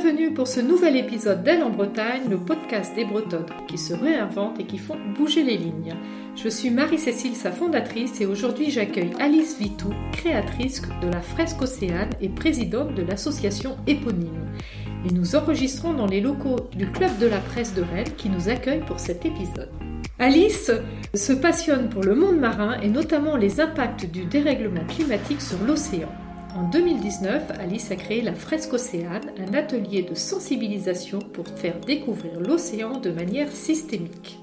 Bienvenue 0.00 0.32
pour 0.32 0.46
ce 0.46 0.60
nouvel 0.60 0.96
épisode 0.96 1.42
d'Elle 1.42 1.64
en 1.64 1.70
Bretagne, 1.70 2.30
le 2.30 2.38
podcast 2.38 2.94
des 2.94 3.04
Bretonnes 3.04 3.46
qui 3.66 3.76
se 3.76 3.94
réinventent 3.94 4.60
et 4.60 4.64
qui 4.64 4.78
font 4.78 4.96
bouger 5.16 5.42
les 5.42 5.56
lignes. 5.56 5.96
Je 6.36 6.48
suis 6.48 6.70
Marie-Cécile, 6.70 7.34
sa 7.34 7.50
fondatrice, 7.50 8.20
et 8.20 8.26
aujourd'hui 8.26 8.70
j'accueille 8.70 9.10
Alice 9.18 9.58
Vitou, 9.58 9.92
créatrice 10.12 10.82
de 11.02 11.08
la 11.08 11.20
fresque 11.20 11.60
Océane 11.62 12.10
et 12.20 12.28
présidente 12.28 12.94
de 12.94 13.02
l'association 13.02 13.76
éponyme. 13.88 14.46
Et 15.04 15.12
nous 15.12 15.34
enregistrons 15.34 15.94
dans 15.94 16.06
les 16.06 16.20
locaux 16.20 16.68
du 16.76 16.86
Club 16.92 17.18
de 17.18 17.26
la 17.26 17.38
presse 17.38 17.74
de 17.74 17.82
Rennes 17.82 18.14
qui 18.16 18.28
nous 18.28 18.48
accueille 18.48 18.84
pour 18.86 19.00
cet 19.00 19.26
épisode. 19.26 19.72
Alice 20.20 20.70
se 21.12 21.32
passionne 21.32 21.88
pour 21.88 22.04
le 22.04 22.14
monde 22.14 22.38
marin 22.38 22.80
et 22.82 22.88
notamment 22.88 23.34
les 23.34 23.60
impacts 23.60 24.06
du 24.06 24.26
dérèglement 24.26 24.84
climatique 24.86 25.42
sur 25.42 25.58
l'océan. 25.66 26.12
En 26.58 26.64
2019, 26.64 27.52
Alice 27.60 27.92
a 27.92 27.94
créé 27.94 28.20
la 28.20 28.34
Fresque 28.34 28.72
Océane, 28.72 29.30
un 29.38 29.54
atelier 29.54 30.02
de 30.02 30.16
sensibilisation 30.16 31.20
pour 31.20 31.46
faire 31.46 31.78
découvrir 31.78 32.40
l'océan 32.40 32.98
de 32.98 33.12
manière 33.12 33.52
systémique. 33.52 34.40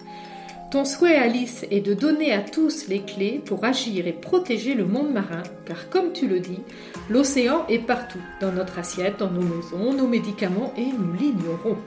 Ton 0.72 0.86
souhait, 0.86 1.18
Alice, 1.18 1.66
est 1.72 1.82
de 1.82 1.94
donner 1.94 2.32
à 2.32 2.40
tous 2.40 2.88
les 2.88 3.02
clés 3.02 3.42
pour 3.44 3.66
agir 3.66 4.08
et 4.08 4.14
protéger 4.14 4.76
le 4.76 4.86
monde 4.86 5.12
marin, 5.12 5.44
car 5.66 5.90
comme 5.90 6.14
tu 6.14 6.30
le 6.30 6.40
dis, 6.40 6.62
l'océan 7.10 7.66
est 7.68 7.80
partout, 7.80 8.22
dans 8.40 8.54
notre 8.54 8.80
assiette, 8.80 9.20
dans 9.20 9.30
nos 9.30 9.42
maisons, 9.42 9.92
nos 9.92 10.08
médicaments, 10.08 10.74
et 10.78 10.86
nous 10.86 11.12
l'ignorons. 11.20 11.78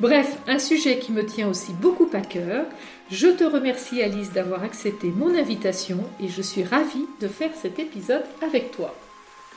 Bref, 0.00 0.38
un 0.48 0.58
sujet 0.58 0.98
qui 0.98 1.12
me 1.12 1.26
tient 1.26 1.50
aussi 1.50 1.72
beaucoup 1.82 2.08
à 2.14 2.22
cœur. 2.22 2.64
Je 3.10 3.28
te 3.28 3.44
remercie 3.44 4.00
Alice 4.00 4.32
d'avoir 4.32 4.62
accepté 4.62 5.08
mon 5.08 5.34
invitation 5.34 5.98
et 6.18 6.28
je 6.28 6.40
suis 6.40 6.64
ravie 6.64 7.04
de 7.20 7.28
faire 7.28 7.52
cet 7.54 7.78
épisode 7.78 8.24
avec 8.42 8.70
toi. 8.70 8.94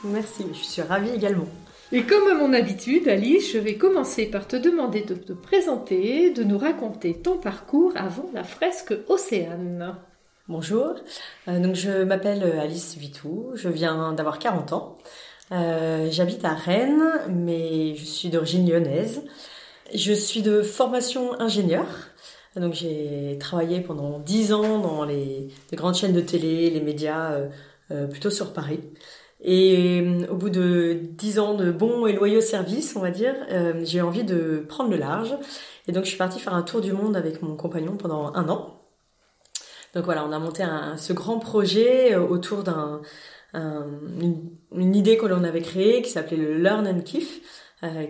Merci, 0.04 0.44
je 0.52 0.62
suis 0.62 0.82
ravie 0.82 1.10
également. 1.10 1.46
Et 1.90 2.02
comme 2.02 2.28
à 2.28 2.34
mon 2.34 2.52
habitude, 2.52 3.08
Alice, 3.08 3.52
je 3.52 3.58
vais 3.58 3.76
commencer 3.76 4.26
par 4.26 4.46
te 4.46 4.56
demander 4.56 5.00
de 5.00 5.14
te 5.14 5.32
présenter, 5.32 6.30
de 6.30 6.44
nous 6.44 6.58
raconter 6.58 7.14
ton 7.14 7.38
parcours 7.38 7.92
avant 7.96 8.28
la 8.34 8.44
fresque 8.44 8.94
Océane. 9.08 9.96
Bonjour, 10.46 10.96
euh, 11.48 11.58
donc 11.58 11.74
je 11.74 12.02
m'appelle 12.02 12.42
Alice 12.60 12.96
Vitou, 12.98 13.52
je 13.54 13.70
viens 13.70 14.12
d'avoir 14.12 14.38
40 14.38 14.74
ans. 14.74 14.96
Euh, 15.52 16.08
j'habite 16.10 16.44
à 16.44 16.52
Rennes, 16.52 17.10
mais 17.30 17.94
je 17.94 18.04
suis 18.04 18.28
d'origine 18.28 18.68
lyonnaise. 18.68 19.22
Je 19.94 20.12
suis 20.12 20.42
de 20.42 20.60
formation 20.60 21.40
ingénieur. 21.40 21.86
Donc 22.56 22.74
j'ai 22.74 23.38
travaillé 23.40 23.80
pendant 23.80 24.18
10 24.18 24.52
ans 24.52 24.78
dans 24.80 25.04
les, 25.04 25.48
grandes 25.72 25.94
chaînes 25.94 26.12
de 26.12 26.20
télé, 26.20 26.68
les 26.68 26.80
médias, 26.82 27.40
euh, 27.90 28.06
plutôt 28.06 28.30
sur 28.30 28.52
Paris. 28.52 28.80
Et 29.44 30.00
euh, 30.00 30.26
au 30.30 30.36
bout 30.36 30.48
de 30.48 30.98
dix 31.02 31.38
ans 31.38 31.54
de 31.54 31.70
bons 31.70 32.06
et 32.06 32.14
loyaux 32.14 32.40
services, 32.40 32.96
on 32.96 33.00
va 33.00 33.10
dire, 33.10 33.34
euh, 33.50 33.74
j'ai 33.84 34.00
envie 34.00 34.24
de 34.24 34.64
prendre 34.66 34.90
le 34.90 34.96
large. 34.96 35.36
Et 35.86 35.92
donc 35.92 36.04
je 36.04 36.08
suis 36.08 36.18
partie 36.18 36.40
faire 36.40 36.54
un 36.54 36.62
tour 36.62 36.80
du 36.80 36.92
monde 36.92 37.14
avec 37.14 37.42
mon 37.42 37.54
compagnon 37.54 37.96
pendant 37.96 38.34
un 38.34 38.48
an. 38.48 38.80
Donc 39.94 40.06
voilà, 40.06 40.24
on 40.24 40.32
a 40.32 40.38
monté 40.38 40.64
ce 40.96 41.12
grand 41.12 41.38
projet 41.38 42.14
euh, 42.14 42.26
autour 42.26 42.64
d'un 42.64 43.02
une, 43.54 44.96
idée 44.96 45.16
que 45.16 45.26
l'on 45.26 45.44
avait 45.44 45.60
créée 45.60 46.02
qui 46.02 46.10
s'appelait 46.10 46.36
le 46.36 46.56
Learn 46.58 46.88
and 46.88 47.02
Kiff, 47.02 47.40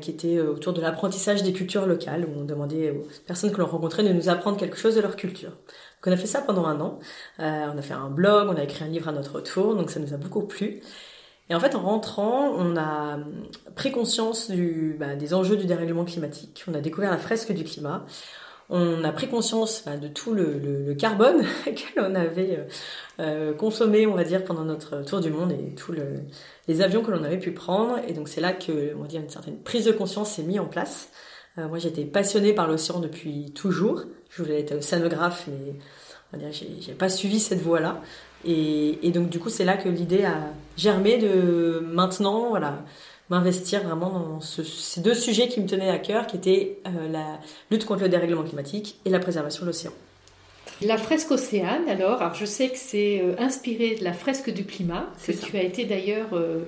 qui 0.00 0.10
était 0.10 0.40
autour 0.40 0.72
de 0.72 0.80
l'apprentissage 0.80 1.42
des 1.42 1.52
cultures 1.52 1.84
locales, 1.84 2.24
où 2.24 2.40
on 2.40 2.44
demandait 2.44 2.92
aux 2.92 3.06
personnes 3.26 3.52
que 3.52 3.58
l'on 3.58 3.66
rencontrait 3.66 4.04
de 4.04 4.12
nous 4.12 4.30
apprendre 4.30 4.56
quelque 4.56 4.78
chose 4.78 4.94
de 4.94 5.02
leur 5.02 5.16
culture. 5.16 5.50
Donc 5.50 6.06
on 6.06 6.12
a 6.12 6.16
fait 6.16 6.26
ça 6.26 6.40
pendant 6.40 6.64
un 6.64 6.80
an. 6.80 6.98
on 7.38 7.42
a 7.76 7.82
fait 7.82 7.92
un 7.92 8.08
blog, 8.08 8.48
on 8.48 8.56
a 8.56 8.62
écrit 8.62 8.84
un 8.84 8.88
livre 8.88 9.08
à 9.08 9.12
notre 9.12 9.40
tour, 9.42 9.74
donc 9.74 9.90
ça 9.90 10.00
nous 10.00 10.14
a 10.14 10.16
beaucoup 10.16 10.44
plu. 10.44 10.80
Et 11.50 11.54
en 11.54 11.60
fait, 11.60 11.74
en 11.74 11.82
rentrant, 11.82 12.54
on 12.56 12.76
a 12.76 13.18
pris 13.76 13.92
conscience 13.92 14.50
bah, 14.98 15.14
des 15.14 15.34
enjeux 15.34 15.56
du 15.56 15.66
dérèglement 15.66 16.04
climatique. 16.04 16.64
On 16.68 16.74
a 16.74 16.80
découvert 16.80 17.10
la 17.10 17.18
fresque 17.18 17.52
du 17.52 17.64
climat. 17.64 18.06
On 18.70 19.04
a 19.04 19.12
pris 19.12 19.28
conscience 19.28 19.82
bah, 19.84 19.98
de 19.98 20.08
tout 20.08 20.32
le, 20.32 20.94
carbone 20.94 21.44
que 21.66 22.00
l'on 22.00 22.14
avait 22.14 22.58
euh, 22.58 22.64
euh, 23.20 23.54
consommé, 23.54 24.06
on 24.06 24.14
va 24.14 24.24
dire, 24.24 24.42
pendant 24.42 24.64
notre 24.64 25.02
tour 25.02 25.20
du 25.20 25.30
monde 25.30 25.52
et 25.52 25.74
tous 25.74 25.92
le, 25.92 26.22
les 26.66 26.80
avions 26.80 27.02
que 27.02 27.10
l'on 27.10 27.22
avait 27.24 27.38
pu 27.38 27.52
prendre. 27.52 27.98
Et 28.08 28.14
donc 28.14 28.28
c'est 28.28 28.40
là 28.40 28.54
que, 28.54 28.94
on 28.96 29.02
va 29.02 29.06
dire, 29.06 29.20
une 29.20 29.28
certaine 29.28 29.58
prise 29.58 29.84
de 29.84 29.92
conscience 29.92 30.32
s'est 30.32 30.42
mise 30.42 30.60
en 30.60 30.66
place. 30.66 31.10
Euh, 31.58 31.68
moi, 31.68 31.78
j'étais 31.78 32.04
passionnée 32.04 32.54
par 32.54 32.66
l'océan 32.66 33.00
depuis 33.00 33.52
toujours. 33.52 34.04
Je 34.30 34.42
voulais 34.42 34.60
être 34.60 34.76
océanographe, 34.76 35.46
mais 35.46 35.74
j'ai 36.50 36.94
pas 36.94 37.10
suivi 37.10 37.38
cette 37.40 37.60
voie-là. 37.60 38.00
Et, 38.46 39.10
donc 39.10 39.28
du 39.28 39.38
coup, 39.38 39.50
c'est 39.50 39.64
là 39.64 39.76
que 39.76 39.88
l'idée 39.88 40.24
a 40.24 40.36
germé 40.76 41.18
de 41.18 41.82
maintenant, 41.92 42.48
voilà, 42.50 42.78
m'investir 43.30 43.82
vraiment 43.82 44.10
dans 44.10 44.40
ces 44.40 45.00
deux 45.00 45.14
sujets 45.14 45.48
qui 45.48 45.60
me 45.60 45.66
tenaient 45.66 45.90
à 45.90 45.98
cœur, 45.98 46.26
qui 46.26 46.36
étaient 46.36 46.78
euh, 46.86 47.08
la 47.10 47.38
lutte 47.70 47.84
contre 47.86 48.02
le 48.02 48.08
dérèglement 48.08 48.42
climatique 48.42 48.96
et 49.04 49.10
la 49.10 49.18
préservation 49.18 49.62
de 49.62 49.68
l'océan. 49.68 49.92
La 50.82 50.96
fresque 50.98 51.30
Océane, 51.30 51.88
alors, 51.88 52.20
alors 52.20 52.34
je 52.34 52.44
sais 52.44 52.68
que 52.68 52.76
c'est 52.76 53.20
euh, 53.20 53.34
inspiré 53.38 53.94
de 53.94 54.04
la 54.04 54.12
fresque 54.12 54.50
du 54.52 54.64
climat, 54.64 55.06
que 55.24 55.32
tu 55.32 55.56
as 55.56 55.62
été 55.62 55.84
d'ailleurs 55.84 56.28
euh, 56.32 56.60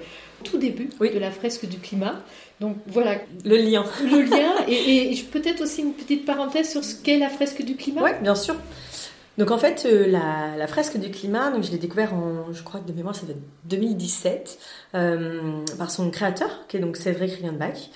tout 0.44 0.58
début 0.58 0.90
de 1.00 1.18
la 1.18 1.30
fresque 1.30 1.66
du 1.66 1.78
climat. 1.78 2.22
Donc 2.60 2.76
voilà. 2.86 3.16
Le 3.44 3.56
lien. 3.56 3.84
Le 4.04 4.22
lien. 4.22 4.54
Et, 4.68 5.12
et 5.12 5.22
peut-être 5.24 5.62
aussi 5.62 5.82
une 5.82 5.92
petite 5.92 6.24
parenthèse 6.24 6.70
sur 6.70 6.84
ce 6.84 6.94
qu'est 6.94 7.18
la 7.18 7.28
fresque 7.28 7.62
du 7.62 7.74
climat. 7.74 8.04
Oui, 8.04 8.10
bien 8.22 8.34
sûr. 8.34 8.54
Donc 9.38 9.50
en 9.50 9.58
fait, 9.58 9.86
euh, 9.86 10.06
la, 10.06 10.66
fresque 10.66 10.96
du 10.98 11.10
climat, 11.10 11.50
donc 11.50 11.62
je 11.62 11.70
l'ai 11.70 11.78
découvert 11.78 12.14
en, 12.14 12.52
je 12.52 12.62
crois 12.62 12.80
que 12.80 12.88
de 12.88 12.92
mémoire, 12.92 13.14
ça 13.14 13.26
va 13.26 13.32
être 13.32 13.42
2017, 13.64 14.58
euh, 14.94 15.64
par 15.78 15.90
son 15.90 16.10
créateur, 16.10 16.66
qui 16.68 16.78
est 16.78 16.80
donc 16.80 16.96
Cédric 16.96 17.32
Rienbach. 17.34 17.90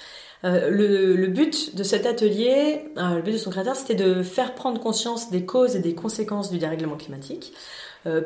Euh, 0.45 0.71
le, 0.71 1.17
le, 1.17 1.27
but 1.27 1.77
de 1.77 1.83
cet 1.83 2.07
atelier, 2.07 2.85
le 2.97 3.21
but 3.21 3.33
de 3.33 3.39
son 3.39 3.51
créateur, 3.51 3.77
c'était 3.77 3.95
de 3.95 4.23
faire 4.23 4.55
prendre 4.55 4.81
conscience 4.81 5.31
des 5.31 5.45
causes 5.45 5.77
et 5.77 5.81
des 5.81 5.95
conséquences 5.95 6.51
du 6.51 6.59
dérèglement 6.59 6.97
climatique 6.97 7.53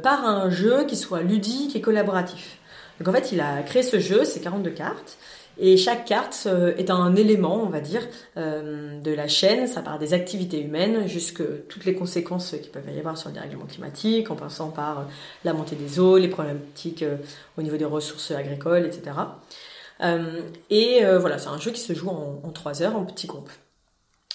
par 0.04 0.24
un 0.24 0.50
jeu 0.50 0.84
qui 0.84 0.94
soit 0.94 1.22
ludique 1.22 1.74
et 1.74 1.80
collaboratif. 1.80 2.58
Donc 3.00 3.08
en 3.08 3.12
fait, 3.12 3.32
il 3.32 3.40
a 3.40 3.60
créé 3.62 3.82
ce 3.82 3.98
jeu, 3.98 4.24
c'est 4.24 4.38
42 4.38 4.70
cartes, 4.70 5.18
et 5.56 5.76
chaque 5.76 6.04
carte 6.04 6.44
euh, 6.46 6.74
est 6.76 6.90
un 6.90 7.14
élément, 7.14 7.62
on 7.62 7.68
va 7.68 7.80
dire, 7.80 8.02
euh, 8.36 9.00
de 9.00 9.12
la 9.12 9.28
chaîne. 9.28 9.66
Ça 9.66 9.82
part 9.82 9.98
des 9.98 10.12
activités 10.12 10.60
humaines 10.60 11.06
jusque 11.06 11.42
toutes 11.68 11.84
les 11.84 11.94
conséquences 11.94 12.50
qu'il 12.50 12.70
peuvent 12.70 12.82
y 12.94 12.98
avoir 12.98 13.16
sur 13.16 13.28
le 13.28 13.34
dérèglement 13.34 13.66
climatique, 13.66 14.30
en 14.30 14.36
passant 14.36 14.70
par 14.70 14.98
euh, 15.00 15.02
la 15.44 15.52
montée 15.52 15.76
des 15.76 16.00
eaux, 16.00 16.18
les 16.18 16.28
problématiques 16.28 17.04
au 17.56 17.62
niveau 17.62 17.76
des 17.76 17.84
ressources 17.84 18.32
agricoles, 18.32 18.86
etc. 18.86 19.16
et 20.70 21.04
voilà, 21.20 21.38
c'est 21.38 21.48
un 21.48 21.58
jeu 21.58 21.70
qui 21.70 21.80
se 21.80 21.92
joue 21.94 22.08
en, 22.08 22.50
trois 22.50 22.82
heures 22.82 22.96
en 22.96 23.04
petits 23.04 23.26
groupes. 23.26 23.50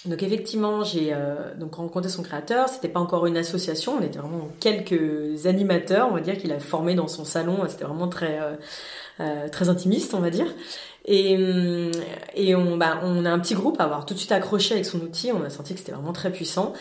Donc 0.06 0.22
effectivement, 0.22 0.82
j'ai 0.82 1.14
donc 1.58 1.74
rencontré 1.74 2.08
son 2.08 2.22
créateur. 2.22 2.68
C'était 2.68 2.88
pas 2.88 3.00
encore 3.00 3.26
une 3.26 3.36
association, 3.36 3.96
on 3.98 4.02
était 4.02 4.18
vraiment 4.18 4.48
quelques 4.58 5.46
animateurs, 5.46 6.08
on 6.10 6.14
va 6.14 6.20
dire 6.20 6.38
qu'il 6.38 6.52
a 6.52 6.60
formé 6.60 6.94
dans 6.94 7.08
son 7.08 7.24
salon. 7.24 7.58
C'était 7.68 7.84
vraiment 7.84 8.08
très 8.08 8.38
très 9.52 9.68
intimiste, 9.68 10.14
on 10.14 10.20
va 10.20 10.30
dire. 10.30 10.46
Et, 11.04 11.36
hum, 11.36 11.90
et 12.34 12.54
on, 12.54 12.76
bah, 12.76 13.00
on 13.02 13.24
a 13.24 13.30
un 13.30 13.38
petit 13.38 13.54
groupe 13.54 13.80
à 13.80 13.84
avoir 13.84 14.06
tout 14.06 14.14
de 14.14 14.18
suite 14.18 14.32
accroché 14.32 14.74
avec 14.74 14.86
son 14.86 15.00
outil. 15.00 15.32
On 15.32 15.42
a 15.42 15.50
senti 15.50 15.74
que 15.74 15.80
c'était 15.80 15.92
vraiment 15.92 16.12
très 16.12 16.30
puissant. 16.30 16.72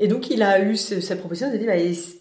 Et 0.00 0.06
donc 0.06 0.30
il 0.30 0.42
a 0.44 0.60
eu 0.62 0.76
cette 0.76 1.18
proposition 1.18 1.50
de 1.52 1.56
dire, 1.56 1.66
bah, 1.66 1.74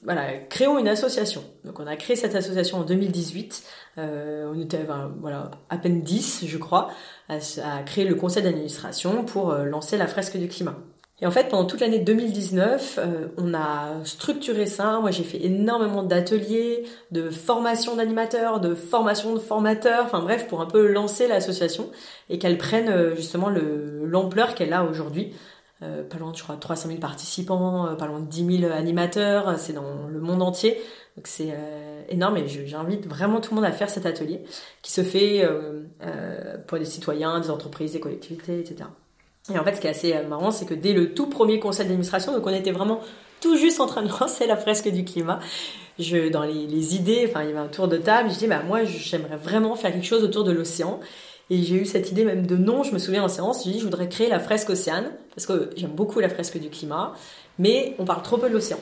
voilà, 0.03 0.33
créons 0.49 0.79
une 0.79 0.87
association. 0.87 1.43
Donc 1.63 1.79
on 1.79 1.85
a 1.85 1.95
créé 1.95 2.15
cette 2.15 2.33
association 2.33 2.79
en 2.79 2.83
2018. 2.83 3.63
Euh, 3.99 4.51
on 4.51 4.59
était 4.59 4.85
voilà 5.19 5.51
à 5.69 5.77
peine 5.77 6.01
10, 6.01 6.45
je 6.47 6.57
crois, 6.57 6.89
à, 7.29 7.35
à 7.35 7.83
créer 7.83 8.05
le 8.05 8.15
conseil 8.15 8.41
d'administration 8.41 9.23
pour 9.25 9.51
euh, 9.51 9.65
lancer 9.65 9.97
la 9.97 10.07
fresque 10.07 10.37
du 10.37 10.47
climat. 10.47 10.75
Et 11.19 11.25
en 11.25 11.31
fait, 11.31 11.49
pendant 11.49 11.65
toute 11.65 11.79
l'année 11.79 11.97
2019, 11.97 12.99
euh, 12.99 13.27
on 13.37 13.55
a 13.55 14.03
structuré 14.05 14.67
ça. 14.67 14.99
Moi, 14.99 15.09
j'ai 15.09 15.23
fait 15.23 15.43
énormément 15.43 16.03
d'ateliers, 16.03 16.83
de 17.11 17.31
formation 17.31 17.95
d'animateurs, 17.95 18.59
de 18.59 18.75
formation 18.75 19.33
de 19.33 19.39
formateurs, 19.39 20.05
enfin 20.05 20.19
bref, 20.21 20.47
pour 20.47 20.61
un 20.61 20.67
peu 20.67 20.85
lancer 20.85 21.27
l'association 21.27 21.89
et 22.29 22.37
qu'elle 22.37 22.59
prenne 22.59 22.89
euh, 22.89 23.15
justement 23.15 23.49
l'ampleur 23.49 24.53
qu'elle 24.53 24.73
a 24.73 24.83
aujourd'hui. 24.83 25.33
Euh, 25.81 26.03
pas 26.03 26.17
loin, 26.19 26.33
je 26.35 26.43
crois, 26.43 26.55
300 26.55 26.89
000 26.89 26.99
participants, 26.99 27.95
pas 27.97 28.05
loin 28.05 28.19
de 28.19 28.27
10 28.27 28.59
000 28.61 28.71
animateurs, 28.71 29.57
c'est 29.57 29.73
dans 29.73 30.07
le 30.07 30.19
monde 30.19 30.43
entier. 30.43 30.79
Donc 31.15 31.25
c'est 31.25 31.51
énorme 32.09 32.37
et 32.37 32.47
j'invite 32.47 33.07
vraiment 33.07 33.41
tout 33.41 33.55
le 33.55 33.55
monde 33.55 33.65
à 33.65 33.71
faire 33.71 33.89
cet 33.89 34.05
atelier 34.05 34.43
qui 34.83 34.91
se 34.91 35.01
fait 35.01 35.47
pour 36.67 36.77
des 36.77 36.85
citoyens, 36.85 37.39
des 37.39 37.49
entreprises, 37.49 37.93
des 37.93 37.99
collectivités, 37.99 38.59
etc. 38.59 38.85
Et 39.53 39.57
en 39.57 39.63
fait, 39.63 39.75
ce 39.75 39.81
qui 39.81 39.87
est 39.87 39.91
assez 39.91 40.13
euh, 40.13 40.27
marrant, 40.27 40.51
c'est 40.51 40.65
que 40.65 40.73
dès 40.73 40.93
le 40.93 41.13
tout 41.13 41.27
premier 41.27 41.59
conseil 41.59 41.85
d'administration, 41.85 42.33
donc 42.33 42.45
on 42.45 42.53
était 42.53 42.71
vraiment 42.71 43.01
tout 43.39 43.57
juste 43.57 43.79
en 43.79 43.87
train 43.87 44.01
de 44.01 44.09
lancer 44.19 44.47
la 44.47 44.57
fresque 44.57 44.89
du 44.89 45.03
climat. 45.03 45.39
Je, 45.99 46.29
dans 46.29 46.43
les, 46.43 46.95
idées, 46.95 47.25
enfin, 47.27 47.43
il 47.43 47.47
y 47.47 47.49
avait 47.49 47.59
un 47.59 47.67
tour 47.67 47.87
de 47.87 47.97
table. 47.97 48.29
Je 48.31 48.37
dis, 48.37 48.47
bah, 48.47 48.61
moi, 48.65 48.83
j'aimerais 48.83 49.37
vraiment 49.37 49.75
faire 49.75 49.91
quelque 49.91 50.05
chose 50.05 50.23
autour 50.23 50.43
de 50.43 50.51
l'océan. 50.51 50.99
Et 51.49 51.63
j'ai 51.63 51.75
eu 51.75 51.85
cette 51.85 52.11
idée 52.11 52.25
même 52.25 52.45
de 52.45 52.57
nom. 52.57 52.83
Je 52.83 52.93
me 52.93 52.99
souviens 52.99 53.23
en 53.23 53.29
séance, 53.29 53.63
j'ai 53.63 53.71
dit, 53.71 53.79
je 53.79 53.85
voudrais 53.85 54.09
créer 54.09 54.29
la 54.29 54.39
fresque 54.39 54.69
océane 54.69 55.11
parce 55.33 55.45
que 55.45 55.69
j'aime 55.75 55.91
beaucoup 55.91 56.19
la 56.19 56.29
fresque 56.29 56.59
du 56.59 56.69
climat, 56.69 57.13
mais 57.57 57.95
on 57.99 58.05
parle 58.05 58.21
trop 58.21 58.37
peu 58.37 58.49
de 58.49 58.53
l'océan. 58.53 58.79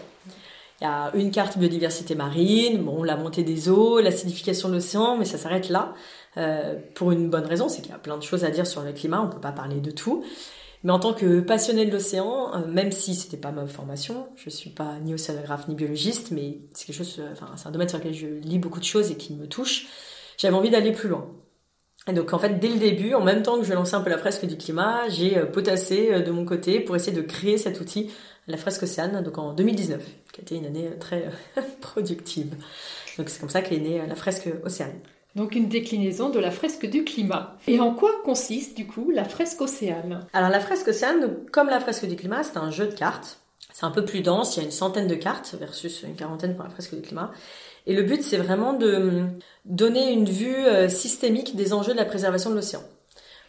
Il 0.82 0.84
y 0.84 0.88
a 0.88 1.12
une 1.14 1.32
carte 1.32 1.58
biodiversité 1.58 2.16
marine, 2.16 2.80
bon, 2.80 3.04
la 3.04 3.16
montée 3.16 3.44
des 3.44 3.70
eaux, 3.70 4.02
l'acidification 4.02 4.68
de 4.68 4.74
l'océan, 4.74 5.16
mais 5.16 5.26
ça 5.26 5.38
s'arrête 5.38 5.70
là. 5.70 5.94
Euh, 6.38 6.76
pour 6.94 7.12
une 7.12 7.30
bonne 7.30 7.46
raison, 7.46 7.70
c'est 7.70 7.82
qu'il 7.82 7.92
y 7.92 7.96
a 7.96 8.00
plein 8.00 8.18
de 8.18 8.24
choses 8.24 8.44
à 8.44 8.52
dire 8.52 8.68
sur 8.68 8.82
le 8.82 8.92
climat, 8.92 9.22
on 9.22 9.30
peut 9.30 9.40
pas 9.40 9.52
parler 9.52 9.80
de 9.80 9.92
tout. 9.92 10.24
Mais 10.84 10.92
en 10.92 11.00
tant 11.00 11.14
que 11.14 11.40
passionné 11.40 11.86
de 11.86 11.92
l'océan, 11.92 12.54
euh, 12.54 12.68
même 12.68 12.92
si 12.92 13.16
c'était 13.16 13.38
pas 13.38 13.52
ma 13.52 13.66
formation, 13.66 14.28
je 14.36 14.50
suis 14.50 14.70
pas 14.70 15.00
ni 15.02 15.14
océanographe 15.14 15.68
ni 15.68 15.76
biologiste, 15.76 16.32
mais 16.32 16.60
c'est 16.74 16.86
quelque 16.86 16.98
chose, 16.98 17.18
euh, 17.20 17.34
c'est 17.56 17.68
un 17.68 17.72
domaine 17.72 17.90
sur 17.90 17.98
lequel 17.98 18.14
je 18.14 18.28
lis 18.28 18.60
beaucoup 18.60 18.80
de 18.80 18.86
choses 18.86 19.12
et 19.12 19.16
qui 19.16 19.34
me 19.34 19.48
touche. 19.48 19.88
J'avais 20.38 20.56
envie 20.56 20.70
d'aller 20.70 20.92
plus 20.92 21.10
loin. 21.10 21.28
Et 22.08 22.14
donc 22.14 22.34
en 22.34 22.40
fait, 22.40 22.60
dès 22.60 22.68
le 22.68 22.78
début, 22.78 23.16
en 23.16 23.24
même 23.24 23.42
temps 23.42 23.58
que 23.58 23.66
je 23.66 23.74
lançais 23.74 23.96
un 23.96 24.02
peu 24.02 24.12
la 24.12 24.20
fresque 24.20 24.46
du 24.46 24.58
climat, 24.58 25.10
j'ai 25.10 25.40
potassé 25.46 26.22
de 26.22 26.32
mon 26.32 26.46
côté 26.46 26.80
pour 26.80 26.96
essayer 26.96 27.14
de 27.14 27.22
créer 27.24 27.58
cet 27.58 27.82
outil 27.82 28.12
la 28.48 28.58
fresque 28.58 28.84
Océane, 28.84 29.24
donc 29.24 29.40
en 29.40 29.54
2019, 29.54 30.04
qui 30.32 30.40
a 30.40 30.44
été 30.44 30.56
une 30.56 30.68
année 30.68 30.92
très 31.00 31.32
productive. 31.82 32.54
Donc 33.18 33.30
c'est 33.30 33.40
comme 33.40 33.50
ça 33.50 33.64
qu'est 33.64 33.80
née 33.80 34.06
la 34.06 34.14
fresque 34.14 34.50
Océane. 34.64 35.00
Donc 35.36 35.56
une 35.56 35.68
déclinaison 35.68 36.30
de 36.30 36.40
la 36.40 36.50
fresque 36.50 36.86
du 36.86 37.04
climat. 37.04 37.58
Et 37.68 37.80
en 37.80 37.94
quoi 37.94 38.12
consiste 38.24 38.78
du 38.78 38.88
coup 38.88 39.12
la 39.12 39.26
fresque 39.26 39.60
Océane? 39.62 40.26
Alors 40.34 40.50
la 40.50 40.60
fresque 40.62 40.88
Océane, 40.88 41.38
comme 41.52 41.68
la 41.68 41.80
fresque 41.80 42.06
du 42.06 42.16
climat, 42.16 42.44
c'est 42.44 42.58
un 42.58 42.72
jeu 42.72 42.88
de 42.88 42.94
cartes. 42.94 43.40
C'est 43.74 43.86
un 43.86 43.92
peu 43.92 44.06
plus 44.06 44.22
dense, 44.22 44.56
il 44.56 44.60
y 44.60 44.64
a 44.64 44.66
une 44.66 44.72
centaine 44.72 45.08
de 45.08 45.16
cartes 45.16 45.54
versus 45.60 46.04
une 46.04 46.16
quarantaine 46.16 46.56
pour 46.56 46.64
la 46.64 46.70
fresque 46.70 46.96
du 46.96 47.02
climat. 47.02 47.32
Et 47.86 47.94
le 47.94 48.04
but, 48.04 48.24
c'est 48.24 48.38
vraiment 48.38 48.72
de 48.72 48.96
hum, 48.96 49.34
donner 49.66 50.14
une 50.14 50.30
vue 50.30 50.66
euh, 50.66 50.88
systémique 50.88 51.58
des 51.58 51.74
enjeux 51.74 51.92
de 51.92 51.98
la 51.98 52.06
préservation 52.06 52.50
de 52.50 52.56
l'océan. 52.56 52.84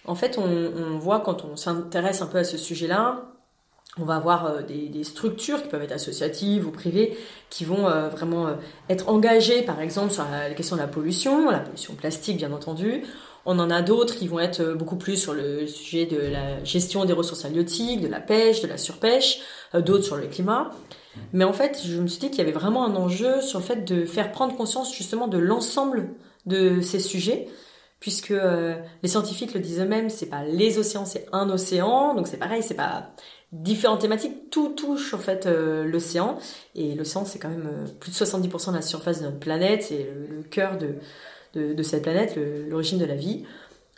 En 0.05 0.17
fait, 0.17 0.38
on, 0.38 0.43
on 0.43 0.99
voit 0.99 1.21
quand 1.21 1.44
on 1.44 1.55
s'intéresse 1.55 2.23
un 2.23 2.27
peu 2.27 2.38
à 2.38 2.44
ce 2.44 2.59
sujet-là, 2.59 3.36
on 3.99 4.05
va 4.05 4.17
avoir 4.17 4.47
euh, 4.47 4.63
des, 4.63 5.05
structures 5.05 5.63
qui 5.63 5.69
peuvent 5.69 5.83
être 5.83 5.93
associatives 5.93 6.67
ou 6.67 6.71
privées 6.71 7.17
qui 7.49 7.65
vont 7.65 7.89
euh, 7.89 8.09
vraiment 8.09 8.47
euh, 8.47 8.55
être 8.89 9.09
engagées 9.09 9.63
par 9.63 9.81
exemple 9.81 10.13
sur 10.13 10.25
la, 10.31 10.51
question 10.51 10.77
de 10.77 10.83
la 10.83 10.87
pollution, 10.87 11.51
la 11.51 11.61
pollution 11.61 11.95
plastique 11.95 12.37
bien 12.37 12.53
entendu. 12.53 13.03
On 13.47 13.59
en 13.61 13.71
a 13.71 13.81
d'autres 13.81 14.17
qui 14.17 14.27
vont 14.27 14.41
être 14.41 14.75
beaucoup 14.75 14.97
plus 14.97 15.17
sur 15.17 15.33
le 15.33 15.69
sujet 15.69 16.05
de 16.05 16.19
la 16.19 16.65
gestion 16.65 17.05
des 17.05 17.13
ressources 17.13 17.45
halieutiques, 17.45 18.01
de 18.01 18.09
la 18.09 18.19
pêche, 18.19 18.61
de 18.61 18.67
la 18.67 18.77
surpêche, 18.77 19.39
d'autres 19.73 20.03
sur 20.03 20.17
le 20.17 20.27
climat. 20.27 20.73
Mais 21.33 21.45
en 21.45 21.53
fait, 21.53 21.81
je 21.85 22.01
me 22.01 22.09
suis 22.09 22.19
dit 22.19 22.31
qu'il 22.31 22.39
y 22.39 22.41
avait 22.41 22.51
vraiment 22.51 22.85
un 22.85 22.97
enjeu 22.97 23.41
sur 23.41 23.61
le 23.61 23.65
fait 23.65 23.85
de 23.85 24.05
faire 24.05 24.33
prendre 24.33 24.57
conscience 24.57 24.93
justement 24.93 25.29
de 25.29 25.39
l'ensemble 25.39 26.09
de 26.45 26.81
ces 26.81 26.99
sujets 26.99 27.47
puisque 28.01 28.35
les 29.03 29.09
scientifiques 29.09 29.55
le 29.55 29.61
disent 29.61 29.81
eux-mêmes, 29.81 30.11
c'est 30.11 30.27
pas 30.27 30.45
les 30.45 30.79
océans, 30.79 31.07
c'est 31.07 31.27
un 31.33 31.49
océan, 31.49 32.15
donc 32.15 32.29
c'est 32.29 32.37
pareil, 32.37 32.63
c'est 32.63 32.75
pas 32.75 33.11
différentes 33.53 34.01
thématiques, 34.01 34.51
tout 34.51 34.71
touche 34.71 35.15
en 35.15 35.19
fait 35.19 35.47
euh, 35.47 35.85
l'océan. 35.85 36.39
Et 36.75 36.95
l'océan, 36.95 37.25
c'est 37.25 37.39
quand 37.39 37.49
même 37.49 37.69
euh, 37.71 37.87
plus 38.01 38.11
de 38.11 38.17
70% 38.17 38.71
de 38.71 38.77
la 38.77 38.83
surface 38.83 39.21
de 39.21 39.27
notre 39.27 39.39
planète, 39.39 39.85
c'est 39.85 40.11
le, 40.31 40.43
cœur 40.43 40.79
de, 40.79 40.95
de, 41.55 41.83
cette 41.83 42.03
planète, 42.03 42.37
l'origine 42.69 42.99
de 42.99 43.05
la 43.05 43.15
vie. 43.15 43.45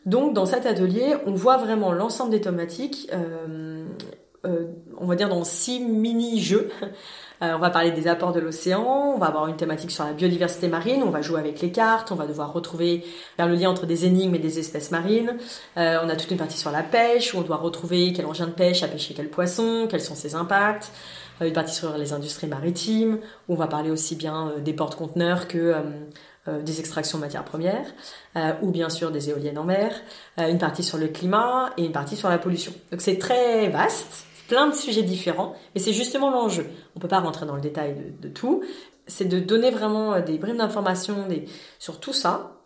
Donc 0.06 0.34
dans 0.34 0.46
cet 0.46 0.66
atelier, 0.66 1.16
on 1.26 1.32
voit 1.32 1.56
vraiment 1.56 1.92
l'ensemble 1.92 2.30
des 2.30 2.40
thématiques, 2.40 3.10
euh, 3.12 3.84
on 4.96 5.06
va 5.06 5.16
dire 5.16 5.28
dans 5.28 5.44
six 5.44 5.80
mini-jeux. 5.80 6.70
Euh, 7.42 7.54
on 7.54 7.58
va 7.58 7.70
parler 7.70 7.92
des 7.92 8.08
apports 8.08 8.32
de 8.32 8.40
l'océan, 8.40 9.12
on 9.14 9.18
va 9.18 9.26
avoir 9.26 9.46
une 9.46 9.56
thématique 9.56 9.90
sur 9.90 10.04
la 10.04 10.12
biodiversité 10.12 10.66
marine, 10.68 11.02
on 11.04 11.10
va 11.10 11.22
jouer 11.22 11.38
avec 11.38 11.60
les 11.60 11.70
cartes, 11.70 12.10
on 12.10 12.16
va 12.16 12.26
devoir 12.26 12.52
retrouver 12.52 13.04
faire 13.36 13.46
le 13.46 13.54
lien 13.54 13.70
entre 13.70 13.86
des 13.86 14.06
énigmes 14.06 14.34
et 14.34 14.40
des 14.40 14.58
espèces 14.58 14.90
marines. 14.90 15.36
Euh, 15.76 15.98
on 16.02 16.08
a 16.08 16.16
toute 16.16 16.30
une 16.30 16.36
partie 16.36 16.58
sur 16.58 16.72
la 16.72 16.82
pêche, 16.82 17.34
où 17.34 17.38
on 17.38 17.42
doit 17.42 17.56
retrouver 17.56 18.12
quel 18.12 18.26
engin 18.26 18.46
de 18.46 18.52
pêche 18.52 18.82
a 18.82 18.88
pêché 18.88 19.14
quel 19.14 19.28
poisson, 19.28 19.86
quels 19.88 20.00
sont 20.00 20.16
ses 20.16 20.34
impacts. 20.34 20.90
Euh, 21.40 21.46
une 21.46 21.52
partie 21.52 21.74
sur 21.74 21.96
les 21.96 22.12
industries 22.12 22.48
maritimes, 22.48 23.20
où 23.48 23.54
on 23.54 23.56
va 23.56 23.68
parler 23.68 23.90
aussi 23.90 24.16
bien 24.16 24.54
des 24.58 24.72
porte-conteneurs 24.72 25.46
que 25.46 25.76
des 26.62 26.80
extractions 26.80 27.18
de 27.18 27.24
matières 27.24 27.44
premières, 27.44 27.86
ou 28.62 28.70
bien 28.70 28.88
sûr 28.88 29.10
des 29.10 29.28
éoliennes 29.28 29.58
en 29.58 29.64
mer, 29.64 29.92
une 30.38 30.56
partie 30.56 30.82
sur 30.82 30.96
le 30.96 31.08
climat 31.08 31.70
et 31.76 31.84
une 31.84 31.92
partie 31.92 32.16
sur 32.16 32.30
la 32.30 32.38
pollution. 32.38 32.72
Donc 32.90 33.02
c'est 33.02 33.18
très 33.18 33.68
vaste, 33.68 34.24
plein 34.48 34.66
de 34.66 34.74
sujets 34.74 35.02
différents, 35.02 35.54
mais 35.74 35.80
c'est 35.80 35.92
justement 35.92 36.30
l'enjeu. 36.30 36.66
On 36.96 37.00
peut 37.00 37.06
pas 37.06 37.20
rentrer 37.20 37.46
dans 37.46 37.54
le 37.54 37.60
détail 37.60 37.94
de, 38.20 38.28
tout. 38.28 38.64
C'est 39.06 39.26
de 39.26 39.38
donner 39.38 39.70
vraiment 39.70 40.14
euh, 40.14 40.20
des 40.22 40.38
brimes 40.38 40.56
d'informations 40.56 41.28
sur 41.78 42.00
tout 42.00 42.14
ça, 42.14 42.56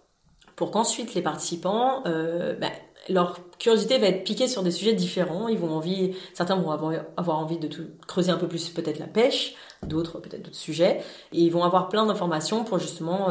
pour 0.56 0.70
qu'ensuite 0.70 1.14
les 1.14 1.22
participants, 1.22 2.02
euh, 2.06 2.54
ben, 2.54 2.70
leur 3.08 3.40
curiosité 3.58 3.98
va 3.98 4.06
être 4.06 4.22
piquée 4.22 4.46
sur 4.46 4.62
des 4.62 4.70
sujets 4.70 4.92
différents. 4.92 5.48
Ils 5.48 5.58
vont 5.58 5.72
envie, 5.72 6.14
certains 6.34 6.54
vont 6.54 6.70
avoir, 6.70 6.92
avoir 7.16 7.38
envie 7.38 7.58
de 7.58 7.68
creuser 8.06 8.30
un 8.30 8.36
peu 8.36 8.46
plus 8.46 8.68
peut-être 8.68 9.00
la 9.00 9.08
pêche, 9.08 9.56
d'autres 9.84 10.20
peut-être 10.20 10.42
d'autres 10.42 10.56
sujets, 10.56 11.00
et 11.32 11.40
ils 11.40 11.50
vont 11.50 11.64
avoir 11.64 11.88
plein 11.88 12.06
d'informations 12.06 12.62
pour 12.62 12.78
justement 12.78 13.28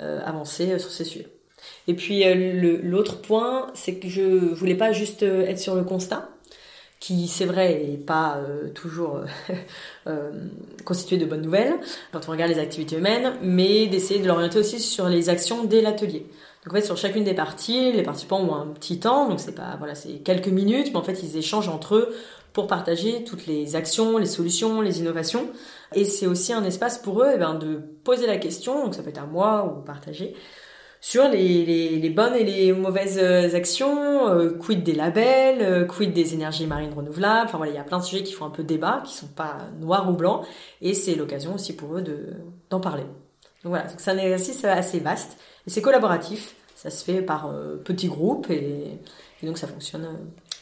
euh, 0.00 0.20
avancer 0.24 0.78
sur 0.78 0.90
ces 0.90 1.04
sujets. 1.04 1.28
Et 1.86 1.92
puis 1.92 2.24
l'autre 2.82 3.20
point, 3.20 3.66
c'est 3.74 3.96
que 3.96 4.08
je 4.08 4.54
voulais 4.54 4.74
pas 4.74 4.92
juste 4.92 5.22
être 5.22 5.58
sur 5.58 5.74
le 5.74 5.84
constat, 5.84 6.30
qui 7.00 7.28
c'est 7.28 7.46
vrai 7.46 7.82
est 7.82 7.96
pas 7.96 8.36
euh, 8.36 8.68
toujours 8.68 9.16
euh, 9.16 9.24
euh, 10.06 10.30
constitué 10.84 11.16
de 11.16 11.24
bonnes 11.24 11.40
nouvelles 11.40 11.74
quand 12.12 12.28
on 12.28 12.32
regarde 12.32 12.52
les 12.52 12.58
activités 12.58 12.96
humaines, 12.96 13.32
mais 13.42 13.86
d'essayer 13.86 14.20
de 14.20 14.28
l'orienter 14.28 14.58
aussi 14.58 14.78
sur 14.78 15.08
les 15.08 15.30
actions 15.30 15.64
dès 15.64 15.80
l'atelier. 15.80 16.26
Donc 16.64 16.74
en 16.74 16.76
fait 16.76 16.84
sur 16.84 16.98
chacune 16.98 17.24
des 17.24 17.32
parties, 17.32 17.90
les 17.90 18.02
participants 18.02 18.40
ont 18.40 18.54
un 18.54 18.66
petit 18.66 19.00
temps, 19.00 19.30
donc 19.30 19.40
c'est 19.40 19.54
pas 19.54 19.76
voilà 19.78 19.94
c'est 19.94 20.18
quelques 20.22 20.48
minutes, 20.48 20.88
mais 20.92 20.98
en 20.98 21.02
fait 21.02 21.22
ils 21.22 21.38
échangent 21.38 21.70
entre 21.70 21.94
eux 21.96 22.14
pour 22.52 22.66
partager 22.66 23.24
toutes 23.24 23.46
les 23.46 23.76
actions, 23.76 24.18
les 24.18 24.26
solutions, 24.26 24.82
les 24.82 24.98
innovations. 25.00 25.48
Et 25.94 26.04
c'est 26.04 26.26
aussi 26.26 26.52
un 26.52 26.64
espace 26.64 26.98
pour 26.98 27.22
eux 27.22 27.30
eh 27.34 27.38
ben, 27.38 27.54
de 27.54 27.80
poser 28.04 28.26
la 28.26 28.36
question, 28.36 28.84
donc 28.84 28.94
ça 28.94 29.02
peut 29.02 29.08
être 29.08 29.22
à 29.22 29.26
moi 29.26 29.64
ou 29.64 29.82
partager, 29.82 30.34
sur 31.00 31.28
les, 31.28 31.64
les, 31.64 32.10
bonnes 32.10 32.34
et 32.34 32.44
les 32.44 32.72
mauvaises 32.72 33.18
euh, 33.18 33.54
actions, 33.54 34.28
euh, 34.28 34.50
quid 34.50 34.82
des 34.82 34.92
labels, 34.92 35.62
euh, 35.62 35.84
quid 35.86 36.12
des 36.12 36.34
énergies 36.34 36.66
marines 36.66 36.92
renouvelables. 36.92 37.46
Enfin 37.46 37.56
voilà, 37.56 37.72
il 37.72 37.76
y 37.76 37.78
a 37.78 37.84
plein 37.84 37.98
de 37.98 38.04
sujets 38.04 38.22
qui 38.22 38.34
font 38.34 38.44
un 38.44 38.50
peu 38.50 38.62
débat, 38.62 39.02
qui 39.04 39.14
sont 39.14 39.28
pas 39.28 39.58
noirs 39.80 40.10
ou 40.10 40.12
blancs, 40.12 40.46
et 40.82 40.92
c'est 40.92 41.14
l'occasion 41.14 41.54
aussi 41.54 41.74
pour 41.74 41.96
eux 41.96 42.02
de 42.02 42.34
d'en 42.68 42.80
parler. 42.80 43.04
Donc 43.64 43.70
voilà, 43.70 43.86
c'est 43.88 44.10
un 44.10 44.18
exercice 44.18 44.64
assez 44.64 45.00
vaste 45.00 45.38
et 45.66 45.70
c'est 45.70 45.82
collaboratif. 45.82 46.54
Ça 46.74 46.90
se 46.90 47.04
fait 47.04 47.20
par 47.20 47.52
petits 47.84 48.08
groupes 48.08 48.50
et, 48.50 48.98
donc 49.42 49.58
ça 49.58 49.66
fonctionne 49.66 50.08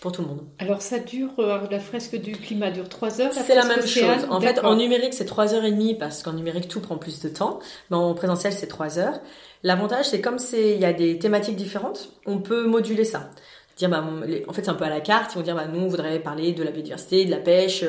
pour 0.01 0.13
tout 0.13 0.23
le 0.23 0.29
monde. 0.29 0.41
Alors 0.59 0.81
ça 0.81 0.99
dure, 0.99 1.31
la 1.39 1.81
fresque 1.81 2.17
du 2.17 2.33
climat 2.33 2.71
dure 2.71 2.89
3 2.89 3.21
heures 3.21 3.33
C'est 3.33 3.55
la 3.55 3.65
même 3.65 3.87
chose. 3.87 4.27
En 4.31 4.41
fait, 4.41 4.61
en 4.61 4.77
numérique, 4.77 5.15
c'est 5.15 5.25
3 5.25 5.55
heures 5.55 5.65
et 5.65 5.73
demie 5.73 5.95
parce 5.95 6.23
qu'en 6.23 6.33
numérique, 6.33 6.69
tout 6.69 6.81
prend 6.81 6.97
plus 6.97 7.21
de 7.21 7.29
temps. 7.29 7.59
Mais 7.91 7.97
en 7.97 8.15
présentiel, 8.15 8.53
c'est 8.53 8.69
3 8.69 8.99
heures. 8.99 9.21
L'avantage, 9.63 10.07
c'est 10.07 10.21
comme 10.21 10.39
c'est, 10.39 10.75
il 10.75 10.81
y 10.81 10.85
a 10.85 10.93
des 10.93 11.19
thématiques 11.19 11.57
différentes, 11.57 12.11
on 12.27 12.39
peut 12.39 12.67
moduler 12.67 13.05
ça. 13.05 13.31
Dire, 13.77 13.91
bah, 13.91 14.05
en 14.49 14.53
fait, 14.53 14.65
c'est 14.65 14.71
un 14.71 14.75
peu 14.75 14.85
à 14.85 14.89
la 14.89 15.01
carte. 15.01 15.33
Ils 15.35 15.39
vont 15.39 15.45
dire, 15.45 15.55
bah, 15.55 15.67
nous, 15.73 15.81
on 15.81 15.89
voudrait 15.89 16.19
parler 16.19 16.53
de 16.53 16.65
la 16.65 16.73
biodiversité, 16.73 17.25
de 17.25 17.31
la 17.31 17.37
pêche, 17.37 17.85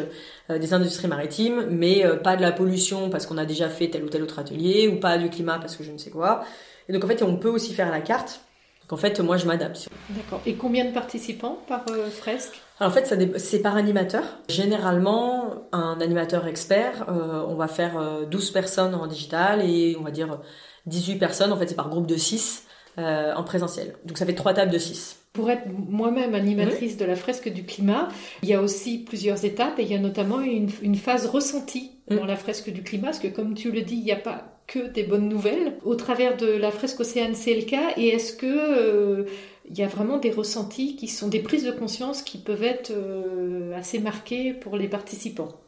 euh, 0.52 0.60
des 0.60 0.74
industries 0.74 1.08
maritimes, 1.08 1.66
mais 1.72 2.06
euh, 2.06 2.16
pas 2.16 2.36
de 2.36 2.44
la 2.44 2.52
pollution 2.52 3.10
parce 3.10 3.26
qu'on 3.26 3.40
a 3.40 3.46
déjà 3.46 3.70
fait 3.70 3.90
tel 3.90 4.04
ou 4.04 4.10
tel 4.10 4.22
autre 4.22 4.38
atelier, 4.38 4.88
ou 4.88 5.00
pas 5.00 5.18
du 5.18 5.32
climat 5.32 5.58
parce 5.58 5.76
que 5.76 5.84
je 5.84 5.92
ne 5.92 5.98
sais 5.98 6.12
quoi. 6.12 6.44
Et 6.88 6.94
donc, 6.94 7.04
en 7.04 7.08
fait, 7.08 7.24
on 7.24 7.38
peut 7.38 7.50
aussi 7.50 7.74
faire 7.74 7.88
à 7.88 7.92
la 7.92 8.02
carte. 8.02 8.42
Donc, 8.90 8.98
en 8.98 9.02
fait, 9.02 9.20
moi, 9.20 9.38
je 9.38 9.46
m'adapte. 9.46 9.90
D'accord. 10.10 10.42
Et 10.46 10.56
combien 10.56 10.86
de 10.86 10.92
participants 10.92 11.60
par 11.68 11.86
euh, 11.90 12.10
fresque? 12.10 12.62
Alors 12.80 12.92
en 12.92 12.96
fait, 12.96 13.38
c'est 13.38 13.60
par 13.60 13.76
animateur. 13.76 14.24
Généralement, 14.48 15.68
un 15.74 16.00
animateur 16.00 16.48
expert, 16.48 17.06
on 17.10 17.56
va 17.56 17.68
faire 17.68 18.02
12 18.32 18.52
personnes 18.52 18.96
en 18.96 19.06
digital 19.06 19.62
et 19.62 19.98
on 20.00 20.04
va 20.04 20.12
dire 20.12 20.40
18 20.86 21.18
personnes, 21.18 21.52
en 21.52 21.58
fait 21.58 21.68
c'est 21.68 21.76
par 21.76 21.90
groupe 21.90 22.08
de 22.08 22.16
6 22.16 22.64
euh, 22.98 23.34
en 23.34 23.44
présentiel. 23.44 23.96
Donc 24.06 24.18
ça 24.18 24.26
fait 24.26 24.34
trois 24.34 24.54
tables 24.54 24.72
de 24.72 24.78
6. 24.78 25.18
Pour 25.34 25.50
être 25.50 25.68
moi-même 25.68 26.34
animatrice 26.34 26.98
de 26.98 27.06
la 27.06 27.16
fresque 27.16 27.48
du 27.48 27.64
climat, 27.64 28.10
il 28.42 28.50
y 28.50 28.54
a 28.54 28.62
aussi 28.62 28.98
plusieurs 28.98 29.46
étapes 29.46 29.78
et 29.78 29.84
il 29.84 29.92
y 29.92 29.96
a 29.96 30.00
notamment 30.00 30.42
une, 30.42 30.96
phase 30.96 31.28
ressentie 31.28 31.92
mm. 32.10 32.18
dans 32.18 32.26
la 32.26 32.36
fresque 32.36 32.72
du 32.72 32.82
climat, 32.84 33.08
parce 33.08 33.20
que 33.20 33.28
comme 33.28 33.54
tu 33.54 33.72
le 33.72 33.84
dis, 33.84 33.96
il 33.96 34.04
n'y 34.04 34.12
a 34.12 34.18
pas 34.18 34.59
que 34.70 34.88
des 34.88 35.04
bonnes 35.04 35.28
nouvelles. 35.28 35.74
Au 35.84 35.96
travers 35.96 36.38
de 36.38 36.48
la 36.48 36.72
fresque 36.72 37.02
Océane, 37.02 37.34
cas. 37.68 37.92
Et 37.98 38.10
est-ce 38.10 38.34
que 38.34 38.46
euh, 38.46 39.26
il 39.70 39.78
y 39.78 39.84
a 39.84 39.88
vraiment 39.88 40.18
des 40.18 40.32
ressentis 40.32 40.96
qui 40.96 41.08
sont 41.08 41.28
des 41.28 41.40
prises 41.40 41.66
de 41.66 41.72
conscience 41.72 42.22
qui 42.22 42.38
peuvent 42.38 42.64
être 42.64 42.92
euh, 42.92 43.78
assez 43.78 44.00
marquées 44.00 44.54
pour 44.54 44.78
les 44.78 44.88
participants? 44.88 45.60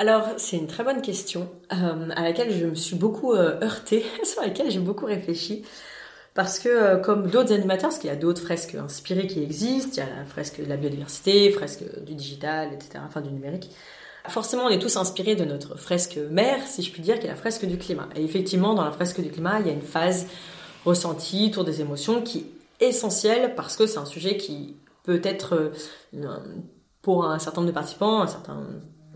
Alors, 0.00 0.28
c'est 0.36 0.56
une 0.56 0.68
très 0.68 0.84
bonne 0.84 1.02
question 1.02 1.48
euh, 1.72 2.10
à 2.14 2.22
laquelle 2.22 2.52
je 2.52 2.66
me 2.66 2.74
suis 2.76 2.94
beaucoup 2.94 3.32
euh, 3.34 3.58
heurtée, 3.62 4.04
sur 4.22 4.42
laquelle 4.42 4.70
j'ai 4.70 4.78
beaucoup 4.78 5.06
réfléchi. 5.06 5.64
Parce 6.34 6.60
que, 6.60 6.68
euh, 6.68 6.96
comme 6.98 7.28
d'autres 7.28 7.52
animateurs, 7.52 7.90
parce 7.90 7.98
qu'il 7.98 8.08
y 8.08 8.12
a 8.12 8.16
d'autres 8.16 8.42
fresques 8.42 8.76
inspirées 8.76 9.26
qui 9.26 9.42
existent, 9.42 9.94
il 9.96 10.08
y 10.08 10.12
a 10.12 10.16
la 10.20 10.24
fresque 10.24 10.60
de 10.60 10.66
la 10.66 10.76
biodiversité, 10.76 11.50
fresque 11.50 11.82
du 12.04 12.14
digital, 12.14 12.72
etc., 12.72 13.00
enfin 13.04 13.20
du 13.20 13.30
numérique. 13.30 13.70
Forcément, 14.28 14.64
on 14.64 14.68
est 14.68 14.78
tous 14.78 14.96
inspirés 14.96 15.34
de 15.34 15.44
notre 15.44 15.76
fresque 15.76 16.18
mère, 16.30 16.66
si 16.66 16.82
je 16.82 16.92
puis 16.92 17.02
dire, 17.02 17.18
qui 17.18 17.26
est 17.26 17.30
la 17.30 17.36
fresque 17.36 17.64
du 17.64 17.78
climat. 17.78 18.08
Et 18.14 18.22
effectivement, 18.22 18.74
dans 18.74 18.84
la 18.84 18.92
fresque 18.92 19.20
du 19.20 19.30
climat, 19.30 19.60
il 19.60 19.66
y 19.66 19.70
a 19.70 19.72
une 19.72 19.82
phase 19.82 20.26
ressentie, 20.84 21.46
autour 21.48 21.64
des 21.64 21.80
émotions, 21.80 22.22
qui 22.22 22.46
est 22.80 22.88
essentielle 22.88 23.54
parce 23.54 23.76
que 23.76 23.86
c'est 23.86 23.98
un 23.98 24.04
sujet 24.04 24.36
qui 24.36 24.76
peut 25.02 25.20
être, 25.24 25.72
pour 27.02 27.24
un 27.26 27.38
certain 27.38 27.60
nombre 27.60 27.72
de 27.72 27.74
participants, 27.74 28.22
un 28.22 28.26
certain 28.26 28.60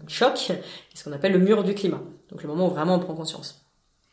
choc, 0.06 0.52
ce 0.94 1.04
qu'on 1.04 1.12
appelle 1.12 1.32
le 1.32 1.38
mur 1.38 1.62
du 1.64 1.74
climat. 1.74 2.00
Donc 2.30 2.42
le 2.42 2.48
moment 2.48 2.66
où 2.66 2.70
vraiment 2.70 2.94
on 2.96 2.98
prend 2.98 3.14
conscience. 3.14 3.62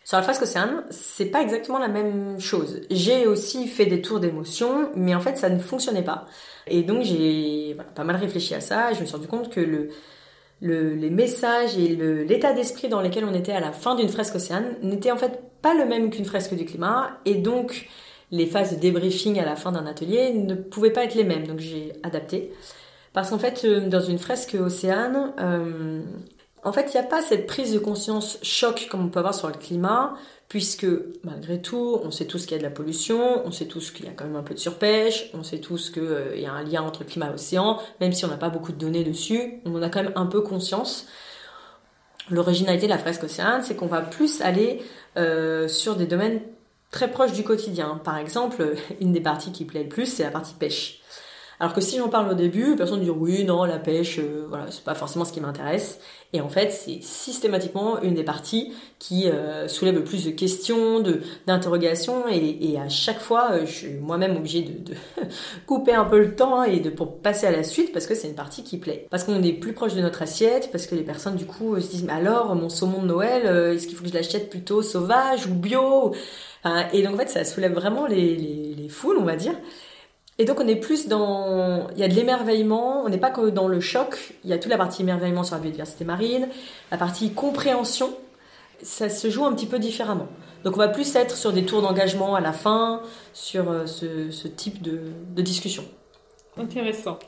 Sur 0.04 0.18
la 0.18 0.24
fresque 0.24 0.42
océane, 0.42 0.84
c'est 0.90 1.26
pas 1.26 1.42
exactement 1.42 1.78
la 1.78 1.88
même 1.88 2.40
chose. 2.40 2.82
J'ai 2.90 3.28
aussi 3.28 3.68
fait 3.68 3.86
des 3.86 4.02
tours 4.02 4.20
d'émotion, 4.20 4.90
mais 4.96 5.14
en 5.14 5.20
fait 5.20 5.38
ça 5.38 5.50
ne 5.50 5.60
fonctionnait 5.60 6.04
pas. 6.04 6.26
Et 6.68 6.84
donc 6.84 7.04
j'ai 7.04 7.78
pas 7.96 8.04
mal 8.04 8.16
réfléchi 8.16 8.56
à 8.56 8.62
ça. 8.62 8.94
Je 8.94 9.02
me 9.02 9.06
suis 9.06 9.16
rendu 9.16 9.28
compte 9.28 9.50
que 9.50 9.60
le, 9.60 9.90
le 10.62 10.94
les 10.94 11.10
messages 11.10 11.78
et 11.78 11.96
l'état 12.26 12.54
d'esprit 12.54 12.90
dans 12.90 13.02
lequel 13.02 13.26
on 13.26 13.34
était 13.34 13.52
à 13.52 13.60
la 13.60 13.72
fin 13.72 13.96
d'une 13.96 14.10
fresque 14.10 14.36
océane 14.36 14.76
n'étaient 14.82 15.12
en 15.12 15.18
fait 15.18 15.40
pas 15.62 15.74
le 15.74 15.86
même 15.86 16.10
qu'une 16.10 16.26
fresque 16.26 16.56
du 16.56 16.66
climat. 16.66 17.12
Et 17.26 17.36
donc 17.36 17.88
les 18.32 18.46
phases 18.46 18.76
de 18.76 18.80
débriefing 18.80 19.40
à 19.40 19.46
la 19.46 19.56
fin 19.56 19.72
d'un 19.72 19.86
atelier 19.86 20.34
ne 20.34 20.56
pouvaient 20.56 20.92
pas 20.92 21.04
être 21.04 21.16
les 21.16 21.24
mêmes. 21.24 21.48
Donc 21.48 21.60
j'ai 21.60 21.94
adapté. 22.04 22.52
Parce 23.14 23.32
qu'en 23.32 23.40
fait, 23.40 23.64
euh, 23.66 23.88
dans 23.88 24.02
une 24.02 24.20
fresque 24.20 24.56
océane, 24.60 25.34
euh, 25.40 26.02
en 26.64 26.74
fait, 26.74 26.92
il 26.94 27.00
n'y 27.00 27.06
a 27.06 27.08
pas 27.08 27.22
cette 27.22 27.48
prise 27.48 27.74
de 27.74 27.80
conscience 27.80 28.38
choc 28.42 28.88
comme 28.90 29.06
on 29.06 29.10
peut 29.10 29.20
avoir 29.20 29.34
sur 29.34 29.48
le 29.48 29.54
climat, 29.54 30.16
puisque 30.50 30.88
malgré 31.24 31.62
tout, 31.62 32.00
on 32.04 32.12
sait 32.12 32.26
tous 32.26 32.46
qu'il 32.46 32.54
y 32.54 32.56
a 32.56 32.58
de 32.58 32.64
la 32.64 32.70
pollution, 32.70 33.46
on 33.46 33.52
sait 33.52 33.66
tous 33.66 33.92
qu'il 33.92 34.06
y 34.06 34.10
a 34.10 34.12
quand 34.12 34.26
même 34.26 34.36
un 34.36 34.44
peu 34.44 34.54
de 34.54 34.60
surpêche, 34.60 35.30
on 35.34 35.44
sait 35.44 35.60
tous 35.60 35.90
qu'il 35.92 36.04
euh, 36.04 36.36
y 36.36 36.46
a 36.46 36.52
un 36.52 36.64
lien 36.64 36.82
entre 36.82 37.06
climat 37.06 37.28
et 37.28 37.34
océan, 37.34 37.80
même 38.02 38.12
si 38.12 38.26
on 38.26 38.28
n'a 38.28 38.38
pas 38.38 38.50
beaucoup 38.50 38.72
de 38.72 38.78
données 38.78 39.04
dessus, 39.04 39.62
on 39.66 39.82
a 39.82 39.90
quand 39.90 40.04
même 40.04 40.14
un 40.16 40.26
peu 40.26 40.42
conscience. 40.42 41.08
L'originalité 42.30 42.88
de 42.88 42.92
la 42.92 42.98
fresque 42.98 43.24
océane, 43.24 43.62
c'est 43.62 43.76
qu'on 43.76 43.88
va 43.88 44.02
plus 44.02 44.42
aller 44.42 44.82
euh, 45.18 45.68
sur 45.68 45.96
des 45.96 46.08
domaines 46.08 46.42
très 46.92 47.10
proches 47.10 47.34
du 47.34 47.44
quotidien. 47.44 48.02
Par 48.04 48.18
exemple, 48.18 48.76
une 49.02 49.14
des 49.14 49.22
parties 49.22 49.52
qui 49.52 49.66
plaît 49.66 49.84
le 49.84 49.90
plus, 49.90 50.08
c'est 50.08 50.24
la 50.24 50.32
partie 50.32 50.54
pêche. 50.54 51.02
Alors 51.62 51.74
que 51.74 51.82
si 51.82 51.98
j'en 51.98 52.08
parle 52.08 52.32
au 52.32 52.36
début, 52.36 52.78
personne 52.78 53.00
ne 53.00 53.04
dit 53.04 53.10
oui, 53.10 53.44
non, 53.44 53.66
la 53.66 53.80
pêche, 53.80 54.20
euh, 54.20 54.46
voilà, 54.48 54.72
c'est 54.72 54.84
pas 54.84 54.96
forcément 54.96 55.26
ce 55.26 55.34
qui 55.34 55.42
m'intéresse. 55.42 56.00
Et 56.32 56.40
en 56.40 56.48
fait, 56.48 56.72
c'est 56.72 57.02
systématiquement 57.02 58.02
une 58.02 58.14
des 58.14 58.24
parties 58.24 58.72
qui 58.98 59.30
euh, 59.30 59.68
soulève 59.68 59.96
le 59.96 60.06
plus 60.06 60.24
de 60.24 60.32
questions, 60.32 61.02
de 61.02 61.22
d'interrogations, 61.48 62.28
et, 62.30 62.78
à 62.80 62.88
chaque 62.88 63.20
fois, 63.20 63.52
euh, 63.52 63.66
je 63.66 63.72
suis 63.72 63.94
moi-même 63.96 64.38
obligée 64.38 64.62
de, 64.62 64.94
couper 65.66 65.94
un 65.94 66.06
peu 66.06 66.20
le 66.20 66.34
temps 66.34 66.62
hein, 66.62 66.64
et 66.64 66.80
de 66.80 66.90
pour 66.90 67.18
passer 67.18 67.46
à 67.48 67.52
la 67.52 67.64
suite 67.64 67.92
parce 67.92 68.08
que 68.08 68.16
c'est 68.16 68.30
une 68.30 68.36
partie 68.36 68.64
qui 68.64 68.78
plaît. 68.78 69.08
Parce 69.10 69.26
qu'on 69.26 69.44
est 69.44 69.54
plus 69.54 69.74
proche 69.74 69.96
de 69.96 70.02
notre 70.02 70.22
assiette, 70.22 70.70
parce 70.72 70.88
que 70.88 70.96
les 70.96 71.04
personnes 71.04 71.36
du 71.36 71.46
coup 71.46 71.78
se 71.82 71.90
disent 71.90 72.04
mais 72.04 72.14
alors 72.14 72.56
mon 72.56 72.70
saumon 72.70 73.02
de 73.02 73.08
Noël, 73.08 73.74
est-ce 73.76 73.86
qu'il 73.88 73.98
faut 73.98 74.04
que 74.04 74.10
je 74.10 74.14
l'achète 74.14 74.50
plutôt 74.50 74.82
sauvage 74.82 75.46
ou 75.48 75.54
bio 75.56 76.14
Et 76.94 77.04
donc 77.04 77.16
en 77.16 77.18
fait, 77.18 77.30
ça 77.30 77.44
soulève 77.44 77.74
vraiment 77.74 78.06
les, 78.06 78.36
les 78.38 78.90
foules, 78.90 79.18
on 79.20 79.26
va 79.26 79.36
dire. 79.36 79.56
Et 80.40 80.46
donc 80.46 80.62
on 80.62 80.68
est 80.68 80.78
plus 80.78 81.10
dans, 81.10 81.90
il 81.92 82.00
y 82.00 82.04
a 82.04 82.08
de 82.08 82.14
l'émerveillement, 82.14 83.04
on 83.04 83.10
n'est 83.10 83.18
pas 83.18 83.30
que 83.30 83.50
dans 83.50 83.68
le 83.68 83.82
choc, 83.82 84.34
il 84.46 84.50
y 84.50 84.54
a 84.54 84.58
toute 84.58 84.72
la 84.72 84.78
partie 84.78 85.02
émerveillement 85.02 85.44
sur 85.44 85.56
la 85.56 85.62
biodiversité 85.62 86.06
marine, 86.06 86.48
la 86.92 86.98
partie 86.98 87.34
compréhension, 87.34 88.10
ça 88.82 89.10
se 89.10 89.30
joue 89.30 89.46
un 89.46 89.54
petit 89.54 89.66
peu 89.66 89.80
différemment. 89.80 90.28
Donc 90.64 90.76
on 90.76 90.80
va 90.80 90.88
plus 90.88 91.14
être 91.18 91.36
sur 91.36 91.52
des 91.52 91.66
tours 91.66 91.82
d'engagement 91.82 92.36
à 92.36 92.42
la 92.42 92.54
fin, 92.54 93.02
sur 93.34 93.70
euh, 93.70 93.86
ce, 93.86 94.48
type 94.48 94.82
de, 94.82 95.02
discussion. 95.42 95.84
Intéressant. 96.58 97.20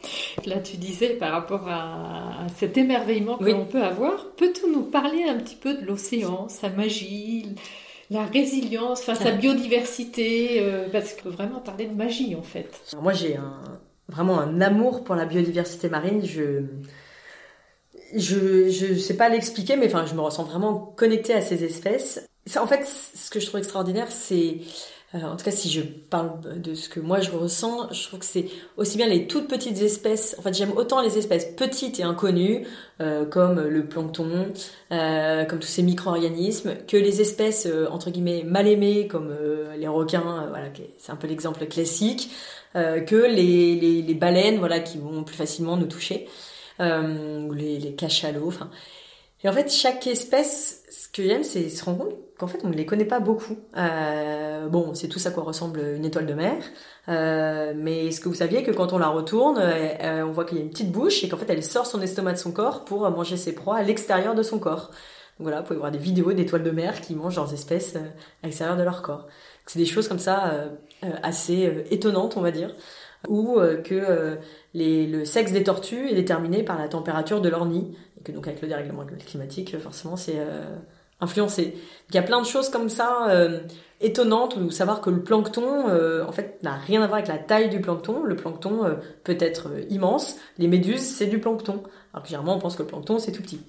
Là, 0.45 0.59
tu 0.59 0.77
disais 0.77 1.09
par 1.09 1.31
rapport 1.31 1.67
à, 1.67 2.47
cet 2.55 2.77
émerveillement 2.77 3.37
que 3.37 3.49
l'on 3.49 3.65
peut 3.65 3.83
avoir, 3.83 4.25
peux-tu 4.37 4.69
nous 4.71 4.83
parler 4.83 5.23
un 5.23 5.35
petit 5.35 5.55
peu 5.55 5.73
de 5.73 5.85
l'océan, 5.85 6.47
sa 6.47 6.69
magie, 6.69 7.55
la 8.11 8.25
résilience, 8.25 8.99
enfin 8.99 9.15
sa 9.15 9.31
biodiversité, 9.31 10.61
euh, 10.61 10.89
parce 10.91 11.13
qu'on 11.13 11.23
peut 11.23 11.29
vraiment 11.29 11.59
parler 11.59 11.85
de 11.85 11.95
magie 11.95 12.35
en 12.35 12.43
fait. 12.43 12.69
moi 13.01 13.13
j'ai 13.13 13.37
un, 13.37 13.61
vraiment 14.09 14.39
un 14.39 14.59
amour 14.59 15.03
pour 15.03 15.15
la 15.15 15.25
biodiversité 15.25 15.89
marine. 15.89 16.23
Je 16.23 16.65
je 18.13 18.69
je 18.69 18.95
sais 18.95 19.15
pas 19.15 19.29
l'expliquer, 19.29 19.77
mais 19.77 19.87
enfin 19.87 20.05
je 20.05 20.13
me 20.13 20.19
ressens 20.19 20.43
vraiment 20.43 20.93
connectée 20.97 21.33
à 21.33 21.41
ces 21.41 21.63
espèces. 21.63 22.27
en 22.59 22.67
fait, 22.67 22.85
ce 22.85 23.29
que 23.29 23.39
je 23.39 23.45
trouve 23.45 23.59
extraordinaire, 23.59 24.11
c'est 24.11 24.57
en 25.13 25.35
tout 25.35 25.43
cas, 25.43 25.51
si 25.51 25.69
je 25.69 25.81
parle 25.81 26.61
de 26.61 26.73
ce 26.73 26.87
que 26.87 27.01
moi 27.01 27.19
je 27.19 27.31
ressens, 27.31 27.91
je 27.91 28.07
trouve 28.07 28.19
que 28.19 28.25
c'est 28.25 28.45
aussi 28.77 28.95
bien 28.97 29.07
les 29.07 29.27
toutes 29.27 29.47
petites 29.47 29.81
espèces. 29.81 30.35
En 30.39 30.41
fait, 30.41 30.53
j'aime 30.53 30.71
autant 30.77 31.01
les 31.01 31.17
espèces 31.17 31.45
petites 31.45 31.99
et 31.99 32.03
inconnues, 32.03 32.65
euh, 33.01 33.25
comme 33.25 33.59
le 33.59 33.85
plancton, 33.85 34.47
euh, 34.91 35.43
comme 35.45 35.59
tous 35.59 35.67
ces 35.67 35.83
micro-organismes, 35.83 36.75
que 36.87 36.95
les 36.95 37.19
espèces 37.19 37.67
entre 37.91 38.09
guillemets 38.09 38.43
mal 38.43 38.67
aimées, 38.67 39.07
comme 39.07 39.35
les 39.77 39.87
requins. 39.87 40.47
voilà, 40.49 40.67
c'est 40.97 41.11
un 41.11 41.17
peu 41.17 41.27
l'exemple 41.27 41.65
classique. 41.65 42.31
que 42.73 43.27
les, 43.27 43.75
les, 43.75 44.01
les, 44.01 44.13
baleines, 44.13 44.59
voilà, 44.59 44.79
qui 44.79 44.97
vont 44.97 45.23
plus 45.23 45.35
facilement 45.35 45.75
nous 45.75 45.87
toucher, 45.87 46.27
ou 46.79 47.53
les, 47.53 47.79
les 47.79 47.95
cachalots. 47.95 48.47
Enfin, 48.47 48.69
et 49.43 49.49
en 49.49 49.53
fait, 49.53 49.71
chaque 49.71 50.05
espèce, 50.07 50.83
ce 50.89 51.07
que 51.07 51.23
j'aime, 51.23 51.43
c'est 51.43 51.69
se 51.69 51.83
rendre 51.83 52.05
compte 52.05 52.15
qu'en 52.41 52.47
fait, 52.47 52.61
on 52.63 52.69
ne 52.69 52.73
les 52.73 52.87
connaît 52.87 53.05
pas 53.05 53.19
beaucoup. 53.19 53.55
Euh, 53.77 54.67
bon, 54.67 54.95
c'est 54.95 55.07
tout 55.07 55.19
ça 55.19 55.29
quoi 55.29 55.43
ressemble 55.43 55.79
une 55.95 56.05
étoile 56.05 56.25
de 56.25 56.33
mer. 56.33 56.63
Euh, 57.07 57.73
mais 57.75 58.07
est-ce 58.07 58.19
que 58.19 58.29
vous 58.29 58.35
saviez 58.35 58.63
que 58.63 58.71
quand 58.71 58.93
on 58.93 58.97
la 58.97 59.09
retourne, 59.09 59.59
euh, 59.59 60.25
on 60.25 60.31
voit 60.31 60.43
qu'il 60.43 60.57
y 60.57 60.61
a 60.61 60.63
une 60.63 60.71
petite 60.71 60.91
bouche 60.91 61.23
et 61.23 61.29
qu'en 61.29 61.37
fait, 61.37 61.45
elle 61.49 61.63
sort 61.63 61.85
son 61.85 62.01
estomac 62.01 62.33
de 62.33 62.37
son 62.39 62.51
corps 62.51 62.83
pour 62.83 63.07
manger 63.11 63.37
ses 63.37 63.53
proies 63.53 63.77
à 63.77 63.83
l'extérieur 63.83 64.33
de 64.33 64.41
son 64.41 64.57
corps. 64.57 64.89
Donc 65.37 65.47
voilà, 65.47 65.61
vous 65.61 65.67
pouvez 65.67 65.77
voir 65.77 65.91
des 65.91 65.99
vidéos 65.99 66.33
d'étoiles 66.33 66.63
de 66.63 66.71
mer 66.71 66.99
qui 66.99 67.13
mangent 67.13 67.35
leurs 67.35 67.53
espèces 67.53 67.95
à 67.95 68.47
l'extérieur 68.47 68.75
de 68.75 68.81
leur 68.81 69.03
corps. 69.03 69.27
C'est 69.67 69.77
des 69.77 69.85
choses 69.85 70.07
comme 70.07 70.19
ça 70.19 70.51
assez 71.21 71.85
étonnantes, 71.91 72.37
on 72.37 72.41
va 72.41 72.51
dire 72.51 72.71
ou 73.27 73.59
que 73.83 74.37
le 74.73 75.25
sexe 75.25 75.51
des 75.51 75.63
tortues 75.63 76.09
est 76.09 76.15
déterminé 76.15 76.63
par 76.63 76.77
la 76.77 76.87
température 76.87 77.39
de 77.39 77.49
leur 77.49 77.65
nid, 77.65 77.95
et 78.19 78.23
que 78.23 78.31
donc 78.31 78.47
avec 78.47 78.61
le 78.61 78.67
dérèglement 78.67 79.05
climatique, 79.05 79.79
forcément, 79.79 80.15
c'est 80.15 80.37
influencer. 81.21 81.75
Il 82.09 82.15
y 82.15 82.17
a 82.17 82.23
plein 82.23 82.41
de 82.41 82.45
choses 82.45 82.69
comme 82.69 82.89
ça 82.89 83.29
euh, 83.29 83.59
étonnantes, 84.01 84.57
ou 84.57 84.71
savoir 84.71 84.99
que 84.99 85.09
le 85.09 85.23
plancton, 85.23 85.87
euh, 85.87 86.25
en 86.25 86.31
fait, 86.31 86.61
n'a 86.63 86.73
rien 86.73 87.01
à 87.01 87.07
voir 87.07 87.19
avec 87.19 87.27
la 87.27 87.37
taille 87.37 87.69
du 87.69 87.79
plancton. 87.79 88.23
Le 88.23 88.35
plancton 88.35 88.83
euh, 88.83 88.95
peut 89.23 89.37
être 89.39 89.69
immense. 89.89 90.37
Les 90.57 90.67
méduses, 90.67 91.01
c'est 91.01 91.27
du 91.27 91.39
plancton. 91.39 91.83
Alors 92.13 92.23
que 92.23 92.29
généralement, 92.29 92.55
on 92.55 92.59
pense 92.59 92.75
que 92.75 92.81
le 92.81 92.87
plancton, 92.87 93.19
c'est 93.19 93.31
tout 93.31 93.43
petit. 93.43 93.61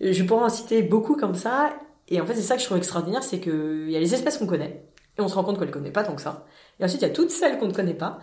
Je 0.00 0.24
pourrais 0.24 0.44
en 0.44 0.48
citer 0.48 0.82
beaucoup 0.82 1.14
comme 1.14 1.34
ça. 1.34 1.74
Et 2.08 2.20
en 2.20 2.26
fait, 2.26 2.34
c'est 2.34 2.42
ça 2.42 2.56
que 2.56 2.60
je 2.60 2.66
trouve 2.66 2.78
extraordinaire, 2.78 3.22
c'est 3.22 3.38
qu'il 3.38 3.90
y 3.90 3.96
a 3.96 4.00
les 4.00 4.12
espèces 4.12 4.36
qu'on 4.36 4.46
connaît, 4.46 4.84
et 5.16 5.22
on 5.22 5.28
se 5.28 5.34
rend 5.34 5.44
compte 5.44 5.58
qu'on 5.58 5.64
les 5.64 5.70
connaît 5.70 5.90
pas 5.90 6.04
tant 6.04 6.14
que 6.14 6.20
ça. 6.20 6.44
Et 6.78 6.84
ensuite, 6.84 7.00
il 7.00 7.06
y 7.06 7.10
a 7.10 7.14
toutes 7.14 7.30
celles 7.30 7.58
qu'on 7.58 7.68
ne 7.68 7.72
connaît 7.72 7.94
pas. 7.94 8.18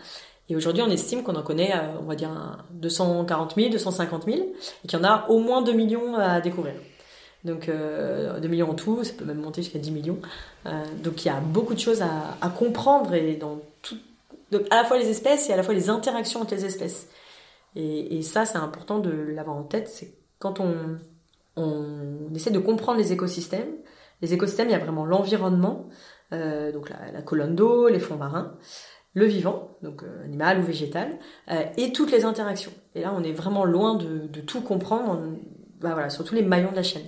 Et 0.49 0.55
aujourd'hui, 0.55 0.83
on 0.85 0.89
estime 0.91 1.23
qu'on 1.23 1.35
en 1.35 1.41
connaît, 1.43 1.73
on 1.99 2.03
va 2.03 2.15
dire, 2.15 2.29
240 2.73 3.55
000, 3.55 3.69
250 3.69 4.25
000, 4.25 4.37
et 4.37 4.87
qu'il 4.87 4.99
y 4.99 5.01
en 5.01 5.05
a 5.05 5.25
au 5.29 5.39
moins 5.39 5.61
2 5.61 5.71
millions 5.71 6.15
à 6.15 6.41
découvrir. 6.41 6.73
Donc 7.43 7.69
euh, 7.69 8.39
2 8.39 8.47
millions 8.47 8.69
en 8.69 8.75
tout, 8.75 9.03
ça 9.03 9.13
peut 9.13 9.25
même 9.25 9.41
monter 9.41 9.61
jusqu'à 9.61 9.79
10 9.79 9.91
millions. 9.91 10.19
Euh, 10.65 10.83
donc 11.03 11.25
il 11.25 11.27
y 11.27 11.31
a 11.31 11.39
beaucoup 11.39 11.73
de 11.73 11.79
choses 11.79 12.01
à, 12.01 12.37
à 12.39 12.49
comprendre 12.49 13.13
et 13.13 13.35
dans 13.35 13.59
tout, 13.81 13.97
donc 14.51 14.63
à 14.69 14.75
la 14.75 14.83
fois 14.83 14.97
les 14.97 15.09
espèces 15.09 15.49
et 15.49 15.53
à 15.53 15.57
la 15.57 15.63
fois 15.63 15.73
les 15.73 15.89
interactions 15.89 16.41
entre 16.41 16.53
les 16.53 16.65
espèces. 16.65 17.07
Et, 17.75 18.17
et 18.17 18.21
ça, 18.21 18.45
c'est 18.45 18.57
important 18.57 18.99
de 18.99 19.11
l'avoir 19.11 19.55
en 19.55 19.63
tête. 19.63 19.87
C'est 19.87 20.13
quand 20.39 20.59
on, 20.59 20.75
on 21.55 22.33
essaie 22.35 22.51
de 22.51 22.59
comprendre 22.59 22.99
les 22.99 23.13
écosystèmes. 23.13 23.71
Les 24.21 24.33
écosystèmes, 24.33 24.67
il 24.67 24.73
y 24.73 24.75
a 24.75 24.79
vraiment 24.79 25.05
l'environnement, 25.05 25.87
euh, 26.33 26.71
donc 26.71 26.89
la, 26.89 27.11
la, 27.11 27.21
colonne 27.21 27.55
d'eau, 27.55 27.87
les 27.87 27.99
fonds 27.99 28.17
marins, 28.17 28.55
le 29.13 29.25
vivant, 29.25 29.77
donc 29.81 30.03
euh, 30.03 30.25
animal 30.25 30.59
ou 30.59 30.63
végétal, 30.63 31.17
euh, 31.49 31.63
et 31.77 31.91
toutes 31.91 32.11
les 32.11 32.23
interactions. 32.23 32.71
Et 32.93 33.01
là, 33.01 33.13
on 33.17 33.23
est 33.23 33.31
vraiment 33.31 33.65
loin 33.65 33.95
de, 33.95 34.27
de 34.27 34.41
tout 34.41 34.61
comprendre, 34.61 35.19
bah 35.79 35.93
voilà, 35.93 36.09
sur 36.09 36.23
tous 36.23 36.35
les 36.35 36.43
maillons 36.43 36.71
de 36.71 36.75
la 36.75 36.83
chaîne 36.83 37.07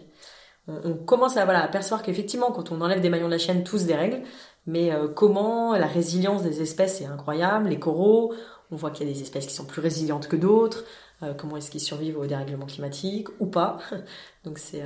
on, 0.68 0.94
commence 0.94 1.38
à 1.38 1.46
voilà 1.46 1.64
à 1.64 2.00
qu'effectivement 2.00 2.52
quand 2.52 2.72
on 2.72 2.82
enlève 2.82 3.02
des 3.02 3.10
maillons 3.10 3.28
de 3.28 3.32
la 3.32 3.38
chaîne 3.38 3.64
tous 3.64 3.86
des 3.86 3.96
règles 3.96 4.22
mais 4.66 4.92
euh, 4.92 5.08
comment 5.08 5.76
la 5.76 5.88
résilience 5.88 6.44
des 6.44 6.62
espèces 6.62 7.02
est 7.02 7.06
incroyable 7.06 7.70
les 7.70 7.80
coraux 7.80 8.34
on 8.72 8.76
voit 8.76 8.92
qu'il 8.92 9.08
y 9.08 9.12
a 9.12 9.14
des 9.14 9.22
espèces 9.22 9.46
qui 9.46 9.54
sont 9.54 9.66
plus 9.66 9.82
résilientes 9.82 10.28
que 10.28 10.36
d'autres 10.36 10.86
euh, 11.22 11.34
comment 11.34 11.58
est-ce 11.58 11.70
qu'ils 11.70 11.82
survivent 11.82 12.18
au 12.18 12.26
dérèglement 12.26 12.66
climatique 12.66 13.28
ou 13.40 13.48
pas 13.48 13.80
donc 14.46 14.58
c'est 14.58 14.84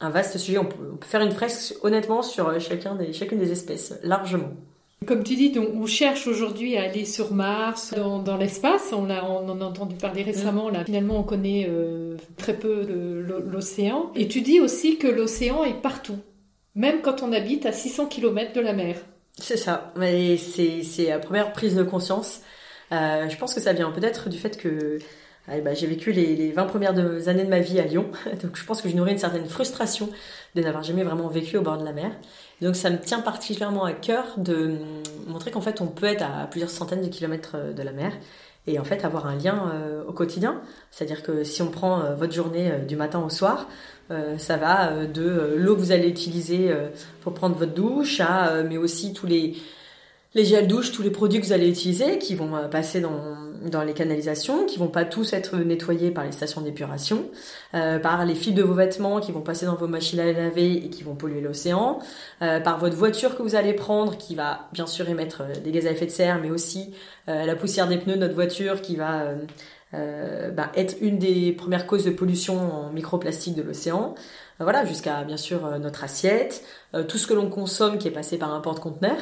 un, 0.00 0.10
vaste 0.10 0.38
sujet 0.38 0.58
on 0.58 0.66
peut, 0.66 0.96
faire 1.02 1.20
une 1.20 1.32
fresque 1.32 1.76
honnêtement 1.82 2.22
sur 2.22 2.48
euh, 2.48 2.58
chacun 2.58 2.96
des, 2.96 3.12
chacune 3.12 3.38
des 3.38 3.52
espèces 3.52 3.98
largement 4.02 4.50
comme 5.06 5.22
tu 5.22 5.34
dis, 5.34 5.52
on 5.58 5.84
cherche 5.84 6.26
aujourd'hui 6.26 6.78
à 6.78 6.84
aller 6.84 7.04
sur 7.04 7.34
Mars, 7.34 7.92
dans, 7.94 8.36
l'espace. 8.38 8.90
On, 8.92 9.10
on, 9.10 9.50
en 9.50 9.60
a 9.60 9.64
entendu 9.64 9.96
parler 9.96 10.22
récemment. 10.22 10.70
Là, 10.70 10.82
finalement, 10.82 11.18
on 11.18 11.22
connaît 11.24 11.68
très 12.36 12.54
peu 12.54 12.82
l'océan. 13.50 14.10
Et 14.14 14.28
tu 14.28 14.40
dis 14.40 14.60
aussi 14.60 14.98
que 14.98 15.06
l'océan 15.06 15.64
est 15.64 15.80
partout, 15.80 16.18
même 16.74 17.00
quand 17.02 17.22
on 17.22 17.32
habite 17.32 17.66
à 17.66 17.72
600 17.72 18.06
km 18.06 18.52
de 18.52 18.60
la 18.60 18.72
mer. 18.72 18.96
C'est 19.38 19.56
ça. 19.56 19.92
Mais 19.96 20.36
c'est 20.36 21.06
la 21.08 21.18
première 21.18 21.52
prise 21.52 21.74
de 21.74 21.82
conscience. 21.82 22.40
Euh, 22.92 23.28
je 23.28 23.36
pense 23.36 23.54
que 23.54 23.60
ça 23.60 23.72
vient 23.72 23.90
peut-être 23.90 24.28
du 24.28 24.38
fait 24.38 24.56
que 24.56 24.98
ah, 25.46 25.60
bah, 25.60 25.74
j'ai 25.74 25.86
vécu 25.86 26.12
les, 26.12 26.36
les 26.36 26.52
20 26.52 26.64
premières 26.64 26.96
années 27.28 27.44
de 27.44 27.50
ma 27.50 27.58
vie 27.58 27.78
à 27.78 27.84
Lyon, 27.84 28.10
donc 28.42 28.56
je 28.56 28.64
pense 28.64 28.80
que 28.80 28.88
je 28.88 28.96
nourris 28.96 29.12
une 29.12 29.18
certaine 29.18 29.46
frustration 29.46 30.08
de 30.54 30.62
n'avoir 30.62 30.82
jamais 30.82 31.02
vraiment 31.02 31.28
vécu 31.28 31.58
au 31.58 31.62
bord 31.62 31.76
de 31.76 31.84
la 31.84 31.92
mer. 31.92 32.12
Donc 32.62 32.76
ça 32.76 32.88
me 32.88 32.98
tient 32.98 33.20
particulièrement 33.20 33.84
à 33.84 33.92
cœur 33.92 34.38
de 34.38 34.76
montrer 35.26 35.50
qu'en 35.50 35.60
fait 35.60 35.80
on 35.80 35.86
peut 35.86 36.06
être 36.06 36.22
à 36.22 36.46
plusieurs 36.46 36.70
centaines 36.70 37.02
de 37.02 37.08
kilomètres 37.08 37.56
de 37.74 37.82
la 37.82 37.92
mer 37.92 38.12
et 38.66 38.78
en 38.78 38.84
fait 38.84 39.04
avoir 39.04 39.26
un 39.26 39.36
lien 39.36 39.72
au 40.08 40.12
quotidien. 40.12 40.60
C'est-à-dire 40.90 41.22
que 41.22 41.44
si 41.44 41.60
on 41.60 41.68
prend 41.68 42.14
votre 42.14 42.32
journée 42.32 42.72
du 42.88 42.96
matin 42.96 43.20
au 43.20 43.28
soir, 43.28 43.68
ça 44.38 44.56
va 44.56 45.04
de 45.04 45.54
l'eau 45.58 45.74
que 45.74 45.80
vous 45.80 45.92
allez 45.92 46.08
utiliser 46.08 46.74
pour 47.20 47.34
prendre 47.34 47.56
votre 47.56 47.74
douche, 47.74 48.22
mais 48.66 48.78
aussi 48.78 49.12
tous 49.12 49.26
les 49.26 49.54
les 50.34 50.44
gels 50.44 50.66
douche, 50.66 50.92
tous 50.92 51.02
les 51.02 51.10
produits 51.10 51.40
que 51.40 51.46
vous 51.46 51.52
allez 51.52 51.68
utiliser, 51.68 52.18
qui 52.18 52.34
vont 52.34 52.56
euh, 52.56 52.68
passer 52.68 53.00
dans, 53.00 53.43
dans 53.70 53.82
les 53.82 53.92
canalisations, 53.92 54.66
qui 54.66 54.78
vont 54.78 54.88
pas 54.88 55.04
tous 55.04 55.32
être 55.32 55.56
nettoyés 55.56 56.10
par 56.10 56.24
les 56.24 56.32
stations 56.32 56.60
d'épuration, 56.60 57.24
euh, 57.74 57.98
par 57.98 58.24
les 58.24 58.34
fils 58.34 58.54
de 58.54 58.62
vos 58.62 58.74
vêtements 58.74 59.20
qui 59.20 59.32
vont 59.32 59.40
passer 59.40 59.66
dans 59.66 59.74
vos 59.74 59.88
machines 59.88 60.20
à 60.20 60.32
laver 60.32 60.72
et 60.72 60.90
qui 60.90 61.02
vont 61.02 61.14
polluer 61.14 61.40
l'océan, 61.40 61.98
euh, 62.42 62.60
par 62.60 62.78
votre 62.78 62.96
voiture 62.96 63.36
que 63.36 63.42
vous 63.42 63.54
allez 63.54 63.72
prendre 63.72 64.16
qui 64.16 64.34
va 64.34 64.68
bien 64.72 64.86
sûr 64.86 65.08
émettre 65.08 65.42
euh, 65.42 65.60
des 65.60 65.72
gaz 65.72 65.86
à 65.86 65.90
effet 65.90 66.06
de 66.06 66.10
serre, 66.10 66.38
mais 66.40 66.50
aussi 66.50 66.94
euh, 67.28 67.44
la 67.44 67.56
poussière 67.56 67.88
des 67.88 67.98
pneus 67.98 68.16
de 68.16 68.20
notre 68.20 68.34
voiture 68.34 68.80
qui 68.80 68.96
va 68.96 69.28
bah, 69.92 70.72
être 70.74 70.96
une 71.00 71.18
des 71.18 71.52
premières 71.52 71.86
causes 71.86 72.04
de 72.04 72.10
pollution 72.10 72.58
en 72.58 72.90
microplastique 72.90 73.54
de 73.54 73.62
l'océan. 73.62 74.16
voilà, 74.58 74.84
jusqu'à 74.84 75.22
bien 75.22 75.36
sûr 75.36 75.78
notre 75.78 76.02
assiette, 76.02 76.64
tout 77.06 77.16
ce 77.16 77.28
que 77.28 77.34
l'on 77.34 77.48
consomme 77.48 77.98
qui 77.98 78.08
est 78.08 78.10
passé 78.10 78.36
par 78.36 78.52
un 78.52 78.60
porte-conteneur 78.60 79.18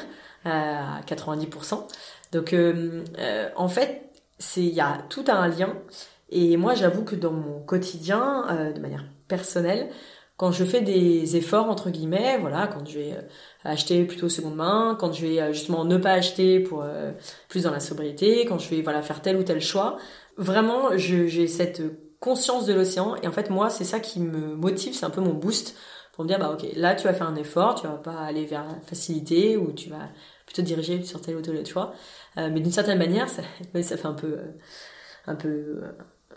à 0.47 1.01
90%. 1.07 1.87
Donc 2.33 2.53
euh, 2.53 3.05
euh, 3.19 3.49
en 3.57 3.69
fait, 3.69 4.11
c'est 4.43 4.63
il 4.63 4.75
y 4.75 4.81
a 4.81 4.99
tout 5.09 5.25
un 5.29 5.49
lien. 5.49 5.75
Et 6.31 6.57
moi, 6.57 6.75
j'avoue 6.75 7.05
que 7.05 7.15
dans 7.17 7.33
mon 7.33 7.61
quotidien, 7.61 8.47
euh, 8.51 8.73
de 8.73 8.81
manière 8.81 9.05
personnelle, 9.29 9.91
quand 10.37 10.53
je 10.53 10.65
fais 10.65 10.81
des 10.81 11.37
efforts 11.37 11.69
entre 11.71 11.91
guillemets, 11.91 12.39
voilà, 12.39 12.67
quand 12.67 12.87
je 12.89 12.99
vais 12.99 13.29
acheter 13.65 14.05
plutôt 14.05 14.29
seconde 14.29 14.57
main, 14.57 14.97
quand 14.99 15.13
je 15.13 15.27
vais 15.27 15.53
justement 15.53 15.85
ne 15.85 15.99
pas 15.99 16.13
acheter 16.13 16.59
pour 16.61 16.85
plus 17.49 17.65
dans 17.65 17.71
la 17.71 17.81
sobriété, 17.81 18.45
quand 18.47 18.59
je 18.59 18.69
vais 18.71 18.83
voilà 18.83 19.03
faire 19.03 19.23
tel 19.23 19.37
ou 19.37 19.45
tel 19.45 19.61
choix, 19.61 19.99
vraiment, 20.37 20.97
j'ai 20.97 21.47
cette 21.47 21.83
conscience 22.23 22.67
de 22.67 22.73
l'océan 22.73 23.17
et 23.23 23.27
en 23.27 23.33
fait 23.33 23.51
moi 23.51 23.69
c'est 23.69 23.85
ça 23.85 23.99
qui 24.01 24.21
me 24.21 24.55
motive, 24.55 24.95
c'est 24.95 25.05
un 25.05 25.11
peu 25.11 25.21
mon 25.21 25.35
boost 25.35 25.77
pour 26.13 26.23
me 26.25 26.29
dire 26.29 26.39
bah 26.39 26.53
ok 26.53 26.65
là 26.77 26.95
tu 26.95 27.05
vas 27.05 27.15
faire 27.15 27.27
un 27.29 27.35
effort, 27.35 27.75
tu 27.75 27.87
vas 27.87 27.95
pas 27.95 28.21
aller 28.21 28.47
vers 28.47 28.65
la 28.65 28.81
facilité 28.87 29.57
ou 29.57 29.73
tu 29.73 29.91
vas 29.91 30.09
plutôt 30.47 30.63
diriger 30.63 31.03
sur 31.03 31.21
tel 31.21 31.37
ou 31.37 31.43
tel 31.43 31.67
choix. 31.67 31.93
Euh, 32.39 32.49
mais 32.53 32.61
d'une 32.61 32.73
certaine 32.73 32.99
manière, 32.99 33.29
ça, 33.29 33.43
ça 33.83 33.97
fait 33.97 34.07
un 34.07 34.15
peu, 34.15 34.39
euh, 34.39 34.53
un 35.27 35.35
peu, 35.35 35.49
euh, 35.49 35.93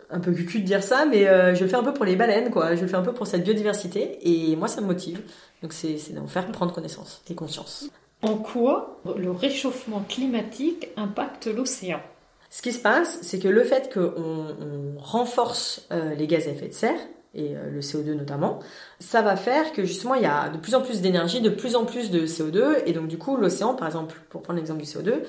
un 0.10 0.20
peu 0.20 0.34
cucu 0.34 0.60
de 0.60 0.66
dire 0.66 0.84
ça, 0.84 1.06
mais 1.06 1.25
je 1.56 1.64
le 1.64 1.70
fais 1.70 1.75
un 1.75 1.84
peu 1.84 1.94
pour 1.94 2.06
les 2.06 2.16
baleines, 2.16 2.52
quoi. 2.52 2.75
Je 2.75 2.82
le 2.82 2.88
fais 2.88 2.96
un 2.96 3.02
peu 3.02 3.14
pour 3.14 3.28
cette 3.28 3.44
biodiversité, 3.44 4.20
et 4.22 4.56
moi, 4.56 4.68
ça 4.68 4.82
me 4.82 4.88
motive. 4.88 5.22
Donc, 5.62 5.74
c'est 5.74 6.14
d'en 6.14 6.28
faire 6.28 6.46
prendre 6.52 6.74
connaissance 6.74 7.22
et 7.30 7.36
conscience. 7.36 7.90
En 8.22 8.38
quoi 8.38 9.02
le 9.18 9.32
réchauffement 9.32 10.04
climatique 10.08 10.90
impacte 10.96 11.48
l'océan? 11.48 12.02
Ce 12.50 12.62
qui 12.62 12.72
se 12.72 12.80
passe, 12.80 13.20
c'est 13.22 13.40
que 13.40 13.48
le 13.48 13.64
fait 13.64 13.92
qu'on 13.94 14.02
on 14.02 15.00
renforce 15.00 15.88
les 15.92 16.28
gaz 16.28 16.48
à 16.48 16.52
effet 16.52 16.68
de 16.68 16.74
serre, 16.74 17.00
et 17.36 17.56
euh, 17.56 17.70
le 17.70 17.82
CO2 17.82 18.14
notamment, 18.14 18.60
ça 19.00 19.22
va 19.22 19.36
faire 19.36 19.74
que 19.74 19.84
justement 19.84 20.16
il 20.16 20.24
y 20.24 20.28
a 20.28 20.50
de 20.50 20.58
plus 20.58 20.74
en 20.74 20.82
plus 20.82 21.02
d'énergie, 21.02 21.42
de 21.42 21.50
plus 21.50 21.75
en 21.75 21.86
plus 21.86 22.10
de 22.10 22.25
CO2, 22.25 22.84
et 22.86 22.94
donc 22.94 23.08
du 23.08 23.18
coup 23.18 23.38
l'océan, 23.38 23.75
par 23.75 23.88
exemple, 23.88 24.16
pour 24.30 24.42
prendre 24.42 24.58
l'exemple 24.58 24.82
du 24.82 24.88
CO2, 24.88 25.20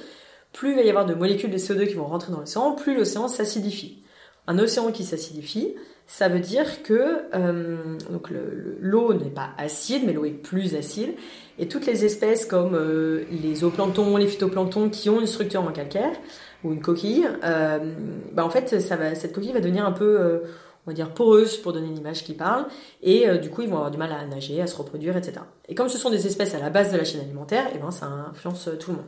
plus 0.57 0.71
il 0.71 0.77
va 0.77 0.83
y 0.83 0.89
avoir 0.89 1.07
de 1.07 1.15
molécules 1.15 1.51
de 1.51 1.59
CO2 1.59 1.87
qui 1.87 1.95
vont 1.95 2.07
rentrer 2.07 2.33
dans 2.33 2.41
l'océan, 2.41 2.73
plus 2.73 2.97
l'océan 2.97 3.29
s'acidifie. 3.29 4.03
Un 4.47 4.59
océan 4.59 4.91
qui 4.91 5.05
s'acidifie, 5.05 5.75
ça 6.07 6.29
veut 6.29 6.41
dire 6.41 6.83
que 6.83 7.25
euh, 7.35 7.99
donc 8.11 8.31
l'eau 8.81 9.13
n'est 9.15 9.31
pas 9.31 9.51
acide, 9.59 10.03
mais 10.07 10.13
l'eau 10.13 10.25
est 10.25 10.31
plus 10.31 10.75
acide, 10.75 11.11
et 11.59 11.69
toutes 11.69 11.87
les 11.87 12.05
espèces 12.05 12.47
comme 12.47 12.75
euh, 12.75 13.25
les 13.31 13.57
zooplanctons, 13.57 14.17
les 14.17 14.27
phytoplanctons 14.27 14.89
qui 14.89 15.11
ont 15.11 15.21
une 15.21 15.27
structure 15.27 15.63
en 15.63 15.73
calcaire 15.73 16.13
ou 16.65 16.73
une 16.73 16.81
coquille, 16.81 17.29
bah 18.33 18.45
en 18.45 18.51
fait 18.51 18.81
ça 18.81 18.97
va, 18.97 19.15
cette 19.15 19.33
coquille 19.33 19.53
va 19.53 19.61
devenir 19.61 19.85
un 19.85 19.93
peu 19.93 20.41
on 20.87 20.91
va 20.91 20.95
dire 20.95 21.11
poreuse 21.11 21.57
pour 21.57 21.73
donner 21.73 21.89
une 21.89 21.99
image 21.99 22.23
qui 22.23 22.33
parle, 22.33 22.67
et 23.03 23.29
euh, 23.29 23.39
du 23.39 23.51
coup 23.51 23.63
ils 23.63 23.69
vont 23.69 23.77
avoir 23.77 23.91
du 23.91 23.99
mal 23.99 24.13
à 24.13 24.25
nager, 24.25 24.63
à 24.63 24.69
se 24.69 24.77
reproduire, 24.77 25.17
etc. 25.17 25.41
Et 25.69 25.75
comme 25.75 25.89
ce 25.89 25.99
sont 25.99 26.11
des 26.11 26.27
espèces 26.27 26.55
à 26.55 26.61
la 26.61 26.71
base 26.71 26.93
de 26.93 26.97
la 26.97 27.05
chaîne 27.05 27.23
alimentaire, 27.23 27.67
et 27.67 27.73
eh 27.75 27.79
ben 27.79 27.91
ça 27.91 28.07
influence 28.07 28.69
euh, 28.69 28.77
tout 28.77 28.93
le 28.93 28.99
monde. 28.99 29.07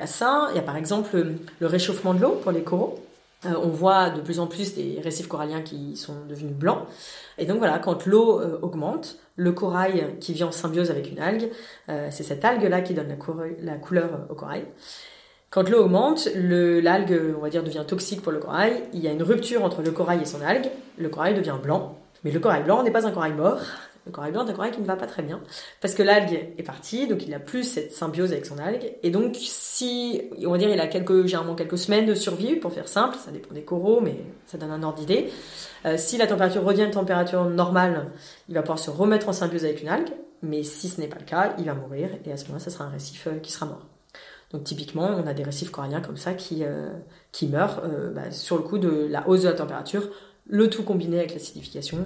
Il 0.00 0.04
y 0.04 0.04
a 0.04 0.06
ça, 0.06 0.48
il 0.50 0.56
y 0.56 0.58
a 0.58 0.62
par 0.62 0.76
exemple 0.76 1.26
le 1.60 1.66
réchauffement 1.66 2.14
de 2.14 2.20
l'eau 2.20 2.40
pour 2.42 2.52
les 2.52 2.62
coraux. 2.62 3.04
Euh, 3.44 3.50
on 3.62 3.68
voit 3.68 4.08
de 4.08 4.22
plus 4.22 4.40
en 4.40 4.46
plus 4.46 4.74
des 4.74 4.98
récifs 5.04 5.28
coralliens 5.28 5.60
qui 5.60 5.94
sont 5.94 6.24
devenus 6.26 6.54
blancs. 6.54 6.86
Et 7.36 7.44
donc 7.44 7.58
voilà, 7.58 7.78
quand 7.78 8.06
l'eau 8.06 8.40
augmente, 8.62 9.18
le 9.36 9.52
corail 9.52 10.16
qui 10.18 10.32
vit 10.32 10.44
en 10.44 10.52
symbiose 10.52 10.90
avec 10.90 11.10
une 11.10 11.18
algue, 11.18 11.50
c'est 12.10 12.22
cette 12.22 12.44
algue-là 12.44 12.80
qui 12.80 12.94
donne 12.94 13.14
la 13.62 13.74
couleur 13.76 14.10
au 14.30 14.34
corail. 14.34 14.64
Quand 15.50 15.68
l'eau 15.68 15.84
augmente, 15.84 16.28
l'algue, 16.34 17.20
on 17.36 17.42
va 17.42 17.50
dire, 17.50 17.62
devient 17.62 17.84
toxique 17.86 18.22
pour 18.22 18.32
le 18.32 18.38
corail. 18.38 18.84
Il 18.94 19.00
y 19.00 19.08
a 19.08 19.12
une 19.12 19.22
rupture 19.22 19.64
entre 19.64 19.82
le 19.82 19.90
corail 19.90 20.22
et 20.22 20.24
son 20.24 20.40
algue. 20.40 20.70
Le 20.96 21.10
corail 21.10 21.34
devient 21.34 21.56
blanc. 21.62 21.98
Mais 22.24 22.30
le 22.30 22.40
corail 22.40 22.62
blanc 22.62 22.82
n'est 22.82 22.90
pas 22.90 23.06
un 23.06 23.10
corail 23.10 23.32
mort. 23.32 23.60
Le 24.06 24.12
corail 24.12 24.32
blanc 24.32 24.46
est 24.46 24.50
un 24.50 24.54
corail 24.54 24.70
qui 24.70 24.80
ne 24.80 24.86
va 24.86 24.96
pas 24.96 25.06
très 25.06 25.22
bien. 25.22 25.40
Parce 25.80 25.94
que 25.94 26.02
l'algue 26.02 26.52
est 26.56 26.62
partie, 26.62 27.06
donc 27.06 27.24
il 27.24 27.30
n'a 27.30 27.38
plus 27.38 27.64
cette 27.64 27.92
symbiose 27.92 28.32
avec 28.32 28.46
son 28.46 28.58
algue. 28.58 28.94
Et 29.02 29.10
donc, 29.10 29.36
si, 29.36 30.22
on 30.44 30.50
va 30.50 30.58
dire, 30.58 30.70
il 30.70 30.80
a 30.80 30.86
quelques, 30.86 31.26
généralement 31.26 31.54
quelques 31.54 31.76
semaines 31.76 32.06
de 32.06 32.14
survie, 32.14 32.56
pour 32.56 32.72
faire 32.72 32.88
simple, 32.88 33.16
ça 33.22 33.30
dépend 33.30 33.54
des 33.54 33.62
coraux, 33.62 34.00
mais 34.00 34.16
ça 34.46 34.56
donne 34.56 34.70
un 34.70 34.82
ordre 34.82 34.98
d'idée. 34.98 35.30
Euh, 35.84 35.96
si 35.98 36.16
la 36.16 36.26
température 36.26 36.64
revient 36.64 36.82
à 36.82 36.86
une 36.86 36.90
température 36.92 37.44
normale, 37.44 38.10
il 38.48 38.54
va 38.54 38.62
pouvoir 38.62 38.78
se 38.78 38.90
remettre 38.90 39.28
en 39.28 39.32
symbiose 39.32 39.64
avec 39.64 39.82
une 39.82 39.88
algue. 39.88 40.10
Mais 40.42 40.62
si 40.62 40.88
ce 40.88 41.00
n'est 41.00 41.08
pas 41.08 41.18
le 41.18 41.26
cas, 41.26 41.54
il 41.58 41.66
va 41.66 41.74
mourir. 41.74 42.08
Et 42.24 42.32
à 42.32 42.38
ce 42.38 42.44
moment-là, 42.46 42.64
ça 42.64 42.70
sera 42.70 42.84
un 42.84 42.90
récif 42.90 43.26
euh, 43.26 43.38
qui 43.38 43.52
sera 43.52 43.66
mort. 43.66 43.86
Donc 44.50 44.64
typiquement, 44.64 45.06
on 45.06 45.26
a 45.26 45.34
des 45.34 45.44
récifs 45.44 45.70
coralliens 45.70 46.00
comme 46.00 46.16
ça 46.16 46.32
qui, 46.32 46.64
euh, 46.64 46.88
meurent 47.42 47.82
bah, 48.12 48.32
sur 48.32 48.56
le 48.56 48.62
coup 48.62 48.78
de 48.78 49.06
la 49.08 49.28
hausse 49.28 49.42
de 49.42 49.48
la 49.48 49.54
température, 49.54 50.08
le 50.48 50.68
tout 50.68 50.82
combiné 50.82 51.18
avec 51.18 51.32
l'acidification, 51.32 51.98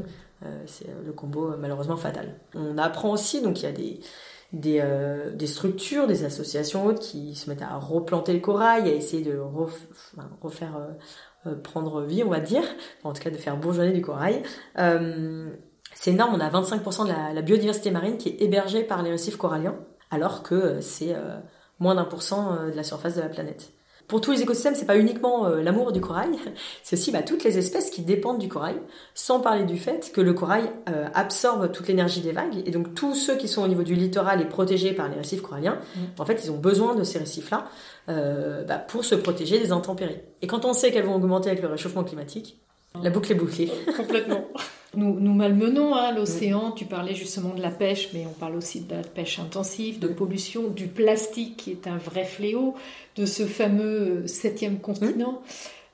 c'est 0.66 0.88
le 1.04 1.12
combo 1.12 1.56
malheureusement 1.58 1.96
fatal. 1.96 2.34
On 2.54 2.76
apprend 2.78 3.12
aussi, 3.12 3.40
donc 3.40 3.62
il 3.62 3.64
y 3.64 3.66
a 3.66 3.72
des, 3.72 5.32
des, 5.32 5.46
structures, 5.46 6.06
des 6.06 6.24
associations 6.24 6.86
autres 6.86 7.00
qui 7.00 7.34
se 7.34 7.48
mettent 7.48 7.62
à 7.62 7.76
replanter 7.76 8.32
le 8.32 8.40
corail, 8.40 8.82
à 8.90 8.94
essayer 8.94 9.22
de 9.22 9.38
refaire 10.40 10.76
prendre 11.62 12.02
vie, 12.02 12.22
on 12.22 12.30
va 12.30 12.40
dire, 12.40 12.64
en 13.04 13.12
tout 13.12 13.22
cas 13.22 13.30
de 13.30 13.36
faire 13.36 13.56
bourgeonner 13.56 13.92
du 13.92 14.02
corail. 14.02 14.42
c'est 14.76 16.10
énorme, 16.10 16.34
on 16.34 16.40
a 16.40 16.50
25% 16.50 17.04
de 17.04 17.08
la, 17.08 17.32
la, 17.32 17.42
biodiversité 17.42 17.90
marine 17.90 18.18
qui 18.18 18.28
est 18.28 18.42
hébergée 18.42 18.82
par 18.82 19.02
les 19.02 19.10
récifs 19.10 19.36
coralliens, 19.36 19.76
alors 20.10 20.42
que 20.42 20.80
c'est 20.80 21.14
moins 21.78 21.94
d'un 21.94 22.04
pour 22.04 22.22
cent 22.22 22.52
euh, 22.52 22.70
de 22.70 22.76
la 22.76 22.82
surface 22.82 23.16
de 23.16 23.20
la 23.20 23.28
planète. 23.28 23.72
Pour 24.06 24.20
tous 24.20 24.32
les 24.32 24.42
écosystèmes, 24.42 24.74
c'est 24.74 24.86
pas 24.86 24.98
uniquement 24.98 25.46
euh, 25.46 25.62
l'amour 25.62 25.92
du 25.92 26.00
corail, 26.00 26.30
c'est 26.82 26.96
aussi 26.96 27.10
bah, 27.10 27.22
toutes 27.22 27.44
les 27.44 27.58
espèces 27.58 27.90
qui 27.90 28.02
dépendent 28.02 28.38
du 28.38 28.48
corail, 28.48 28.76
sans 29.14 29.40
parler 29.40 29.64
du 29.64 29.78
fait 29.78 30.12
que 30.12 30.20
le 30.20 30.34
corail 30.34 30.70
euh, 30.88 31.06
absorbe 31.14 31.72
toute 31.72 31.88
l'énergie 31.88 32.20
des 32.20 32.32
vagues, 32.32 32.62
et 32.66 32.70
donc 32.70 32.94
tous 32.94 33.14
ceux 33.14 33.36
qui 33.36 33.48
sont 33.48 33.62
au 33.62 33.68
niveau 33.68 33.82
du 33.82 33.94
littoral 33.94 34.40
et 34.40 34.44
protégés 34.44 34.92
par 34.92 35.08
les 35.08 35.16
récifs 35.16 35.42
coralliens, 35.42 35.78
mmh. 35.96 36.00
en 36.20 36.24
fait, 36.24 36.42
ils 36.44 36.50
ont 36.50 36.58
besoin 36.58 36.94
de 36.94 37.04
ces 37.04 37.18
récifs-là 37.18 37.66
bah, 38.06 38.76
pour 38.76 39.02
se 39.02 39.14
protéger 39.14 39.58
des 39.58 39.72
intempéries. 39.72 40.18
Et 40.42 40.46
quand 40.46 40.66
on 40.66 40.74
sait 40.74 40.92
qu'elles 40.92 41.06
vont 41.06 41.14
augmenter 41.14 41.48
avec 41.48 41.62
le 41.62 41.68
réchauffement 41.68 42.04
climatique, 42.04 42.60
la 43.02 43.10
boucle 43.10 43.32
est 43.32 43.36
bouclée. 43.36 43.72
Complètement. 43.96 44.46
Nous, 44.96 45.18
nous 45.20 45.34
malmenons 45.34 45.94
hein, 45.94 46.12
l'océan. 46.12 46.72
Tu 46.72 46.84
parlais 46.84 47.14
justement 47.14 47.54
de 47.54 47.62
la 47.62 47.70
pêche, 47.70 48.10
mais 48.12 48.26
on 48.26 48.32
parle 48.32 48.56
aussi 48.56 48.80
de 48.80 48.94
la 48.94 49.02
pêche 49.02 49.38
intensive, 49.38 49.98
de 49.98 50.08
pollution, 50.08 50.68
du 50.68 50.86
plastique 50.86 51.56
qui 51.56 51.70
est 51.70 51.86
un 51.86 51.96
vrai 51.96 52.24
fléau, 52.24 52.74
de 53.16 53.26
ce 53.26 53.44
fameux 53.44 54.26
septième 54.26 54.78
continent. 54.78 55.42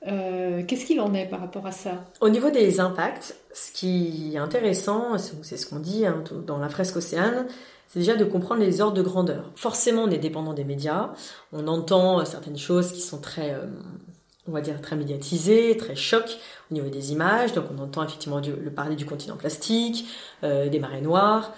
Euh, 0.07 0.63
qu'est-ce 0.67 0.85
qu'il 0.85 0.99
en 0.99 1.13
est 1.13 1.27
par 1.27 1.39
rapport 1.39 1.67
à 1.67 1.71
ça? 1.71 2.05
Au 2.21 2.29
niveau 2.29 2.49
des 2.49 2.79
impacts, 2.79 3.35
ce 3.53 3.71
qui 3.71 4.31
est 4.33 4.37
intéressant, 4.37 5.17
c'est 5.17 5.57
ce 5.57 5.67
qu'on 5.67 5.79
dit 5.79 6.05
hein, 6.05 6.23
dans 6.47 6.57
la 6.57 6.69
fresque 6.69 6.97
océane, 6.97 7.45
c'est 7.87 7.99
déjà 7.99 8.15
de 8.15 8.25
comprendre 8.25 8.61
les 8.61 8.81
ordres 8.81 8.95
de 8.95 9.01
grandeur. 9.01 9.51
Forcément, 9.55 10.03
on 10.03 10.09
est 10.09 10.17
dépendant 10.17 10.53
des 10.53 10.63
médias, 10.63 11.11
on 11.51 11.67
entend 11.67 12.23
certaines 12.25 12.57
choses 12.57 12.93
qui 12.93 13.01
sont 13.01 13.19
très, 13.19 13.53
euh, 13.53 13.65
on 14.47 14.51
va 14.51 14.61
dire, 14.61 14.81
très 14.81 14.95
médiatisées, 14.95 15.77
très 15.77 15.95
chocs 15.95 16.39
au 16.71 16.73
niveau 16.73 16.89
des 16.89 17.11
images. 17.11 17.53
Donc 17.53 17.65
on 17.75 17.81
entend 17.81 18.03
effectivement 18.03 18.39
le 18.39 18.71
parler 18.71 18.95
du 18.95 19.05
continent 19.05 19.35
plastique, 19.35 20.07
euh, 20.43 20.69
des 20.69 20.79
marées 20.79 21.01
noires. 21.01 21.51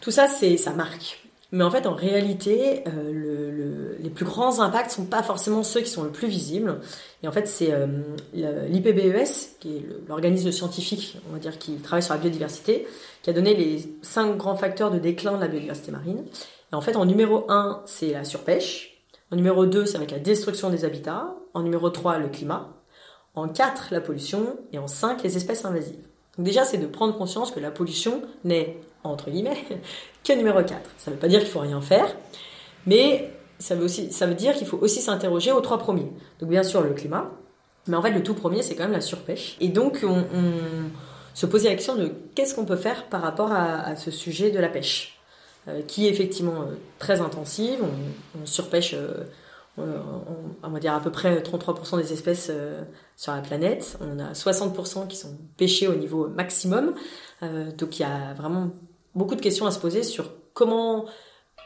Tout 0.00 0.10
ça, 0.10 0.28
c'est 0.28 0.56
ça 0.56 0.72
marque. 0.72 1.22
Mais 1.50 1.64
en 1.64 1.70
fait, 1.70 1.86
en 1.86 1.94
réalité, 1.94 2.84
euh, 2.86 3.12
le, 3.12 3.96
les 4.00 4.10
plus 4.10 4.26
grands 4.26 4.60
impacts 4.60 4.90
sont 4.90 5.06
pas 5.06 5.22
forcément 5.22 5.62
ceux 5.62 5.80
qui 5.80 5.88
sont 5.88 6.04
le 6.04 6.10
plus 6.10 6.28
visibles. 6.28 6.80
Et 7.22 7.28
en 7.28 7.32
fait, 7.32 7.48
c'est 7.48 7.72
euh, 7.72 7.86
l'IPBES, 8.34 9.56
qui 9.58 9.76
est 9.76 9.86
l'organisme 10.08 10.52
scientifique, 10.52 11.16
on 11.30 11.32
va 11.32 11.38
dire, 11.38 11.58
qui 11.58 11.76
travaille 11.76 12.02
sur 12.02 12.12
la 12.12 12.20
biodiversité, 12.20 12.86
qui 13.22 13.30
a 13.30 13.32
donné 13.32 13.54
les 13.54 13.82
cinq 14.02 14.36
grands 14.36 14.56
facteurs 14.56 14.90
de 14.90 14.98
déclin 14.98 15.36
de 15.36 15.40
la 15.40 15.48
biodiversité 15.48 15.90
marine. 15.90 16.22
Et 16.70 16.74
en 16.74 16.82
fait, 16.82 16.96
en 16.96 17.06
numéro 17.06 17.46
1, 17.48 17.82
c'est 17.86 18.12
la 18.12 18.24
surpêche. 18.24 19.02
En 19.32 19.36
numéro 19.36 19.64
2, 19.64 19.86
c'est 19.86 19.96
avec 19.96 20.10
la 20.10 20.18
destruction 20.18 20.68
des 20.68 20.84
habitats. 20.84 21.34
En 21.54 21.62
numéro 21.62 21.88
3, 21.88 22.18
le 22.18 22.28
climat. 22.28 22.77
En 23.38 23.48
4, 23.48 23.88
la 23.90 24.00
pollution. 24.00 24.56
Et 24.72 24.78
en 24.78 24.88
5, 24.88 25.22
les 25.22 25.36
espèces 25.36 25.64
invasives. 25.64 26.08
Donc 26.36 26.46
déjà, 26.46 26.64
c'est 26.64 26.78
de 26.78 26.86
prendre 26.86 27.16
conscience 27.16 27.50
que 27.50 27.60
la 27.60 27.70
pollution 27.70 28.22
n'est, 28.44 28.76
entre 29.04 29.30
guillemets, 29.30 29.64
que 30.24 30.32
numéro 30.32 30.62
4. 30.62 30.70
Ça 30.96 31.10
ne 31.10 31.16
veut 31.16 31.20
pas 31.20 31.28
dire 31.28 31.40
qu'il 31.40 31.48
faut 31.48 31.60
rien 31.60 31.80
faire, 31.80 32.14
mais 32.86 33.30
ça 33.58 33.74
veut, 33.74 33.84
aussi, 33.84 34.08
dire 34.36 34.54
qu'il 34.54 34.66
faut 34.66 34.78
aussi 34.78 35.00
s'interroger 35.00 35.52
aux 35.52 35.60
trois 35.60 35.78
premiers. 35.78 36.10
Donc 36.40 36.50
bien 36.50 36.62
sûr, 36.62 36.80
le 36.80 36.94
climat, 36.94 37.30
Mais 37.86 37.96
en 37.96 38.02
fait, 38.02 38.10
le 38.10 38.22
tout 38.22 38.34
premier, 38.34 38.62
c'est 38.62 38.74
quand 38.74 38.84
même 38.84 38.92
la 38.92 39.00
surpêche. 39.00 39.56
Et 39.60 39.68
donc, 39.68 40.04
on, 40.04 40.24
se 41.34 41.46
posait 41.46 41.68
la 41.68 41.76
question 41.76 41.94
de 41.94 42.10
qu'est-ce 42.34 42.54
qu'on 42.54 42.64
peut 42.64 42.76
faire 42.76 43.06
par 43.06 43.22
rapport 43.22 43.52
à, 43.52 43.96
ce 43.96 44.10
sujet 44.10 44.50
de 44.50 44.58
la 44.58 44.68
pêche, 44.68 45.20
euh, 45.68 45.82
qui 45.82 46.06
est 46.06 46.10
effectivement 46.10 46.62
euh, 46.62 46.74
très 46.98 47.20
intensive. 47.20 47.78
On, 47.82 48.46
surpêche, 48.46 48.94
euh, 48.94 49.24
on, 50.62 50.70
va 50.70 50.78
dire 50.80 50.94
à 50.94 51.00
peu 51.00 51.10
près 51.10 51.40
33% 51.40 51.96
des 51.98 52.12
espèces 52.12 52.50
sur 53.16 53.32
la 53.32 53.40
planète. 53.40 53.98
On 54.00 54.18
a 54.18 54.32
60% 54.32 55.06
qui 55.06 55.16
sont 55.16 55.36
pêchées 55.56 55.88
au 55.88 55.94
niveau 55.94 56.28
maximum. 56.28 56.94
donc, 57.42 57.98
il 57.98 58.02
y 58.02 58.04
a 58.04 58.34
vraiment 58.34 58.70
beaucoup 59.14 59.34
de 59.34 59.40
questions 59.40 59.66
à 59.66 59.70
se 59.70 59.78
poser 59.78 60.02
sur 60.02 60.30
comment 60.54 61.06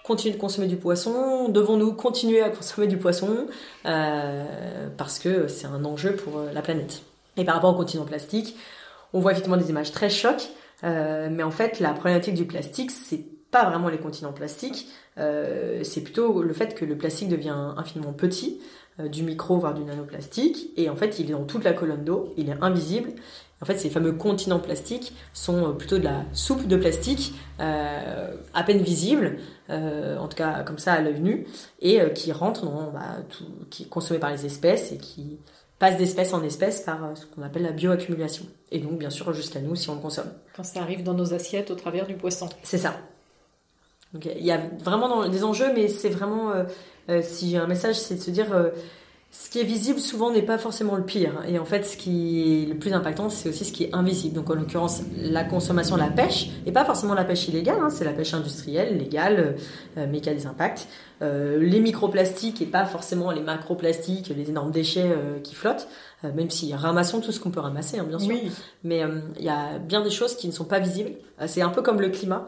continuer 0.04 0.34
de 0.34 0.40
consommer 0.40 0.66
du 0.66 0.76
poisson 0.76 1.48
Devons-nous 1.48 1.92
continuer 1.92 2.42
à 2.42 2.50
consommer 2.50 2.86
du 2.86 2.96
poisson 2.96 3.46
euh, 3.86 4.88
Parce 4.96 5.18
que 5.18 5.48
c'est 5.48 5.66
un 5.66 5.84
enjeu 5.84 6.16
pour 6.16 6.38
euh, 6.38 6.52
la 6.52 6.62
planète. 6.62 7.02
Et 7.36 7.44
par 7.44 7.54
rapport 7.54 7.70
au 7.70 7.76
continent 7.76 8.04
plastique, 8.04 8.56
on 9.12 9.20
voit 9.20 9.32
effectivement 9.32 9.56
des 9.56 9.70
images 9.70 9.92
très 9.92 10.10
chocs, 10.10 10.48
euh, 10.84 11.28
mais 11.30 11.42
en 11.42 11.50
fait, 11.50 11.80
la 11.80 11.92
problématique 11.92 12.34
du 12.34 12.44
plastique, 12.44 12.90
c'est 12.90 13.24
pas 13.52 13.64
vraiment 13.68 13.88
les 13.88 13.98
continents 13.98 14.32
plastiques, 14.32 14.88
c'est 15.16 16.00
plutôt 16.02 16.42
le 16.42 16.52
fait 16.52 16.74
que 16.74 16.84
le 16.84 16.98
plastique 16.98 17.28
devient 17.28 17.74
infiniment 17.76 18.12
petit, 18.12 18.60
du 18.98 19.22
micro 19.22 19.58
voire 19.58 19.74
du 19.74 19.84
nanoplastique, 19.84 20.70
et 20.76 20.90
en 20.90 20.96
fait, 20.96 21.20
il 21.20 21.30
est 21.30 21.34
dans 21.34 21.44
toute 21.44 21.62
la 21.62 21.72
colonne 21.72 22.02
d'eau, 22.02 22.32
il 22.36 22.48
est 22.48 22.56
invisible, 22.60 23.12
en 23.62 23.64
fait, 23.64 23.78
ces 23.78 23.90
fameux 23.90 24.12
continents 24.12 24.58
plastiques 24.58 25.14
sont 25.32 25.68
euh, 25.68 25.72
plutôt 25.72 25.98
de 25.98 26.04
la 26.04 26.24
soupe 26.32 26.66
de 26.66 26.76
plastique, 26.76 27.32
euh, 27.60 28.34
à 28.54 28.64
peine 28.64 28.82
visible, 28.82 29.38
euh, 29.70 30.18
en 30.18 30.26
tout 30.26 30.36
cas 30.36 30.64
comme 30.64 30.78
ça 30.78 30.94
à 30.94 31.00
l'œil 31.00 31.20
nu, 31.20 31.46
et 31.80 32.00
qui 32.12 32.32
rentre 32.32 32.64
dans, 32.64 32.90
bah, 32.90 33.18
tout, 33.30 33.44
qui 33.70 33.84
est 33.84 33.88
consommé 33.88 34.18
par 34.18 34.32
les 34.32 34.44
espèces 34.44 34.90
et 34.90 34.98
qui 34.98 35.38
passe 35.78 35.96
d'espèce 35.96 36.34
en 36.34 36.42
espèce 36.42 36.80
par 36.80 37.16
ce 37.16 37.24
qu'on 37.26 37.42
appelle 37.42 37.62
la 37.62 37.70
bioaccumulation. 37.70 38.46
Et 38.72 38.80
donc, 38.80 38.98
bien 38.98 39.10
sûr, 39.10 39.32
jusqu'à 39.32 39.60
nous 39.60 39.76
si 39.76 39.88
on 39.90 39.94
le 39.94 40.00
consomme. 40.00 40.32
Quand 40.56 40.64
ça 40.64 40.80
arrive 40.80 41.04
dans 41.04 41.14
nos 41.14 41.32
assiettes 41.32 41.70
au 41.70 41.76
travers 41.76 42.06
du 42.06 42.14
poisson. 42.14 42.48
C'est 42.64 42.78
ça. 42.78 42.96
Donc, 44.14 44.26
il 44.26 44.44
y 44.44 44.52
a 44.52 44.60
vraiment 44.82 45.28
des 45.28 45.42
enjeux, 45.44 45.72
mais 45.74 45.88
c'est 45.88 46.10
vraiment, 46.10 46.52
si 47.22 47.50
j'ai 47.50 47.56
un 47.56 47.66
message, 47.66 47.98
c'est 47.98 48.16
de 48.16 48.20
se 48.20 48.30
dire 48.30 48.48
ce 49.34 49.48
qui 49.48 49.60
est 49.60 49.64
visible 49.64 49.98
souvent 49.98 50.30
n'est 50.30 50.42
pas 50.42 50.58
forcément 50.58 50.94
le 50.94 51.04
pire. 51.04 51.42
Et 51.48 51.58
en 51.58 51.64
fait, 51.64 51.84
ce 51.84 51.96
qui 51.96 52.64
est 52.64 52.66
le 52.66 52.74
plus 52.74 52.92
impactant, 52.92 53.30
c'est 53.30 53.48
aussi 53.48 53.64
ce 53.64 53.72
qui 53.72 53.84
est 53.84 53.94
invisible. 53.94 54.34
Donc 54.34 54.50
en 54.50 54.54
l'occurrence, 54.54 55.00
la 55.16 55.42
consommation, 55.42 55.96
la 55.96 56.10
pêche, 56.10 56.50
et 56.66 56.72
pas 56.72 56.84
forcément 56.84 57.14
la 57.14 57.24
pêche 57.24 57.48
illégale, 57.48 57.78
hein, 57.80 57.88
c'est 57.88 58.04
la 58.04 58.12
pêche 58.12 58.34
industrielle, 58.34 58.98
légale, 58.98 59.56
euh, 59.96 60.06
mais 60.10 60.20
qui 60.20 60.28
a 60.28 60.34
des 60.34 60.46
impacts. 60.46 60.86
Euh, 61.22 61.58
les 61.58 61.80
microplastiques 61.80 62.60
et 62.60 62.66
pas 62.66 62.84
forcément 62.84 63.30
les 63.30 63.40
macroplastiques, 63.40 64.28
les 64.36 64.50
énormes 64.50 64.70
déchets 64.70 65.10
euh, 65.10 65.40
qui 65.40 65.54
flottent, 65.54 65.88
même 66.22 66.50
si 66.50 66.74
ramassons 66.74 67.20
tout 67.20 67.32
ce 67.32 67.40
qu'on 67.40 67.50
peut 67.50 67.60
ramasser, 67.60 67.98
hein, 67.98 68.04
bien 68.04 68.18
sûr. 68.18 68.36
Mais 68.84 69.02
il 69.38 69.44
y 69.44 69.48
a 69.48 69.78
bien 69.78 70.02
des 70.02 70.10
choses 70.10 70.36
qui 70.36 70.46
ne 70.46 70.52
sont 70.52 70.66
pas 70.66 70.78
visibles. 70.78 71.12
c'est 71.46 71.62
un 71.62 71.70
peu 71.70 71.80
comme 71.80 72.00
le 72.00 72.10
climat. 72.10 72.46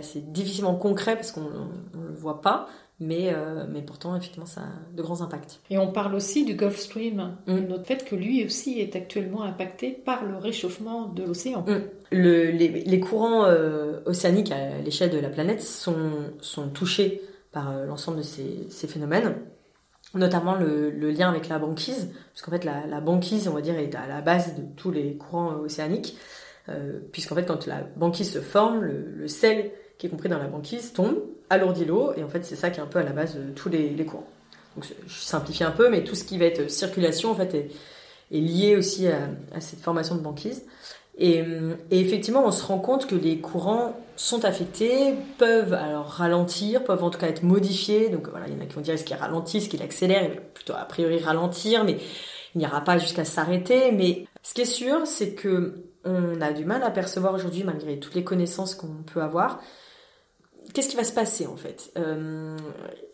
C'est 0.00 0.32
difficilement 0.32 0.74
concret 0.76 1.16
parce 1.16 1.32
qu'on 1.32 1.40
ne 1.40 2.06
le 2.06 2.14
voit 2.14 2.40
pas, 2.40 2.68
mais, 3.02 3.32
euh, 3.34 3.64
mais 3.68 3.82
pourtant, 3.82 4.14
effectivement, 4.14 4.46
ça 4.46 4.60
a 4.60 4.96
de 4.96 5.02
grands 5.02 5.22
impacts. 5.22 5.60
Et 5.70 5.78
on 5.78 5.90
parle 5.90 6.14
aussi 6.14 6.44
du 6.44 6.54
Gulf 6.54 6.78
Stream, 6.78 7.36
mm. 7.46 7.56
le 7.68 7.82
fait 7.82 8.04
que 8.04 8.14
lui 8.14 8.44
aussi 8.44 8.80
est 8.80 8.94
actuellement 8.94 9.42
impacté 9.42 9.90
par 9.90 10.24
le 10.24 10.36
réchauffement 10.36 11.08
de 11.08 11.24
l'océan. 11.24 11.64
Mm. 11.66 11.80
les, 12.12 12.52
les, 12.52 13.00
courants 13.00 13.44
euh, 13.44 14.00
océaniques 14.06 14.52
à 14.52 14.78
l'échelle 14.78 15.10
de 15.10 15.18
la 15.18 15.30
planète 15.30 15.62
sont, 15.62 16.12
sont 16.40 16.68
touchés 16.68 17.22
par 17.50 17.70
euh, 17.70 17.86
l'ensemble 17.86 18.18
de 18.18 18.22
ces, 18.22 18.68
ces, 18.70 18.86
phénomènes, 18.86 19.34
notamment 20.14 20.54
le, 20.54 20.90
le, 20.90 21.10
lien 21.10 21.28
avec 21.28 21.48
la 21.48 21.58
banquise, 21.58 22.12
parce 22.32 22.42
qu'en 22.42 22.52
fait, 22.52 22.64
la, 22.64 22.86
la, 22.86 23.00
banquise, 23.00 23.48
on 23.48 23.54
va 23.54 23.62
dire, 23.62 23.76
est 23.78 23.96
à 23.96 24.06
la 24.06 24.20
base 24.20 24.54
de 24.54 24.62
tous 24.76 24.92
les 24.92 25.16
courants 25.16 25.56
océaniques, 25.56 26.16
puisqu'en 27.12 27.34
fait, 27.34 27.44
quand 27.44 27.66
la 27.66 27.82
banquise 27.96 28.32
se 28.32 28.40
forme, 28.40 28.82
le, 28.82 29.04
le 29.16 29.28
sel 29.28 29.70
qui 29.98 30.06
est 30.06 30.10
compris 30.10 30.28
dans 30.28 30.38
la 30.38 30.48
banquise 30.48 30.92
tombe 30.92 31.22
alourdit 31.48 31.84
l'eau, 31.84 32.12
et 32.16 32.24
en 32.24 32.28
fait 32.28 32.44
c'est 32.44 32.56
ça 32.56 32.70
qui 32.70 32.80
est 32.80 32.82
un 32.82 32.86
peu 32.86 32.98
à 32.98 33.02
la 33.02 33.12
base 33.12 33.36
de 33.36 33.50
tous 33.54 33.68
les, 33.68 33.94
courants. 34.04 34.26
Donc 34.74 34.86
je 35.06 35.20
simplifie 35.20 35.64
un 35.64 35.70
peu, 35.70 35.90
mais 35.90 36.02
tout 36.02 36.14
ce 36.14 36.24
qui 36.24 36.38
va 36.38 36.46
être 36.46 36.70
circulation 36.70 37.30
en 37.30 37.34
fait 37.34 37.54
est, 37.54 37.70
lié 38.30 38.76
aussi 38.76 39.06
à, 39.06 39.60
cette 39.60 39.80
formation 39.80 40.14
de 40.14 40.20
banquise. 40.20 40.64
Et, 41.18 41.44
effectivement, 41.90 42.46
on 42.46 42.50
se 42.50 42.64
rend 42.64 42.78
compte 42.78 43.06
que 43.06 43.14
les 43.14 43.38
courants 43.38 43.94
sont 44.16 44.46
affectés, 44.46 45.14
peuvent 45.36 45.74
alors 45.74 46.06
ralentir, 46.06 46.82
peuvent 46.82 47.04
en 47.04 47.10
tout 47.10 47.18
cas 47.18 47.28
être 47.28 47.42
modifiés. 47.42 48.08
Donc 48.08 48.28
voilà, 48.30 48.46
il 48.48 48.54
y 48.54 48.56
en 48.56 48.62
a 48.62 48.64
qui 48.64 48.74
vont 48.74 48.80
dire 48.80 48.94
est-ce 48.94 49.04
qu'il 49.04 49.16
ralentit, 49.16 49.58
est-ce 49.58 49.68
qu'il 49.68 49.82
accélère, 49.82 50.24
il 50.24 50.30
va 50.30 50.40
plutôt 50.54 50.72
a 50.72 50.84
priori 50.86 51.18
ralentir, 51.18 51.84
mais 51.84 51.98
il 52.54 52.58
n'ira 52.58 52.80
pas 52.80 52.96
jusqu'à 52.96 53.26
s'arrêter. 53.26 53.92
Mais 53.92 54.24
ce 54.42 54.54
qui 54.54 54.62
est 54.62 54.64
sûr, 54.64 55.06
c'est 55.06 55.34
que 55.34 55.74
on 56.04 56.40
a 56.40 56.52
du 56.52 56.64
mal 56.64 56.82
à 56.82 56.90
percevoir 56.90 57.34
aujourd'hui, 57.34 57.64
malgré 57.64 57.98
toutes 57.98 58.14
les 58.14 58.24
connaissances 58.24 58.74
qu'on 58.74 59.02
peut 59.06 59.22
avoir, 59.22 59.60
qu'est-ce 60.72 60.88
qui 60.88 60.96
va 60.96 61.04
se 61.04 61.12
passer 61.12 61.46
en 61.46 61.56
fait? 61.56 61.92
Euh, 61.98 62.56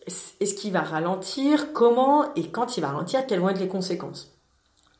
Est-ce 0.07 0.53
qu'il 0.55 0.71
va 0.71 0.81
ralentir? 0.81 1.73
Comment? 1.73 2.33
Et 2.35 2.47
quand 2.47 2.77
il 2.77 2.81
va 2.81 2.89
ralentir, 2.89 3.25
quelles 3.27 3.39
vont 3.39 3.49
être 3.49 3.59
les 3.59 3.67
conséquences? 3.67 4.33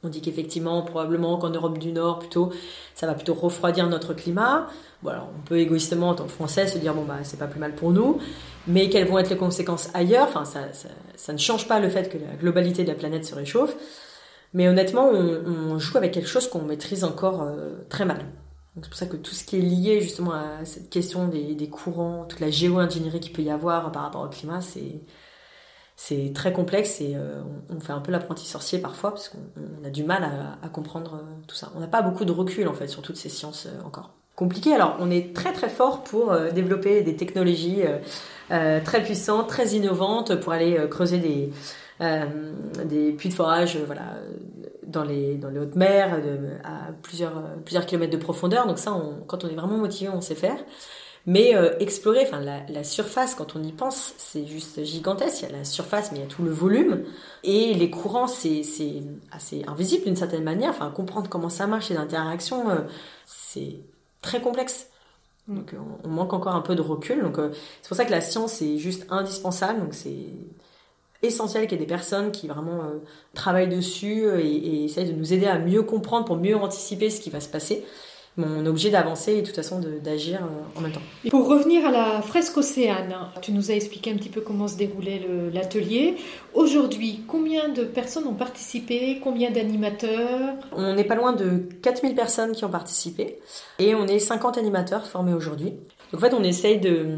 On 0.01 0.07
dit 0.07 0.21
qu'effectivement, 0.21 0.81
probablement 0.81 1.37
qu'en 1.37 1.49
Europe 1.49 1.77
du 1.77 1.91
Nord, 1.91 2.19
plutôt, 2.19 2.53
ça 2.95 3.05
va 3.05 3.15
plutôt 3.15 3.33
refroidir 3.33 3.89
notre 3.89 4.13
climat. 4.13 4.67
Voilà, 5.01 5.27
on 5.37 5.41
peut 5.45 5.57
égoïstement, 5.59 6.09
en 6.09 6.15
tant 6.15 6.23
que 6.23 6.31
Français, 6.31 6.67
se 6.67 6.77
dire 6.77 6.93
bon 6.93 7.03
bah 7.03 7.17
c'est 7.23 7.37
pas 7.37 7.47
plus 7.47 7.59
mal 7.59 7.75
pour 7.75 7.91
nous, 7.91 8.17
mais 8.65 8.89
quelles 8.89 9.07
vont 9.07 9.17
être 9.19 9.29
les 9.29 9.37
conséquences 9.37 9.89
ailleurs? 9.93 10.27
Enfin, 10.29 10.45
ça, 10.45 10.61
ça, 11.17 11.33
ne 11.33 11.37
change 11.37 11.67
pas 11.67 11.81
le 11.81 11.89
fait 11.89 12.09
que 12.09 12.17
la 12.17 12.33
globalité 12.39 12.83
de 12.83 12.87
la 12.87 12.95
planète 12.95 13.25
se 13.25 13.35
réchauffe. 13.35 13.75
Mais 14.53 14.67
honnêtement, 14.67 15.09
on, 15.09 15.77
joue 15.77 15.97
avec 15.97 16.13
quelque 16.13 16.27
chose 16.27 16.47
qu'on 16.49 16.63
maîtrise 16.63 17.03
encore 17.03 17.43
euh, 17.43 17.85
très 17.89 18.05
mal 18.05 18.25
c'est 18.81 18.89
pour 18.89 18.97
ça 18.97 19.05
que 19.07 19.17
tout 19.17 19.33
ce 19.33 19.43
qui 19.43 19.57
est 19.57 19.61
lié 19.61 19.99
justement 19.99 20.31
à 20.31 20.63
cette 20.63 20.89
question 20.89 21.27
des, 21.27 21.69
courants, 21.69 22.25
toute 22.29 22.39
la 22.39 22.49
géo-ingénierie 22.49 23.19
qu'il 23.19 23.33
peut 23.33 23.41
y 23.41 23.49
avoir 23.49 23.91
par 23.91 24.03
rapport 24.03 24.21
au 24.21 24.29
climat, 24.29 24.61
c'est 24.61 26.33
très 26.33 26.53
complexe 26.53 27.01
et 27.01 27.15
euh, 27.15 27.41
on, 27.69 27.81
fait 27.81 27.91
un 27.91 27.99
peu 27.99 28.11
l'apprenti 28.11 28.45
sorcier 28.45 28.79
parfois 28.79 29.11
parce 29.11 29.27
qu'on 29.27 29.85
a 29.85 29.89
du 29.89 30.03
mal 30.03 30.23
à, 30.63 30.69
comprendre 30.69 31.15
euh, 31.15 31.41
tout 31.45 31.55
ça. 31.55 31.73
On 31.75 31.81
n'a 31.81 31.87
pas 31.87 32.01
beaucoup 32.01 32.23
de 32.23 32.31
recul 32.31 32.69
en 32.69 32.73
fait 32.73 32.87
sur 32.87 33.01
toutes 33.01 33.17
ces 33.17 33.27
sciences 33.27 33.67
encore. 33.85 34.11
Compliqué. 34.37 34.73
Alors 34.73 34.95
on 34.99 35.11
est 35.11 35.35
très 35.35 35.51
très 35.51 35.67
fort 35.67 36.03
pour 36.03 36.33
développer 36.53 37.01
des 37.01 37.17
technologies 37.17 37.81
très 38.47 39.03
puissantes, 39.03 39.49
très 39.49 39.69
innovantes 39.71 40.35
pour 40.35 40.53
aller 40.53 40.79
creuser 40.89 41.17
des 41.17 41.51
des 41.99 43.11
puits 43.11 43.29
de 43.29 43.33
forage, 43.33 43.77
voilà, 43.85 44.15
dans 44.83 45.03
les, 45.03 45.35
dans 45.35 45.49
les 45.49 45.59
hautes 45.59 45.75
mers, 45.75 46.19
à 46.63 46.91
plusieurs, 47.01 47.43
plusieurs 47.65 47.85
kilomètres 47.85 48.13
de 48.13 48.21
profondeur. 48.21 48.67
Donc 48.67 48.79
ça, 48.79 48.95
quand 49.27 49.43
on 49.43 49.49
est 49.49 49.55
vraiment 49.55 49.77
motivé, 49.77 50.09
on 50.09 50.21
sait 50.21 50.35
faire. 50.35 50.57
Mais 51.25 51.55
euh, 51.55 51.77
explorer, 51.79 52.21
enfin 52.23 52.39
la, 52.39 52.83
surface, 52.83 53.35
quand 53.35 53.55
on 53.55 53.63
y 53.63 53.71
pense, 53.71 54.13
c'est 54.17 54.47
juste 54.47 54.83
gigantesque. 54.83 55.43
Il 55.43 55.51
y 55.51 55.53
a 55.53 55.57
la 55.57 55.63
surface, 55.63 56.11
mais 56.11 56.19
il 56.19 56.21
y 56.21 56.25
a 56.25 56.27
tout 56.27 56.43
le 56.43 56.51
volume. 56.51 57.03
Et 57.43 57.73
les 57.73 57.89
courants, 57.91 58.27
c'est 58.27 58.63
assez 59.31 59.63
invisible 59.67 60.05
d'une 60.05 60.15
certaine 60.15 60.43
manière. 60.43 60.71
Enfin, 60.71 60.89
comprendre 60.91 61.29
comment 61.29 61.49
ça 61.49 61.67
marche, 61.67 61.89
les 61.89 61.97
interactions, 61.97 62.69
euh, 62.69 62.79
c'est 63.25 63.79
très 64.21 64.41
complexe. 64.41 64.87
Donc 65.47 65.75
on, 66.03 66.07
manque 66.07 66.33
encore 66.33 66.55
un 66.55 66.61
peu 66.61 66.75
de 66.75 66.81
recul. 66.81 67.21
Donc 67.21 67.37
euh, 67.37 67.51
c'est 67.81 67.89
pour 67.89 67.97
ça 67.97 68.05
que 68.05 68.11
la 68.11 68.21
science 68.21 68.61
est 68.61 68.77
juste 68.77 69.05
indispensable. 69.11 69.81
Donc 69.81 69.93
c'est 69.93 70.29
essentiel 71.23 71.67
qu'il 71.67 71.73
y 71.79 71.81
ait 71.81 71.85
des 71.85 71.89
personnes 71.89 72.31
qui 72.31 72.47
vraiment 72.47 72.81
euh, 72.83 72.99
travaillent 73.33 73.67
dessus 73.67 74.25
et, 74.39 74.47
et, 74.47 74.85
essayent 74.85 75.11
de 75.11 75.17
nous 75.17 75.33
aider 75.33 75.47
à 75.47 75.59
mieux 75.59 75.83
comprendre 75.83 76.25
pour 76.25 76.37
mieux 76.37 76.55
anticiper 76.55 77.09
ce 77.09 77.19
qui 77.19 77.29
va 77.29 77.39
se 77.39 77.49
passer. 77.49 77.83
Mais 78.37 78.45
on 78.47 78.63
est 78.63 78.69
obligé 78.69 78.89
d'avancer 78.89 79.33
et 79.33 79.41
de 79.41 79.45
toute 79.45 79.55
façon 79.55 79.81
d'agir 80.01 80.39
euh, 80.41 80.79
en 80.79 80.81
même 80.81 80.93
temps. 80.93 81.01
pour 81.29 81.47
revenir 81.47 81.85
à 81.85 81.91
la 81.91 82.21
fresque 82.21 82.55
océane, 82.55 83.13
tu 83.41 83.51
nous 83.51 83.69
as 83.69 83.73
expliqué 83.73 84.11
un 84.11 84.15
petit 84.15 84.29
peu 84.29 84.39
comment 84.39 84.67
se 84.67 84.77
déroulait 84.77 85.21
l'atelier. 85.51 86.15
Aujourd'hui, 86.53 87.23
combien 87.27 87.67
de 87.67 87.83
personnes 87.83 88.27
ont 88.27 88.35
participé? 88.35 89.19
Combien 89.21 89.51
d'animateurs? 89.51 90.55
On 90.71 90.93
n'est 90.93 91.03
pas 91.03 91.15
loin 91.15 91.33
de 91.33 91.63
4000 91.81 92.15
personnes 92.15 92.53
qui 92.53 92.63
ont 92.63 92.69
participé 92.69 93.39
et 93.77 93.93
on 93.93 94.07
est 94.07 94.19
50 94.19 94.57
animateurs 94.57 95.05
formés 95.05 95.33
aujourd'hui. 95.33 95.73
Donc 96.13 96.23
en 96.23 96.29
fait, 96.29 96.33
on 96.33 96.43
essaye 96.43 96.79
de 96.79 97.17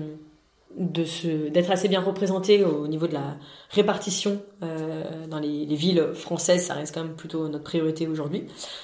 d'être 0.77 1.71
assez 1.71 1.87
bien 1.87 2.01
représenté 2.01 2.63
au 2.63 2.87
niveau 2.87 3.07
de 3.07 3.13
la 3.13 3.37
répartition 3.69 4.41
euh, 4.63 5.03
dans 5.29 5.39
les, 5.39 5.65
villes 5.65 6.09
françaises, 6.13 6.65
ça 6.65 6.73
reste 6.73 6.93
quand 6.93 7.03
même 7.03 7.15
plutôt 7.15 7.47
notre 7.47 7.63
priorité 7.63 8.07
aujourd'hui. 8.07 8.41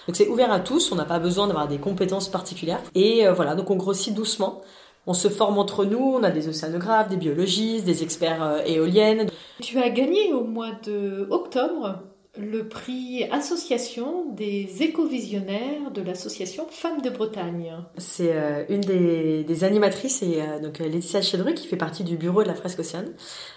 Donc 0.08 0.16
c'est 0.16 0.28
ouvert 0.28 0.52
à 0.52 0.60
tous, 0.60 0.92
on 0.92 0.96
n'a 0.96 1.06
pas 1.06 1.20
besoin 1.20 1.48
d'avoir 1.48 1.68
des 1.68 1.78
compétences 1.78 2.30
particulières. 2.30 2.82
Et 2.96 3.28
euh, 3.28 3.34
voilà, 3.34 3.56
donc 3.56 3.70
on 3.70 3.76
grossit 3.76 4.14
doucement. 4.14 4.62
On 5.10 5.14
se 5.14 5.30
forme 5.30 5.58
entre 5.58 5.86
nous, 5.86 6.00
on 6.00 6.24
a 6.24 6.32
des 6.32 6.50
océanographes, 6.50 7.08
des 7.08 7.16
biologistes, 7.16 7.86
des 7.86 8.04
experts 8.04 8.44
euh, 8.44 8.60
éoliennes. 8.66 9.28
Tu 9.62 9.80
as 9.80 9.90
gagné 9.90 10.34
au 10.34 10.44
mois 10.44 10.72
de 10.86 11.28
octobre 11.30 12.04
le 12.40 12.68
prix 12.68 13.24
Association 13.32 14.26
des 14.32 14.84
éco-visionnaires 14.84 15.92
de 15.94 16.02
l'association 16.02 16.66
Femmes 16.70 17.02
de 17.02 17.10
Bretagne. 17.10 17.74
C'est 17.98 18.34
euh, 18.34 18.64
une 18.70 18.82
des, 18.82 19.64
animatrices, 19.64 20.22
et 20.24 20.42
euh, 20.42 20.60
donc 20.60 20.80
Laetitia 20.80 21.22
Chedru, 21.22 21.54
qui 21.54 21.68
fait 21.68 21.78
partie 21.78 22.04
du 22.04 22.18
bureau 22.18 22.44
de 22.44 22.48
la 22.48 22.56
fresque 22.56 22.80
océane, 22.80 23.12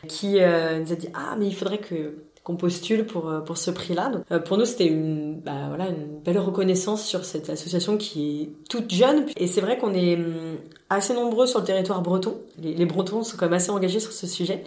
qui 0.08 0.40
euh, 0.40 0.80
nous 0.80 0.92
a 0.92 0.96
dit 0.96 1.08
Ah, 1.14 1.36
mais 1.38 1.46
il 1.46 1.54
faudrait 1.54 1.78
que 1.78 2.24
qu'on 2.42 2.56
postule 2.56 3.04
pour 3.04 3.30
pour 3.44 3.58
ce 3.58 3.70
prix-là. 3.70 4.12
Pour 4.46 4.56
nous, 4.56 4.64
c'était 4.64 4.86
une 4.86 5.38
bah, 5.40 5.66
voilà 5.68 5.88
une 5.88 6.20
belle 6.24 6.38
reconnaissance 6.38 7.04
sur 7.04 7.26
cette 7.26 7.50
association 7.50 7.98
qui 7.98 8.42
est 8.42 8.68
toute 8.70 8.90
jeune. 8.90 9.26
Et 9.36 9.46
c'est 9.46 9.60
vrai 9.60 9.76
qu'on 9.76 9.92
est 9.92 10.14
hum, 10.14 10.56
assez 10.88 11.12
nombreux 11.12 11.46
sur 11.46 11.58
le 11.60 11.66
territoire 11.66 12.00
breton. 12.00 12.38
Les, 12.58 12.72
les 12.72 12.86
Bretons 12.86 13.22
sont 13.24 13.36
quand 13.36 13.44
même 13.44 13.52
assez 13.52 13.70
engagés 13.70 14.00
sur 14.00 14.12
ce 14.12 14.26
sujet. 14.26 14.64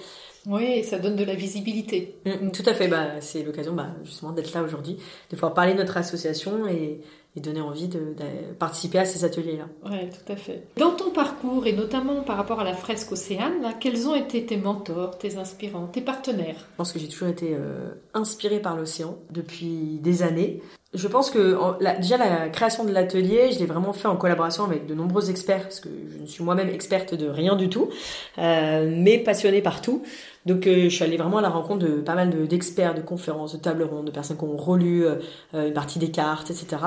Oui, 0.48 0.84
ça 0.84 1.00
donne 1.00 1.16
de 1.16 1.24
la 1.24 1.36
visibilité. 1.36 2.16
Mm, 2.26 2.52
tout 2.52 2.64
à 2.66 2.74
fait. 2.74 2.88
Bah, 2.88 3.22
c'est 3.22 3.44
l'occasion 3.44 3.74
bah, 3.74 3.88
justement 4.04 4.32
d'être 4.32 4.54
là 4.54 4.64
aujourd'hui, 4.64 4.98
de 5.30 5.36
pouvoir 5.36 5.54
parler 5.54 5.74
de 5.74 5.80
notre 5.80 5.98
association 5.98 6.68
et, 6.68 7.00
et 7.36 7.40
donner 7.40 7.62
envie 7.62 7.88
de, 7.88 8.00
de, 8.00 8.54
participer 8.60 9.00
à 9.00 9.06
ces 9.06 9.26
ateliers-là. 9.26 9.66
Oui, 9.86 10.10
tout 10.10 10.32
à 10.32 10.36
fait. 10.36 10.64
Dans 10.78 10.92
ton 10.92 11.10
parcours, 11.10 11.66
et 11.66 11.74
notamment 11.74 12.22
par 12.22 12.38
rapport 12.38 12.60
à 12.60 12.64
la 12.64 12.74
fresque 12.74 13.12
Océane, 13.12 13.62
là, 13.62 13.74
quels 13.80 14.08
ont 14.08 14.16
été 14.16 14.46
tes 14.46 14.58
mentors, 14.58 15.18
tes 15.18 15.38
inspirants, 15.38 15.88
tes 15.88 16.02
partenaires? 16.02 16.58
Je 16.58 16.78
pense 16.78 16.92
que 16.92 17.00
j'ai 17.00 17.08
toujours 17.08 17.30
été 17.30 17.54
euh, 17.54 17.92
inspirée 18.14 18.60
par 18.60 18.76
l'océan 18.76 19.18
depuis 19.32 20.00
des 20.02 20.24
années. 20.24 20.62
Je 20.94 21.08
pense 21.08 21.32
que 21.32 21.56
en, 21.56 21.76
la, 21.80 21.96
déjà 21.96 22.18
la 22.18 22.50
création 22.50 22.86
de 22.86 22.92
l'atelier, 22.92 23.50
je 23.52 23.58
l'ai 23.58 23.66
vraiment 23.66 23.94
fait 23.94 24.08
en 24.08 24.16
collaboration 24.16 24.64
avec 24.64 24.86
de 24.86 24.94
nombreux 24.94 25.32
experts, 25.32 25.64
parce 25.64 25.80
que 25.80 25.90
je 26.12 26.22
ne 26.22 26.28
suis 26.28 26.44
moi-même 26.44 26.70
experte 26.70 27.16
de 27.16 27.28
rien 27.28 27.56
du 27.56 27.68
tout, 27.68 27.90
euh, 28.38 28.94
mais 28.96 29.18
passionnée 29.18 29.64
par 29.64 29.82
tout. 29.82 30.04
Donc 30.46 30.68
euh, 30.68 30.84
je 30.84 30.90
suis 30.90 31.04
allée 31.04 31.18
vraiment 31.18 31.38
à 31.38 31.42
la 31.42 31.50
rencontre 31.50 31.86
de 31.86 32.02
pas 32.02 32.16
mal 32.16 32.48
d'experts, 32.48 32.96
de, 32.96 33.02
conférences, 33.02 33.54
de 33.54 33.58
tables 33.60 33.84
rondes, 33.84 34.08
de 34.08 34.12
personnes 34.12 34.38
qui 34.38 34.44
ont 34.44 34.58
relu 34.58 35.06
euh, 35.06 35.20
une 35.54 35.74
partie 35.74 36.00
des 36.00 36.12
cartes, 36.12 36.52
etc. 36.52 36.78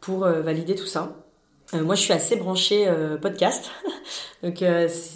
pour 0.00 0.24
euh, 0.24 0.42
valider 0.42 0.74
tout 0.74 0.86
ça. 0.86 1.16
Euh, 1.74 1.82
moi, 1.82 1.94
je 1.94 2.02
suis 2.02 2.12
assez 2.12 2.36
branchée 2.36 2.88
podcast, 3.20 3.70
donc 4.42 4.62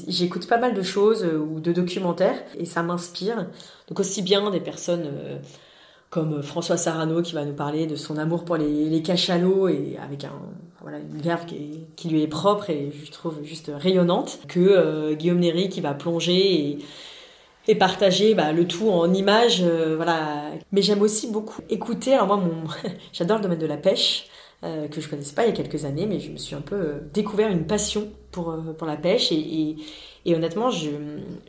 j'écoute 0.08 0.48
pas 0.48 0.58
mal 0.58 0.74
de 0.74 0.82
choses 0.82 1.24
ou 1.24 1.60
de 1.60 1.72
documentaires 1.72 2.42
et 2.58 2.64
ça 2.64 2.82
m'inspire. 2.82 3.46
Donc 3.88 4.00
aussi 4.00 4.22
bien 4.22 4.50
des 4.50 4.60
personnes 4.60 5.10
comme 6.10 6.42
François 6.42 6.76
Sarano 6.76 7.22
qui 7.22 7.34
va 7.34 7.44
nous 7.44 7.54
parler 7.54 7.86
de 7.86 7.94
son 7.94 8.18
amour 8.18 8.44
pour 8.44 8.56
les, 8.56 9.00
cachalots 9.02 9.68
et 9.68 9.96
avec 10.02 10.24
un 10.24 10.32
voilà 10.80 10.98
une 10.98 11.20
verve 11.20 11.46
qui, 11.46 11.86
qui, 11.94 12.08
lui 12.08 12.22
est 12.22 12.28
propre 12.28 12.70
et 12.70 12.92
je 13.04 13.10
trouve 13.12 13.44
juste 13.44 13.70
rayonnante 13.72 14.40
que 14.48 14.60
euh, 14.60 15.14
Guillaume 15.14 15.38
Néry 15.38 15.68
qui 15.68 15.80
va 15.80 15.94
plonger 15.94 16.70
et, 16.70 16.78
et 17.70 17.76
partager 17.76 18.35
bah, 18.35 18.52
le 18.52 18.66
tout 18.66 18.90
en 18.90 19.12
images 19.12 19.62
euh, 19.62 19.94
voilà. 19.96 20.50
Mais 20.72 20.83
j'aime 20.83 21.02
aussi 21.02 21.30
beaucoup 21.30 21.62
écouter 21.70 22.14
alors 22.14 22.26
moi 22.26 22.42
j'adore 23.12 23.38
le 23.38 23.44
domaine 23.44 23.59
de 23.59 23.66
la 23.66 23.76
pêche 23.76 24.26
euh, 24.64 24.88
que 24.88 25.00
je 25.00 25.09
connaissais 25.09 25.35
pas 25.35 25.44
il 25.44 25.48
y 25.48 25.52
a 25.52 25.54
quelques 25.54 25.85
années 25.85 26.06
mais 26.06 26.18
je 26.18 26.33
me 26.33 26.37
suis 26.37 26.56
un 26.56 26.61
peu 26.61 26.74
euh, 26.74 26.98
découvert 27.14 27.48
une 27.48 27.66
passion 27.66 28.09
pour 28.33 28.56
pour 28.76 28.87
la 28.87 28.96
pêche 28.96 29.33
et, 29.33 29.76
honnêtement, 30.35 30.70
je, 30.70 30.90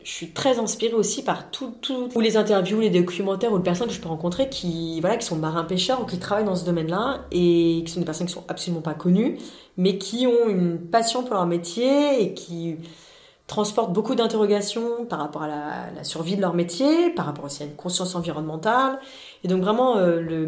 je 0.03 0.10
suis 0.10 0.31
très 0.31 0.57
inspirée 0.57 0.93
aussi 0.93 1.23
par 1.23 1.51
tout, 1.51 1.75
tout, 1.81 2.10
les 2.19 2.38
interviews, 2.38 2.79
les 2.79 2.89
documentaires 2.89 3.51
ou 3.51 3.57
les 3.57 3.63
personnes 3.63 3.89
que 3.89 3.93
je 3.93 3.99
peux 3.99 4.07
rencontrer 4.07 4.49
qui, 4.49 4.99
voilà, 5.01 5.17
qui 5.17 5.25
sont 5.25 5.36
marins-pêcheurs 5.36 6.01
ou 6.01 6.05
qui 6.05 6.17
travaillent 6.17 6.45
dans 6.45 6.55
ce 6.55 6.65
domaine-là 6.65 7.25
et 7.31 7.84
qui 7.86 7.91
sont 7.91 7.99
des 7.99 8.05
personnes 8.05 8.27
qui 8.27 8.34
sont 8.34 8.45
absolument 8.47 8.81
pas 8.81 8.93
connues, 8.93 9.38
mais 9.77 9.97
qui 9.97 10.25
ont 10.25 10.49
une 10.49 10.79
passion 10.79 11.23
pour 11.23 11.34
leur 11.34 11.45
métier 11.45 12.23
et 12.23 12.34
qui 12.34 12.77
transportent 13.51 13.91
beaucoup 13.91 14.15
d'interrogations 14.15 15.03
par 15.09 15.19
rapport 15.19 15.43
à 15.43 15.49
la, 15.93 16.03
survie 16.05 16.37
de 16.37 16.41
leur 16.41 16.53
métier, 16.53 17.09
par 17.09 17.25
rapport 17.25 17.43
aussi 17.43 17.63
à 17.63 17.65
une 17.65 17.75
conscience 17.75 18.15
environnementale. 18.15 18.97
Et 19.43 19.49
donc 19.49 19.61
vraiment, 19.61 19.97
euh, 19.97 20.47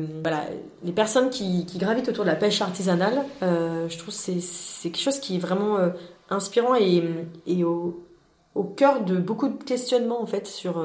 les 0.86 0.92
personnes 0.94 1.30
qui, 1.30 1.66
gravitent 1.76 2.08
autour 2.08 2.24
de 2.24 2.30
la 2.30 2.38
pêche 2.38 2.62
artisanale, 2.62 3.26
euh, 3.42 3.90
je 3.90 3.98
trouve 3.98 4.14
c'est 4.14 4.40
c'est 4.40 4.90
quelque 4.90 5.04
chose 5.04 5.20
qui 5.20 5.36
est 5.36 5.40
vraiment 5.40 5.76
euh, 5.76 5.90
inspirant 6.30 6.76
et, 6.76 7.04
au, 7.66 8.02
au 8.56 8.64
cœur 8.64 9.04
de 9.04 9.18
beaucoup 9.18 9.50
de 9.50 9.62
questionnements 9.62 10.22
en 10.22 10.26
fait 10.26 10.48
sur 10.48 10.82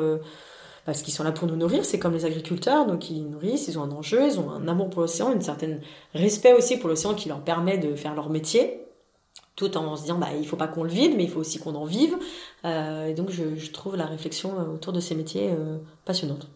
parce 0.87 1.03
qu'ils 1.03 1.15
sont 1.15 1.23
là 1.23 1.31
pour 1.31 1.47
nous 1.47 1.55
nourrir, 1.55 1.85
c'est 1.85 2.01
comme 2.01 2.15
les 2.15 2.25
agriculteurs, 2.25 2.85
donc 2.85 3.11
ils 3.11 3.23
nourrissent, 3.31 3.69
ils 3.69 3.79
ont 3.79 3.85
un 3.85 3.93
enjeu, 3.93 4.25
ils 4.25 4.41
ont 4.41 4.51
un 4.51 4.67
amour 4.67 4.91
pour 4.91 5.03
l'océan, 5.03 5.33
une 5.33 5.43
certaine 5.43 5.81
respect 6.15 6.55
aussi 6.55 6.79
pour 6.79 6.89
l'océan 6.89 7.15
qui 7.15 7.29
leur 7.29 7.41
permet 7.43 7.79
de 7.79 7.95
faire 7.95 8.15
leur 8.15 8.29
métier, 8.29 8.88
tout 9.59 9.77
en 9.77 9.97
se 9.97 10.03
disant 10.03 10.19
bah 10.19 10.29
il 10.39 10.47
faut 10.47 10.57
pas 10.57 10.69
qu'on 10.69 10.85
le 10.85 10.89
vide, 10.89 11.15
mais 11.17 11.25
il 11.25 11.31
faut 11.31 11.41
aussi 11.41 11.59
qu'on 11.59 11.75
en 11.75 11.85
vive. 11.85 12.17
Euh, 12.65 13.09
et 13.09 13.15
donc 13.15 13.31
je, 13.31 13.57
je, 13.57 13.71
trouve 13.73 13.97
la 13.97 14.07
réflexion 14.07 14.53
autour 14.73 14.93
de 14.93 15.01
ces 15.01 15.17
métiers 15.17 15.51
euh, 15.51 15.79
passionnante. 16.05 16.47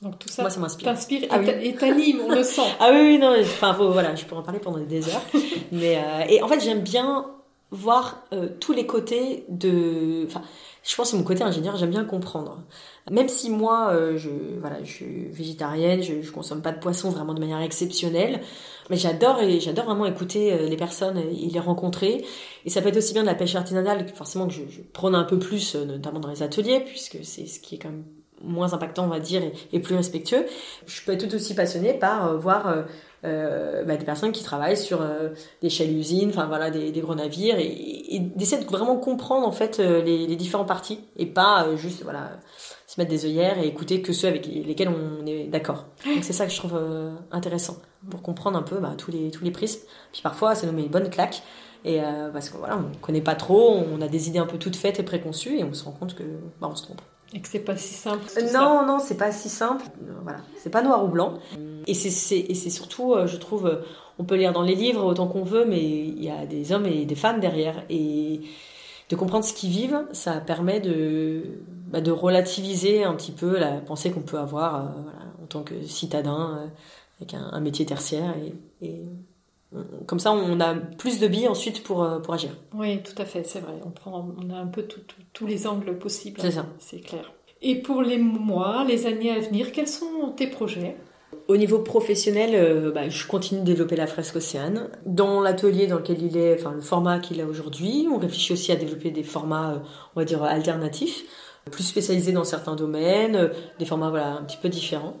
Donc 0.00 0.18
tout 0.18 0.28
ça, 0.28 0.42
Moi, 0.42 0.50
ça 0.50 0.58
m'inspire. 0.58 0.86
T'inspire 0.86 1.28
ah, 1.30 1.42
et 1.42 1.74
t'anime, 1.74 2.20
oui. 2.20 2.24
on 2.26 2.34
le 2.34 2.42
sent. 2.42 2.62
ah 2.80 2.88
oui, 2.90 3.00
oui, 3.02 3.18
non, 3.18 3.36
enfin 3.38 3.72
voilà, 3.72 4.14
je 4.14 4.24
pourrais 4.24 4.40
en 4.40 4.44
parler 4.44 4.60
pendant 4.60 4.78
des 4.78 5.08
heures. 5.08 5.22
mais 5.72 5.98
euh, 5.98 6.24
et 6.26 6.42
en 6.42 6.48
fait 6.48 6.60
j'aime 6.60 6.80
bien 6.80 7.26
voir 7.72 8.22
euh, 8.32 8.48
tous 8.60 8.72
les 8.72 8.86
côtés 8.86 9.44
de. 9.48 10.24
Enfin, 10.26 10.42
je 10.84 10.94
pense 10.96 11.12
que 11.12 11.16
mon 11.16 11.22
côté 11.22 11.42
ingénieur, 11.42 11.76
j'aime 11.76 11.90
bien 11.90 12.04
comprendre. 12.04 12.62
Même 13.10 13.28
si 13.28 13.50
moi, 13.50 13.90
euh, 13.92 14.16
je, 14.16 14.30
voilà, 14.60 14.82
je 14.84 14.90
suis 14.90 15.28
végétarienne, 15.30 16.02
je, 16.02 16.22
je 16.22 16.32
consomme 16.32 16.62
pas 16.62 16.72
de 16.72 16.78
poisson 16.78 17.10
vraiment 17.10 17.34
de 17.34 17.40
manière 17.40 17.60
exceptionnelle, 17.60 18.40
mais 18.90 18.96
j'adore 18.96 19.40
et 19.40 19.60
j'adore 19.60 19.86
vraiment 19.86 20.06
écouter 20.06 20.52
euh, 20.52 20.68
les 20.68 20.76
personnes 20.76 21.18
et 21.18 21.48
les 21.50 21.60
rencontrer. 21.60 22.24
Et 22.64 22.70
ça 22.70 22.82
peut 22.82 22.88
être 22.88 22.96
aussi 22.96 23.12
bien 23.12 23.22
de 23.22 23.28
la 23.28 23.34
pêche 23.34 23.54
artisanale, 23.54 24.08
forcément 24.14 24.46
que 24.46 24.52
je, 24.52 24.62
je 24.68 24.82
prône 24.82 25.14
un 25.14 25.24
peu 25.24 25.38
plus, 25.38 25.74
euh, 25.74 25.84
notamment 25.84 26.20
dans 26.20 26.30
les 26.30 26.42
ateliers, 26.42 26.80
puisque 26.80 27.18
c'est 27.24 27.46
ce 27.46 27.58
qui 27.60 27.76
est 27.76 27.78
quand 27.78 27.90
même 27.90 28.04
moins 28.42 28.72
impactant, 28.72 29.04
on 29.04 29.08
va 29.08 29.20
dire, 29.20 29.42
et, 29.72 29.80
plus 29.80 29.94
respectueux. 29.94 30.46
Je 30.86 31.02
peux 31.04 31.12
être 31.12 31.26
tout 31.26 31.34
aussi 31.34 31.54
passionnée 31.54 31.94
par 31.94 32.28
euh, 32.28 32.36
voir 32.36 32.84
euh, 33.24 33.84
bah, 33.84 33.96
des 33.96 34.04
personnes 34.04 34.32
qui 34.32 34.42
travaillent 34.42 34.76
sur 34.76 35.00
euh, 35.00 35.30
des 35.60 35.70
shell 35.70 35.96
usines, 35.96 36.30
enfin 36.30 36.46
voilà, 36.46 36.70
des, 36.70 36.90
des, 36.90 37.00
gros 37.00 37.14
navires, 37.14 37.58
et, 37.58 38.16
et 38.16 38.18
d'essayer 38.20 38.62
de 38.62 38.68
vraiment 38.68 38.96
comprendre 38.96 39.46
en 39.46 39.52
fait 39.52 39.78
euh, 39.80 40.02
les, 40.02 40.26
les 40.26 40.36
différents 40.36 40.64
parties 40.64 41.00
et 41.16 41.26
pas 41.26 41.66
euh, 41.66 41.76
juste 41.76 42.02
voilà 42.02 42.30
se 42.86 43.00
mettre 43.00 43.10
des 43.10 43.24
œillères 43.24 43.58
et 43.58 43.66
écouter 43.66 44.02
que 44.02 44.12
ceux 44.12 44.28
avec 44.28 44.46
lesquels 44.46 44.90
on 44.90 45.24
est 45.24 45.44
d'accord. 45.44 45.86
C'est 46.20 46.32
ça 46.32 46.46
que 46.46 46.52
je 46.52 46.58
trouve 46.58 46.74
euh, 46.74 47.14
intéressant 47.30 47.76
pour 48.10 48.22
comprendre 48.22 48.58
un 48.58 48.62
peu 48.62 48.78
bah, 48.78 48.94
tous 48.98 49.10
les 49.10 49.30
tous 49.30 49.44
les 49.44 49.50
prismes. 49.50 49.80
Puis 50.12 50.22
parfois 50.22 50.54
ça 50.54 50.66
nous 50.66 50.72
met 50.72 50.82
une 50.82 50.90
bonne 50.90 51.08
claque. 51.08 51.42
Et 51.84 52.00
parce 52.32 52.48
que 52.48 52.58
voilà, 52.58 52.78
on 52.78 52.96
connaît 53.00 53.20
pas 53.20 53.34
trop, 53.34 53.74
on 53.74 54.00
a 54.02 54.06
des 54.06 54.28
idées 54.28 54.38
un 54.38 54.46
peu 54.46 54.56
toutes 54.56 54.76
faites 54.76 55.00
et 55.00 55.02
préconçues, 55.02 55.58
et 55.58 55.64
on 55.64 55.74
se 55.74 55.82
rend 55.82 55.90
compte 55.90 56.14
que 56.14 56.22
bah, 56.60 56.68
on 56.70 56.76
se 56.76 56.84
trompe. 56.84 57.00
Et 57.34 57.40
que 57.40 57.48
c'est 57.48 57.60
pas 57.60 57.76
si 57.76 57.94
simple. 57.94 58.24
non, 58.42 58.48
ça. 58.48 58.84
non, 58.86 58.98
c'est 58.98 59.16
pas 59.16 59.32
si 59.32 59.48
simple. 59.48 59.84
Voilà, 60.22 60.40
c'est 60.58 60.70
pas 60.70 60.82
noir 60.82 61.04
ou 61.04 61.08
blanc. 61.08 61.34
Et 61.86 61.94
c'est 61.94 62.38
et 62.38 62.54
c'est 62.54 62.70
surtout, 62.70 63.14
je 63.26 63.36
trouve, 63.36 63.80
on 64.18 64.24
peut 64.24 64.36
lire 64.36 64.52
dans 64.52 64.62
les 64.62 64.74
livres 64.74 65.04
autant 65.04 65.26
qu'on 65.26 65.42
veut, 65.42 65.64
mais 65.64 65.82
il 65.82 66.22
y 66.22 66.30
a 66.30 66.44
des 66.46 66.72
hommes 66.72 66.86
et 66.86 67.06
des 67.06 67.14
femmes 67.14 67.40
derrière. 67.40 67.82
Et 67.88 68.42
de 69.08 69.16
comprendre 69.16 69.44
ce 69.44 69.52
qu'ils 69.52 69.70
vivent, 69.70 70.04
ça 70.12 70.40
permet 70.40 70.80
de 70.80 71.42
bah, 71.92 72.00
de 72.00 72.10
relativiser 72.10 73.04
un 73.04 73.14
petit 73.14 73.32
peu 73.32 73.58
la 73.58 73.72
pensée 73.72 74.10
qu'on 74.10 74.22
peut 74.22 74.38
avoir, 74.38 74.76
euh, 74.76 74.88
voilà, 75.02 75.18
en 75.42 75.46
tant 75.46 75.62
que 75.62 75.82
citadin 75.82 76.56
euh, 76.56 76.66
avec 77.20 77.34
un, 77.34 77.50
un, 77.52 77.60
métier 77.60 77.84
tertiaire 77.84 78.34
et, 78.38 78.86
et 78.86 79.02
comme 80.06 80.18
ça, 80.18 80.32
on 80.32 80.60
a 80.60 80.74
plus 80.74 81.20
de 81.20 81.28
billes 81.28 81.48
ensuite 81.48 81.82
pour, 81.82 82.02
euh, 82.02 82.18
pour 82.18 82.34
agir. 82.34 82.50
Oui, 82.74 83.02
tout 83.02 83.20
à 83.20 83.24
fait, 83.24 83.44
c'est 83.44 83.60
vrai. 83.60 83.74
On, 83.84 83.90
prend, 83.90 84.28
on 84.38 84.50
a 84.50 84.56
un 84.56 84.66
peu 84.66 84.82
tout, 84.82 85.00
tout, 85.00 85.20
tous 85.32 85.46
les 85.46 85.66
angles 85.66 85.98
possibles. 85.98 86.40
C'est 86.40 86.50
ça. 86.50 86.66
C'est 86.78 87.00
clair. 87.00 87.32
Et 87.62 87.76
pour 87.76 88.02
les 88.02 88.18
mois, 88.18 88.84
les 88.86 89.06
années 89.06 89.30
à 89.30 89.38
venir, 89.38 89.72
quels 89.72 89.88
sont 89.88 90.32
tes 90.36 90.48
projets? 90.48 90.96
Au 91.48 91.56
niveau 91.56 91.78
professionnel, 91.78 92.50
euh, 92.54 92.92
bah, 92.92 93.08
je 93.08 93.26
continue 93.26 93.60
de 93.60 93.66
développer 93.66 93.96
la 93.96 94.06
fresque 94.06 94.36
Océane. 94.36 94.90
Dans 95.06 95.40
l'atelier 95.40 95.86
dans 95.86 95.96
lequel 95.96 96.22
il 96.22 96.36
est, 96.36 96.54
enfin 96.54 96.72
le 96.72 96.80
format 96.80 97.18
qu'il 97.18 97.40
a 97.40 97.46
aujourd'hui, 97.46 98.06
on 98.12 98.18
réfléchit 98.18 98.52
aussi 98.52 98.72
à 98.72 98.76
développer 98.76 99.10
des 99.10 99.22
formats, 99.22 99.72
euh, 99.72 99.78
on 100.14 100.20
va 100.20 100.24
dire, 100.24 100.42
alternatifs 100.42 101.24
plus 101.70 101.84
spécialisés 101.84 102.32
dans 102.32 102.44
certains 102.44 102.74
domaines, 102.74 103.50
des 103.78 103.84
formats 103.84 104.10
voilà 104.10 104.32
un 104.32 104.42
petit 104.42 104.56
peu 104.56 104.68
différents. 104.68 105.16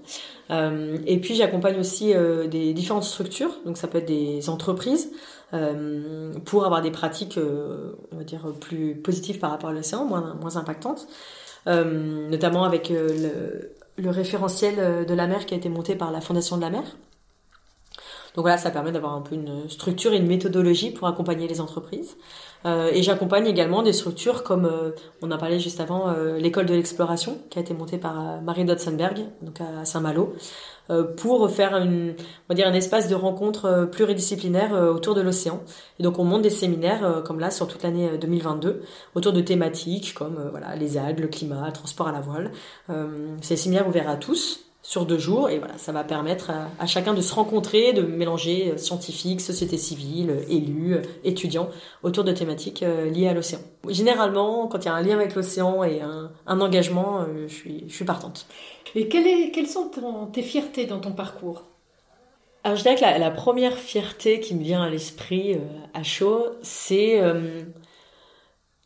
Euh, 0.52 0.98
et 1.06 1.18
puis 1.18 1.34
j'accompagne 1.34 1.78
aussi 1.78 2.14
euh, 2.14 2.46
des 2.46 2.74
différentes 2.74 3.04
structures, 3.04 3.58
donc 3.64 3.78
ça 3.78 3.88
peut 3.88 3.98
être 3.98 4.06
des 4.06 4.50
entreprises 4.50 5.10
euh, 5.54 6.32
pour 6.44 6.66
avoir 6.66 6.82
des 6.82 6.90
pratiques, 6.90 7.38
on 8.12 8.16
va 8.16 8.24
dire 8.24 8.46
plus 8.60 8.94
positives 8.94 9.38
par 9.38 9.50
rapport 9.50 9.70
à 9.70 9.72
l'océan, 9.72 10.04
moins 10.04 10.56
impactantes, 10.56 11.06
notamment 11.66 12.64
avec 12.64 12.90
le, 12.90 13.72
le 13.96 14.10
référentiel 14.10 15.06
de 15.06 15.14
la 15.14 15.26
mer 15.26 15.46
qui 15.46 15.54
a 15.54 15.56
été 15.56 15.68
monté 15.68 15.94
par 15.94 16.10
la 16.10 16.20
Fondation 16.20 16.56
de 16.56 16.62
la 16.62 16.70
mer. 16.70 16.82
Donc 18.34 18.44
voilà, 18.44 18.56
ça 18.56 18.70
permet 18.70 18.92
d'avoir 18.92 19.12
un 19.12 19.20
peu 19.20 19.34
une 19.34 19.68
structure 19.68 20.14
et 20.14 20.16
une 20.16 20.26
méthodologie 20.26 20.90
pour 20.90 21.06
accompagner 21.06 21.46
les 21.46 21.60
entreprises. 21.60 22.16
Euh, 22.64 22.90
et 22.92 23.02
j'accompagne 23.02 23.46
également 23.46 23.82
des 23.82 23.92
structures 23.92 24.42
comme 24.42 24.66
euh, 24.66 24.90
on 25.20 25.30
a 25.30 25.38
parlé 25.38 25.58
juste 25.58 25.80
avant 25.80 26.08
euh, 26.08 26.38
l'école 26.38 26.66
de 26.66 26.74
l'exploration 26.74 27.38
qui 27.50 27.58
a 27.58 27.62
été 27.62 27.74
montée 27.74 27.98
par 27.98 28.40
Marie 28.42 28.64
Dotzenberg 28.64 29.26
donc 29.42 29.60
à 29.60 29.84
Saint-Malo 29.84 30.34
pour 31.16 31.48
faire 31.50 31.76
une 31.76 32.10
on 32.10 32.48
va 32.50 32.54
dire 32.54 32.66
un 32.66 32.74
espace 32.74 33.08
de 33.08 33.14
rencontre 33.14 33.88
pluridisciplinaire 33.90 34.72
autour 34.72 35.14
de 35.14 35.22
l'océan. 35.22 35.62
Et 35.98 36.02
donc 36.02 36.18
on 36.18 36.24
monte 36.24 36.42
des 36.42 36.50
séminaires 36.50 37.22
comme 37.24 37.40
là 37.40 37.50
sur 37.50 37.66
toute 37.66 37.82
l'année 37.82 38.18
2022 38.20 38.82
autour 39.14 39.32
de 39.32 39.40
thématiques 39.40 40.12
comme 40.12 40.36
voilà 40.50 40.74
les 40.76 40.98
algues, 40.98 41.20
le 41.20 41.28
climat, 41.28 41.64
le 41.66 41.72
transport 41.72 42.08
à 42.08 42.12
la 42.12 42.20
voile. 42.20 42.50
C'est 43.40 43.54
des 43.54 43.56
séminaires 43.56 43.88
ouverts 43.88 44.08
à 44.08 44.16
tous 44.16 44.71
sur 44.82 45.06
deux 45.06 45.18
jours. 45.18 45.48
Et 45.48 45.58
voilà, 45.58 45.78
ça 45.78 45.92
va 45.92 46.04
permettre 46.04 46.50
à, 46.78 46.86
chacun 46.86 47.14
de 47.14 47.20
se 47.20 47.34
rencontrer, 47.34 47.92
de 47.92 48.02
mélanger 48.02 48.76
scientifiques, 48.76 49.40
société 49.40 49.78
civile, 49.78 50.44
élus, 50.48 50.96
étudiants, 51.24 51.70
autour 52.02 52.24
de 52.24 52.32
thématiques 52.32 52.84
liées 53.12 53.28
à 53.28 53.34
l'océan. 53.34 53.60
Généralement, 53.88 54.66
quand 54.66 54.84
il 54.84 54.86
y 54.86 54.88
a 54.88 54.94
un 54.94 55.02
lien 55.02 55.14
avec 55.14 55.34
l'océan 55.34 55.84
et 55.84 56.00
un, 56.00 56.60
engagement, 56.60 57.24
je, 57.46 57.52
suis, 57.52 57.84
je 57.88 57.94
suis 57.94 58.04
partante. 58.04 58.46
Et 58.94 59.08
quelles 59.08 59.66
sont 59.66 59.90
tes 60.32 60.42
fiertés 60.42 60.86
dans 60.86 61.00
ton 61.00 61.12
parcours? 61.12 61.62
Alors 62.64 62.76
je 62.76 62.82
dirais 62.82 62.94
que 62.94 63.00
la, 63.00 63.30
première 63.30 63.76
fierté 63.76 64.38
qui 64.38 64.54
me 64.54 64.62
vient 64.62 64.82
à 64.82 64.88
l'esprit 64.88 65.58
à 65.94 66.04
chaud, 66.04 66.46
c'est 66.62 67.20
euh, 67.20 67.62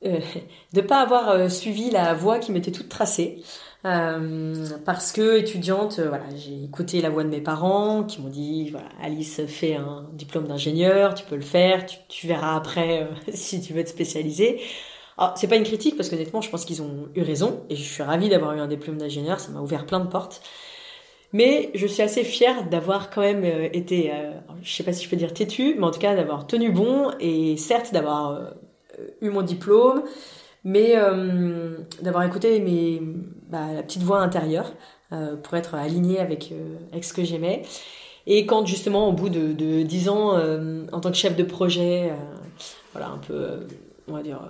de 0.72 0.80
pas 0.80 1.00
avoir 1.00 1.30
euh, 1.30 1.48
suivi 1.48 1.90
la 1.90 2.14
voie 2.14 2.38
qui 2.38 2.52
m'était 2.52 2.72
toute 2.72 2.88
tracée. 2.88 3.42
Euh, 3.84 4.66
parce 4.84 5.12
que 5.12 5.38
étudiante, 5.38 6.00
voilà, 6.00 6.24
j'ai 6.34 6.64
écouté 6.64 7.00
la 7.00 7.10
voix 7.10 7.22
de 7.22 7.28
mes 7.28 7.40
parents 7.40 8.02
qui 8.04 8.20
m'ont 8.20 8.28
dit 8.28 8.70
voilà, 8.70 8.88
Alice 9.00 9.40
fait 9.46 9.76
un 9.76 10.08
diplôme 10.12 10.46
d'ingénieur, 10.46 11.14
tu 11.14 11.24
peux 11.24 11.36
le 11.36 11.42
faire, 11.42 11.84
tu, 12.08 12.26
verras 12.26 12.56
après 12.56 13.08
si 13.32 13.60
tu 13.60 13.74
veux 13.74 13.84
te 13.84 13.88
spécialiser. 13.88 14.60
Alors, 15.18 15.36
c'est 15.36 15.48
pas 15.48 15.56
une 15.56 15.64
critique 15.64 15.96
parce 15.96 16.08
qu'honnêtement, 16.08 16.40
je 16.40 16.50
pense 16.50 16.64
qu'ils 16.64 16.82
ont 16.82 17.08
eu 17.14 17.22
raison 17.22 17.62
et 17.70 17.76
je 17.76 17.82
suis 17.82 18.02
ravie 18.02 18.28
d'avoir 18.28 18.54
eu 18.54 18.60
un 18.60 18.66
diplôme 18.68 18.98
d'ingénieur, 18.98 19.40
ça 19.40 19.52
m'a 19.52 19.60
ouvert 19.60 19.86
plein 19.86 20.00
de 20.00 20.08
portes. 20.08 20.42
Mais 21.32 21.70
je 21.74 21.86
suis 21.86 22.02
assez 22.02 22.24
fière 22.24 22.68
d'avoir 22.68 23.10
quand 23.10 23.20
même 23.20 23.44
été, 23.72 24.12
je 24.62 24.72
sais 24.72 24.84
pas 24.84 24.92
si 24.92 25.04
je 25.04 25.10
peux 25.10 25.16
dire 25.16 25.34
têtu, 25.34 25.74
mais 25.76 25.84
en 25.84 25.90
tout 25.90 25.98
cas 25.98 26.14
d'avoir 26.14 26.46
tenu 26.46 26.70
bon 26.70 27.10
et 27.20 27.56
certes 27.56 27.92
d'avoir 27.92 28.46
euh, 28.98 29.08
eu 29.20 29.30
mon 29.30 29.42
diplôme, 29.42 30.02
mais 30.64 30.96
euh, 30.96 31.78
d'avoir 32.02 32.24
écouté 32.24 32.58
mes, 32.60 33.00
bah, 33.48 33.72
la 33.74 33.82
petite 33.82 34.02
voix 34.02 34.20
intérieure 34.20 34.72
euh, 35.12 35.36
pour 35.36 35.54
être 35.54 35.74
aligné 35.74 36.18
avec, 36.18 36.52
avec 36.92 37.04
ce 37.04 37.12
que 37.12 37.24
j'aimais. 37.24 37.62
Et 38.26 38.44
quand 38.46 38.66
justement, 38.66 39.08
au 39.08 39.12
bout 39.12 39.28
de, 39.28 39.52
de 39.52 39.82
10 39.82 40.08
ans, 40.08 40.36
en 40.92 41.00
tant 41.00 41.10
que 41.10 41.16
chef 41.16 41.36
de 41.36 41.44
projet, 41.44 42.12
voilà, 42.92 43.08
un 43.08 43.18
peu, 43.18 43.60
on 44.08 44.14
va 44.14 44.22
dire, 44.22 44.40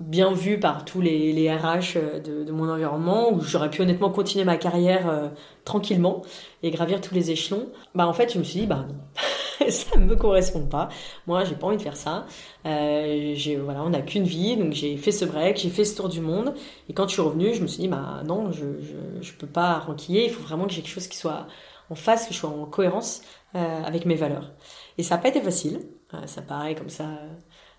bien 0.00 0.32
vu 0.32 0.60
par 0.60 0.84
tous 0.84 1.00
les, 1.00 1.32
les 1.32 1.50
RH 1.50 1.94
de, 2.22 2.44
de, 2.44 2.52
mon 2.52 2.68
environnement, 2.68 3.32
où 3.32 3.40
j'aurais 3.40 3.70
pu 3.70 3.80
honnêtement 3.80 4.10
continuer 4.10 4.44
ma 4.44 4.58
carrière 4.58 5.30
tranquillement 5.64 6.20
et 6.62 6.70
gravir 6.70 7.00
tous 7.00 7.14
les 7.14 7.30
échelons, 7.30 7.68
bah 7.94 8.06
en 8.06 8.12
fait, 8.12 8.34
je 8.34 8.38
me 8.38 8.44
suis 8.44 8.60
dit, 8.60 8.66
bah 8.66 8.84
non. 8.86 8.96
ça 9.68 9.96
me 9.98 10.16
correspond 10.16 10.66
pas. 10.66 10.88
Moi, 11.26 11.44
j'ai 11.44 11.54
pas 11.54 11.66
envie 11.66 11.76
de 11.76 11.82
faire 11.82 11.96
ça. 11.96 12.26
Euh, 12.66 13.34
voilà, 13.64 13.82
on 13.82 13.90
n'a 13.90 14.02
qu'une 14.02 14.24
vie, 14.24 14.56
donc 14.56 14.72
j'ai 14.72 14.96
fait 14.96 15.12
ce 15.12 15.24
break, 15.24 15.56
j'ai 15.58 15.70
fait 15.70 15.84
ce 15.84 15.96
tour 15.96 16.08
du 16.08 16.20
monde. 16.20 16.54
Et 16.88 16.92
quand 16.94 17.08
je 17.08 17.14
suis 17.14 17.22
revenue, 17.22 17.54
je 17.54 17.62
me 17.62 17.66
suis 17.66 17.80
dit, 17.80 17.88
bah 17.88 18.22
non, 18.26 18.52
je, 18.52 18.80
je, 18.80 19.22
je 19.22 19.32
peux 19.32 19.46
pas 19.46 19.78
ranquiller. 19.78 20.24
Il 20.24 20.30
faut 20.30 20.42
vraiment 20.42 20.66
que 20.66 20.72
j'ai 20.72 20.82
quelque 20.82 20.92
chose 20.94 21.08
qui 21.08 21.18
soit 21.18 21.46
en 21.90 21.94
face, 21.94 22.26
que 22.26 22.34
je 22.34 22.38
sois 22.38 22.50
en 22.50 22.66
cohérence 22.66 23.22
euh, 23.54 23.82
avec 23.84 24.06
mes 24.06 24.14
valeurs. 24.16 24.52
Et 24.98 25.02
ça 25.02 25.16
n'a 25.16 25.22
pas 25.22 25.28
été 25.28 25.40
facile. 25.40 25.80
Euh, 26.14 26.26
ça 26.26 26.42
paraît 26.42 26.74
comme 26.74 26.90
ça 26.90 27.04
euh, 27.04 27.28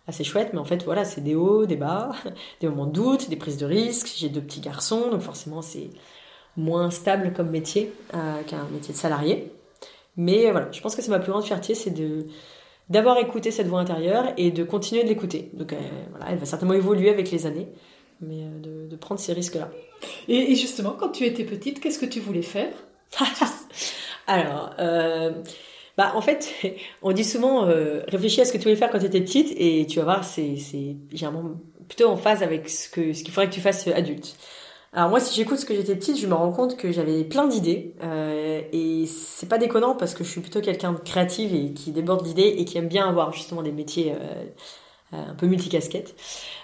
assez 0.08 0.24
chouette, 0.24 0.52
mais 0.54 0.60
en 0.60 0.66
fait, 0.66 0.84
voilà, 0.84 1.06
c'est 1.06 1.22
des 1.22 1.36
hauts, 1.36 1.66
des 1.66 1.76
bas, 1.76 2.12
des 2.62 2.68
moments 2.68 2.86
de 2.88 2.92
doute, 2.92 3.30
des 3.30 3.36
prises 3.36 3.58
de 3.58 3.66
risques. 3.66 4.12
J'ai 4.16 4.30
deux 4.30 4.42
petits 4.42 4.62
garçons, 4.62 5.10
donc 5.12 5.22
forcément, 5.22 5.62
c'est 5.62 5.90
moins 6.56 6.90
stable 6.90 7.34
comme 7.34 7.50
métier 7.50 7.94
euh, 8.14 8.42
qu'un 8.44 8.66
métier 8.72 8.94
de 8.94 9.00
salarié. 9.00 9.54
Mais 10.18 10.50
voilà, 10.52 10.70
je 10.72 10.82
pense 10.82 10.96
que 10.96 11.02
c'est 11.02 11.12
ma 11.12 11.20
plus 11.20 11.32
grande 11.32 11.46
fierté, 11.46 11.76
c'est 11.76 11.92
de 11.92 12.26
d'avoir 12.90 13.18
écouté 13.18 13.52
cette 13.52 13.68
voix 13.68 13.80
intérieure 13.80 14.34
et 14.38 14.52
de 14.52 14.64
continuer 14.64 15.04
de 15.04 15.10
l'écouter. 15.10 15.50
Donc 15.54 15.74
euh, 15.74 15.78
voilà, 16.12 16.32
elle 16.32 16.38
va 16.38 16.46
certainement 16.46 16.74
évoluer 16.74 17.10
avec 17.10 17.32
les 17.32 17.46
années, 17.46 17.68
mais 18.22 18.44
euh, 18.44 18.60
de, 18.60 18.90
de, 18.90 18.96
prendre 18.96 19.20
ces 19.20 19.34
risques-là. 19.34 19.70
Et, 20.28 20.56
justement, 20.56 20.92
quand 20.92 21.10
tu 21.10 21.26
étais 21.26 21.44
petite, 21.44 21.80
qu'est-ce 21.80 22.00
que 22.00 22.06
tu 22.06 22.20
voulais 22.20 22.42
faire? 22.42 22.72
Alors, 24.28 24.72
euh, 24.80 25.32
bah 25.98 26.14
en 26.16 26.22
fait, 26.22 26.54
on 27.02 27.12
dit 27.12 27.24
souvent 27.24 27.66
réfléchis 28.08 28.42
à 28.42 28.46
ce 28.46 28.54
que 28.54 28.58
tu 28.58 28.64
voulais 28.64 28.76
faire 28.76 28.90
quand 28.90 29.00
tu 29.00 29.06
étais 29.06 29.22
petite 29.22 29.54
et 29.58 29.86
tu 29.88 30.00
vas 30.00 30.06
voir, 30.06 30.24
c'est 30.24 30.58
c'est 30.58 30.96
généralement 31.12 31.52
plutôt 31.88 32.08
en 32.08 32.18
phase 32.18 32.44
avec 32.44 32.70
ce 32.70 32.90
que 32.90 33.14
ce 33.14 33.24
qu'il 33.24 33.34
faudrait 33.34 33.50
que 33.50 33.56
tu 33.56 33.62
fasses 33.62 33.88
adulte. 33.88 34.36
Alors 34.94 35.10
moi, 35.10 35.20
si 35.20 35.36
j'écoute 35.36 35.60
ce 35.60 35.66
que 35.66 35.76
j'étais 35.76 35.96
petite, 35.96 36.20
je 36.20 36.28
me 36.28 36.34
rends 36.34 36.52
compte 36.52 36.78
que 36.78 36.92
j'avais 36.92 37.24
plein 37.24 37.48
d'idées 37.48 37.94
euh, 38.58 39.04
et 39.04 39.06
c'est 39.08 39.48
pas 39.48 39.58
déconnant 39.58 39.96
parce 39.96 40.14
que 40.14 40.24
je 40.24 40.30
suis 40.30 40.42
plutôt 40.42 40.62
quelqu'un 40.62 40.94
de 40.94 41.00
créatif 41.00 41.52
et 41.54 41.74
qui 41.74 41.92
déborde 41.92 42.24
d'idées 42.24 42.56
et 42.58 42.66
qui 42.66 42.78
aime 42.78 42.88
bien 42.88 43.08
avoir 43.08 43.34
justement 43.34 43.62
des 43.62 43.72
métiers 43.72 44.14
euh, 44.14 44.46
un 45.12 45.36
peu 45.36 45.48
multicasquettes. 45.48 46.16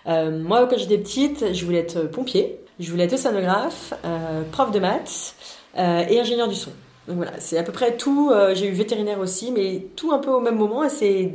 Euh, 0.08 0.38
moi, 0.42 0.68
quand 0.68 0.78
j'étais 0.78 0.98
petite, 0.98 1.54
je 1.54 1.66
voulais 1.66 1.80
être 1.80 2.04
pompier, 2.04 2.60
je 2.80 2.90
voulais 2.92 3.06
être 3.06 3.14
océanographe, 3.14 3.94
euh, 4.06 4.44
prof 4.52 4.72
de 4.72 4.80
maths 4.80 5.36
euh, 5.78 6.06
et 6.08 6.20
ingénieur 6.20 6.48
du 6.48 6.56
son. 6.56 6.72
Donc 7.08 7.18
voilà, 7.18 7.34
c'est 7.40 7.58
à 7.58 7.64
peu 7.64 7.72
près 7.72 7.98
tout. 7.98 8.32
Euh, 8.32 8.56
j'ai 8.56 8.68
eu 8.68 8.72
vétérinaire 8.72 9.20
aussi, 9.20 9.52
mais 9.52 9.88
tout 9.96 10.12
un 10.12 10.20
peu 10.20 10.32
au 10.32 10.40
même 10.40 10.56
moment 10.56 10.84
et 10.84 10.90
c'est 10.90 11.34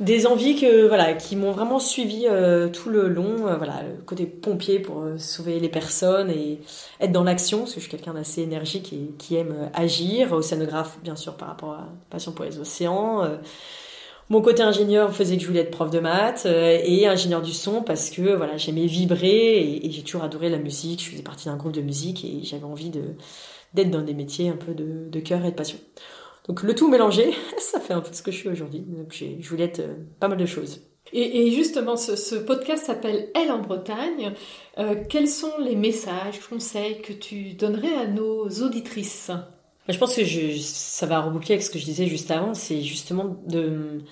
des 0.00 0.26
envies 0.26 0.56
que 0.56 0.88
voilà 0.88 1.12
qui 1.12 1.36
m'ont 1.36 1.52
vraiment 1.52 1.78
suivi 1.78 2.26
euh, 2.26 2.68
tout 2.68 2.88
le 2.88 3.08
long 3.08 3.46
euh, 3.46 3.56
voilà 3.56 3.82
le 3.82 4.02
côté 4.02 4.24
pompier 4.24 4.78
pour 4.78 5.02
euh, 5.02 5.18
sauver 5.18 5.60
les 5.60 5.68
personnes 5.68 6.30
et 6.30 6.58
être 7.00 7.12
dans 7.12 7.22
l'action 7.22 7.58
parce 7.60 7.74
que 7.74 7.80
je 7.80 7.86
suis 7.86 7.90
quelqu'un 7.90 8.14
d'assez 8.14 8.40
énergique 8.42 8.92
et 8.94 9.12
qui 9.18 9.36
aime 9.36 9.70
agir. 9.74 10.32
Océanographe 10.32 10.98
bien 11.02 11.16
sûr 11.16 11.34
par 11.34 11.48
rapport 11.48 11.72
à 11.72 11.88
passion 12.08 12.32
pour 12.32 12.46
les 12.46 12.58
océans 12.58 13.28
mon 14.30 14.40
côté 14.40 14.62
ingénieur 14.62 15.12
faisait 15.14 15.36
que 15.36 15.42
je 15.42 15.48
voulais 15.48 15.60
être 15.60 15.72
prof 15.72 15.90
de 15.90 15.98
maths 15.98 16.46
et 16.46 17.06
ingénieur 17.06 17.42
du 17.42 17.52
son 17.52 17.82
parce 17.82 18.10
que 18.10 18.34
voilà 18.34 18.56
j'aimais 18.56 18.86
vibrer 18.86 19.58
et, 19.82 19.90
j'ai 19.90 20.02
toujours 20.02 20.22
adoré 20.22 20.48
la 20.48 20.58
musique. 20.58 21.04
Je 21.04 21.10
faisais 21.10 21.22
partie 21.22 21.46
d'un 21.46 21.56
groupe 21.56 21.72
de 21.72 21.82
musique 21.82 22.24
et 22.24 22.40
j'avais 22.44 22.64
envie 22.64 22.90
de 22.90 23.02
d'être 23.74 23.90
dans 23.90 24.02
des 24.02 24.14
métiers 24.14 24.48
un 24.48 24.56
peu 24.56 24.72
de, 24.72 25.08
de 25.08 25.20
cœur 25.20 25.44
et 25.44 25.50
de 25.50 25.56
passion 25.56 25.78
donc 26.48 26.62
le 26.62 26.74
tout 26.74 26.88
mélangé, 26.88 27.34
ça 27.58 27.80
fait 27.80 27.92
un 27.92 28.00
peu 28.00 28.12
ce 28.12 28.22
que 28.22 28.30
je 28.30 28.36
suis 28.36 28.48
aujourd'hui. 28.48 28.80
Donc 28.80 29.12
je 29.12 29.48
voulais 29.48 29.64
être 29.64 29.80
euh, 29.80 29.94
pas 30.18 30.28
mal 30.28 30.38
de 30.38 30.46
choses. 30.46 30.82
Et, 31.12 31.50
justement, 31.50 31.96
ce, 31.96 32.36
podcast 32.36 32.86
s'appelle 32.86 33.30
Elle 33.34 33.50
en 33.50 33.58
Bretagne. 33.58 34.32
Euh, 34.78 34.94
quels 35.08 35.26
sont 35.26 35.58
les 35.58 35.74
messages, 35.74 36.38
conseils 36.48 37.02
que 37.02 37.12
tu 37.12 37.54
donnerais 37.54 37.94
à 37.94 38.06
nos 38.06 38.48
auditrices? 38.48 39.32
Je 39.88 39.98
pense 39.98 40.14
que 40.14 40.24
je, 40.24 40.56
ça 40.58 41.06
va 41.06 41.20
reboucler 41.20 41.54
avec 41.54 41.64
ce 41.64 41.70
que 41.70 41.80
je 41.80 41.84
disais 41.84 42.06
juste 42.06 42.30
avant. 42.30 42.54
C'est 42.54 42.82
justement 42.82 43.42
de 43.48 44.02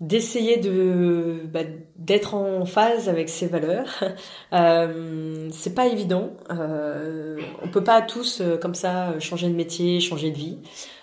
d'essayer 0.00 0.58
de 0.58 1.40
bah, 1.52 1.64
d'être 1.96 2.34
en 2.34 2.64
phase 2.64 3.08
avec 3.08 3.28
ses 3.28 3.46
valeurs. 3.46 4.02
Euh, 4.54 5.50
c'est 5.52 5.74
pas 5.74 5.86
évident. 5.88 6.30
Euh, 6.50 7.38
on 7.62 7.68
peut 7.68 7.84
pas 7.84 8.00
tous 8.00 8.40
euh, 8.40 8.56
comme 8.56 8.74
ça 8.74 9.18
changer 9.20 9.46
de 9.48 9.54
métier, 9.54 10.00
changer 10.00 10.30
de 10.30 10.38
vie. 10.38 10.58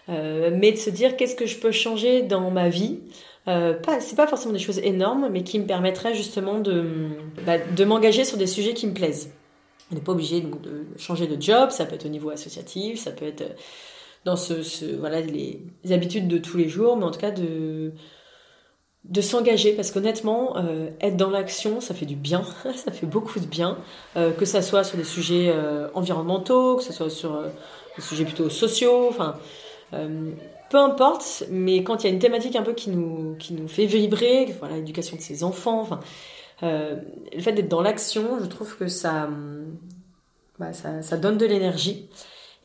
Euh, 0.10 0.52
mais 0.54 0.72
de 0.72 0.78
se 0.78 0.90
dire 0.90 1.18
qu'est-ce 1.18 1.36
que 1.36 1.46
je 1.46 1.58
peux 1.58 1.72
changer 1.72 2.22
dans 2.22 2.52
ma 2.52 2.70
vie. 2.70 3.00
Euh, 3.48 3.76
c'est 4.00 4.16
pas 4.16 4.28
forcément 4.28 4.54
des 4.54 4.60
choses 4.60 4.80
énormes, 4.80 5.30
mais 5.32 5.44
qui 5.44 5.60
me 5.60 5.66
permettraient 5.66 6.16
justement 6.16 6.60
de, 6.60 7.10
bah, 7.46 7.58
de 7.60 7.86
m'engager 7.86 8.26
sur 8.26 8.38
des 8.38 8.48
sujets 8.48 8.74
qui 8.74 8.88
me 8.88 8.94
plaisent. 8.94 9.32
On 9.92 9.96
n'est 9.96 10.02
pas 10.02 10.14
obligé 10.14 10.42
de 10.42 10.88
changer 10.98 11.28
de 11.28 11.40
job, 11.40 11.70
ça 11.70 11.86
peut 11.86 11.96
être 11.96 12.06
au 12.06 12.10
niveau 12.10 12.32
associatif, 12.32 13.00
ça 13.00 13.12
peut 13.12 13.26
être 13.26 13.42
euh, 13.42 13.54
dans 14.26 14.36
ce, 14.36 14.96
voilà 14.96 15.22
les, 15.22 15.62
habitudes 15.92 16.28
de 16.28 16.40
tous 16.40 16.58
les 16.58 16.68
jours, 16.68 16.98
mais 16.98 17.06
en 17.06 17.12
tout 17.12 17.20
cas 17.20 17.32
de 17.32 17.94
de 19.04 19.22
s'engager 19.22 19.74
parce 19.74 19.92
qu'honnêtement 19.92 20.58
euh, 20.58 20.90
être 21.00 21.16
dans 21.16 21.30
l'action 21.30 21.80
ça 21.80 21.94
fait 21.94 22.08
du 22.08 22.16
bien 22.16 22.44
ça 22.76 22.92
fait 22.92 23.06
beaucoup 23.06 23.40
de 23.40 23.46
bien 23.46 23.78
que 24.16 24.46
ça 24.46 24.64
soit 24.64 24.84
sur 24.84 24.98
des 24.98 25.04
sujets 25.04 25.54
environnementaux 25.94 26.78
que 26.78 26.84
ça 26.84 26.92
soit 26.92 27.12
sur 27.12 27.40
des 27.96 28.02
sujets 28.02 28.26
plutôt 28.26 28.50
sociaux 28.50 29.06
enfin 29.08 29.36
peu 30.70 30.78
importe, 30.78 31.44
mais 31.50 31.84
quand 31.84 32.04
il 32.04 32.08
y 32.08 32.10
a 32.10 32.14
une 32.14 32.20
thématique 32.20 32.56
un 32.56 32.64
peu 32.64 32.74
qui 32.74 32.90
nous, 32.90 33.36
qui 33.38 33.54
nous 33.54 33.68
fait 33.68 33.86
vibrer, 33.86 34.56
voilà, 34.60 34.76
l'éducation 34.76 35.16
de 35.16 35.22
ses 35.22 35.44
enfants, 35.44 35.82
enfin, 35.82 36.00
euh, 36.64 36.96
le 37.34 37.42
fait 37.42 37.54
d'être 37.54 37.70
dans 37.70 37.82
l'action, 37.82 38.40
je 38.42 38.46
trouve 38.46 38.76
que 38.78 38.88
ça, 38.88 39.30
bah, 40.60 40.74
ça, 40.74 41.02
ça 41.02 41.18
donne 41.18 41.38
de 41.38 41.46
l'énergie. 41.46 42.10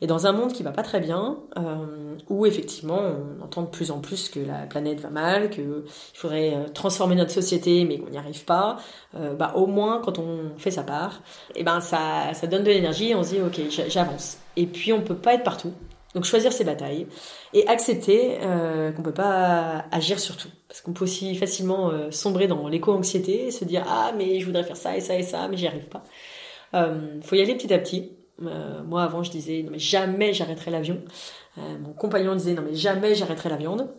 Et 0.03 0.07
dans 0.07 0.25
un 0.25 0.31
monde 0.31 0.51
qui 0.51 0.63
va 0.63 0.71
pas 0.71 0.81
très 0.81 0.99
bien, 0.99 1.37
euh, 1.57 2.15
où 2.27 2.47
effectivement 2.47 2.99
on 2.99 3.43
entend 3.43 3.61
de 3.61 3.67
plus 3.67 3.91
en 3.91 3.99
plus 3.99 4.29
que 4.29 4.39
la 4.39 4.65
planète 4.65 4.99
va 4.99 5.11
mal, 5.11 5.51
qu'il 5.51 5.83
faudrait 6.15 6.55
euh, 6.55 6.67
transformer 6.73 7.13
notre 7.13 7.29
société, 7.29 7.85
mais 7.85 7.99
qu'on 7.99 8.09
n'y 8.09 8.17
arrive 8.17 8.43
pas, 8.43 8.77
euh, 9.15 9.35
bah 9.35 9.53
au 9.55 9.67
moins 9.67 10.01
quand 10.03 10.17
on 10.17 10.57
fait 10.57 10.71
sa 10.71 10.81
part, 10.81 11.21
et 11.53 11.59
eh 11.59 11.63
ben 11.63 11.81
ça, 11.81 12.33
ça 12.33 12.47
donne 12.47 12.63
de 12.63 12.71
l'énergie 12.71 13.11
et 13.11 13.15
on 13.15 13.21
se 13.21 13.35
dit 13.35 13.41
ok 13.41 13.61
j'avance. 13.89 14.39
Et 14.57 14.65
puis 14.65 14.91
on 14.91 15.01
peut 15.01 15.15
pas 15.15 15.35
être 15.35 15.43
partout. 15.43 15.71
Donc 16.13 16.25
choisir 16.25 16.51
ses 16.51 16.65
batailles 16.65 17.07
et 17.53 17.65
accepter 17.67 18.37
euh, 18.41 18.91
qu'on 18.91 19.01
peut 19.01 19.13
pas 19.13 19.85
agir 19.91 20.19
sur 20.19 20.35
tout. 20.35 20.49
Parce 20.67 20.81
qu'on 20.81 20.91
peut 20.91 21.05
aussi 21.05 21.35
facilement 21.35 21.89
euh, 21.89 22.11
sombrer 22.11 22.47
dans 22.47 22.67
l'éco-anxiété 22.67 23.47
et 23.47 23.51
se 23.51 23.63
dire 23.63 23.85
ah 23.87 24.11
mais 24.17 24.39
je 24.39 24.45
voudrais 24.45 24.63
faire 24.63 24.75
ça 24.75 24.97
et 24.97 25.01
ça 25.01 25.15
et 25.15 25.23
ça 25.23 25.47
mais 25.47 25.57
j'y 25.57 25.67
arrive 25.67 25.87
pas. 25.87 26.03
Euh, 26.73 27.19
faut 27.21 27.35
y 27.35 27.41
aller 27.41 27.55
petit 27.55 27.73
à 27.73 27.79
petit. 27.79 28.11
Euh, 28.41 28.81
moi 28.83 29.03
avant 29.03 29.23
je 29.23 29.31
disais 29.31 29.61
non 29.63 29.71
mais 29.71 29.79
jamais 29.79 30.33
j'arrêterai 30.33 30.71
l'avion. 30.71 31.01
Euh, 31.57 31.77
mon 31.79 31.93
compagnon 31.93 32.35
disait 32.35 32.53
non 32.53 32.63
mais 32.63 32.75
jamais 32.75 33.15
j'arrêterai 33.15 33.49
la 33.49 33.57
viande. 33.57 33.89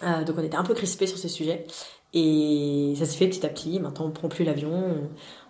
donc 0.00 0.36
on 0.38 0.42
était 0.42 0.56
un 0.56 0.64
peu 0.64 0.74
crispés 0.74 1.06
sur 1.06 1.18
ces 1.18 1.28
sujets 1.28 1.66
et 2.12 2.94
ça 2.96 3.06
s'est 3.06 3.16
fait 3.16 3.28
petit 3.28 3.44
à 3.44 3.48
petit. 3.48 3.80
Maintenant 3.80 4.06
on 4.06 4.10
prend 4.10 4.28
plus 4.28 4.44
l'avion, 4.44 5.08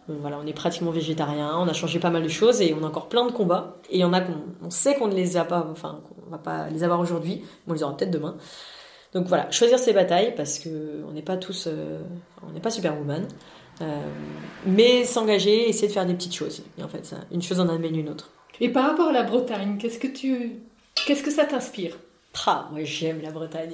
voilà, 0.08 0.38
on 0.42 0.46
est 0.46 0.52
pratiquement 0.52 0.90
végétarien, 0.90 1.56
on 1.58 1.68
a 1.68 1.72
changé 1.72 1.98
pas 1.98 2.10
mal 2.10 2.22
de 2.22 2.28
choses 2.28 2.60
et 2.62 2.74
on 2.74 2.84
a 2.84 2.86
encore 2.86 3.08
plein 3.08 3.26
de 3.26 3.32
combats. 3.32 3.76
Et 3.90 3.96
il 3.96 4.00
y 4.00 4.04
en 4.04 4.12
a 4.12 4.20
qu'on 4.20 4.34
on 4.62 4.70
sait 4.70 4.94
qu'on 4.94 5.08
ne 5.08 5.14
les 5.14 5.36
a 5.36 5.44
pas, 5.44 5.66
enfin, 5.70 6.00
qu'on 6.08 6.30
va 6.30 6.38
pas 6.38 6.68
les 6.68 6.84
avoir 6.84 7.00
aujourd'hui, 7.00 7.42
mais 7.66 7.72
on 7.72 7.74
les 7.74 7.82
aura 7.82 7.96
peut-être 7.96 8.10
demain. 8.10 8.36
Donc 9.12 9.26
voilà, 9.26 9.50
choisir 9.50 9.78
ses 9.78 9.92
batailles 9.92 10.34
parce 10.36 10.58
que 10.58 11.02
on 11.08 11.12
n'est 11.12 11.22
pas 11.22 11.36
tous, 11.36 11.66
euh, 11.66 12.00
on 12.46 12.52
n'est 12.52 12.60
pas 12.60 12.70
superwoman, 12.70 13.26
euh, 13.80 14.00
mais 14.66 15.04
s'engager, 15.04 15.68
essayer 15.68 15.88
de 15.88 15.92
faire 15.92 16.06
des 16.06 16.14
petites 16.14 16.34
choses. 16.34 16.62
Et 16.78 16.82
en 16.82 16.88
fait, 16.88 17.04
ça, 17.04 17.16
une 17.32 17.42
chose 17.42 17.60
en 17.60 17.68
amène 17.68 17.96
une 17.96 18.08
autre. 18.08 18.30
Et 18.60 18.68
par 18.68 18.86
rapport 18.88 19.08
à 19.08 19.12
la 19.12 19.22
Bretagne, 19.22 19.78
qu'est-ce 19.78 19.98
que 19.98 20.06
tu, 20.06 20.60
qu'est-ce 21.06 21.22
que 21.22 21.30
ça 21.30 21.44
t'inspire? 21.44 21.96
Ah, 22.46 22.68
moi 22.70 22.80
j'aime 22.84 23.22
la 23.22 23.30
Bretagne. 23.30 23.72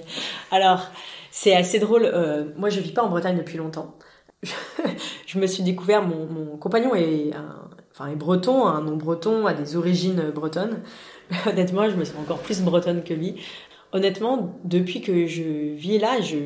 Alors, 0.51 0.87
c'est 1.31 1.55
assez 1.55 1.79
drôle. 1.79 2.05
euh, 2.05 2.45
moi, 2.57 2.69
je 2.71 2.81
vis 2.81 2.93
pas 2.93 3.03
en 3.03 3.09
Bretagne 3.09 3.37
depuis 3.37 3.59
longtemps. 3.59 3.95
je 5.27 5.39
me 5.39 5.47
suis 5.47 5.63
découvert, 5.63 6.03
mon, 6.03 6.57
compagnon 6.57 6.95
est, 6.95 7.35
un- 7.35 7.69
enfin, 7.93 8.09
est 8.09 8.17
breton, 8.17 8.67
un 8.67 8.81
nom 8.81 8.97
breton, 8.97 9.47
a 9.47 9.55
des 9.55 9.77
origines 9.77 10.31
bretonnes. 10.35 10.81
Honnêtement, 11.47 11.89
je 11.89 11.97
me 11.97 12.05
sens 12.05 12.17
encore 12.21 12.39
plus 12.39 12.61
bretonne 12.63 13.03
que 13.03 13.15
lui. 13.15 13.37
Honnêtement, 13.93 14.59
depuis 14.65 15.03
que 15.03 15.27
je 15.27 15.43
vis 15.75 15.99
là, 15.99 16.21
je, 16.21 16.37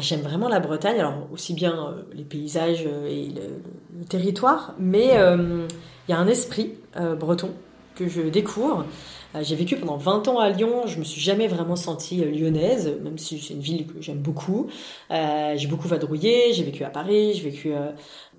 j'aime 0.00 0.20
vraiment 0.20 0.48
la 0.48 0.60
Bretagne. 0.60 0.98
Alors, 0.98 1.28
aussi 1.32 1.54
bien 1.54 1.72
euh, 1.72 2.02
les 2.12 2.24
paysages 2.24 2.84
euh, 2.86 3.06
et 3.06 3.28
le, 3.28 4.04
territoire, 4.04 4.74
mais 4.78 5.16
euh, 5.16 5.66
il 6.08 6.12
y 6.12 6.14
a 6.14 6.18
un 6.18 6.26
esprit 6.26 6.74
breton 7.18 7.50
que 7.94 8.08
je 8.08 8.22
découvre. 8.22 8.86
Euh, 9.34 9.42
J'ai 9.42 9.56
vécu 9.56 9.76
pendant 9.76 9.96
20 9.96 10.28
ans 10.28 10.38
à 10.38 10.50
Lyon, 10.50 10.86
je 10.86 10.98
me 10.98 11.04
suis 11.04 11.20
jamais 11.20 11.48
vraiment 11.48 11.76
sentie 11.76 12.22
euh, 12.22 12.30
lyonnaise, 12.30 12.98
même 13.02 13.18
si 13.18 13.38
c'est 13.38 13.54
une 13.54 13.60
ville 13.60 13.86
que 13.86 14.00
j'aime 14.00 14.18
beaucoup. 14.18 14.68
Euh, 15.10 15.54
j'ai 15.56 15.68
beaucoup 15.68 15.88
vadrouillé, 15.88 16.52
j'ai 16.52 16.64
vécu 16.64 16.84
à 16.84 16.90
Paris, 16.90 17.34
j'ai 17.34 17.42
vécu 17.42 17.72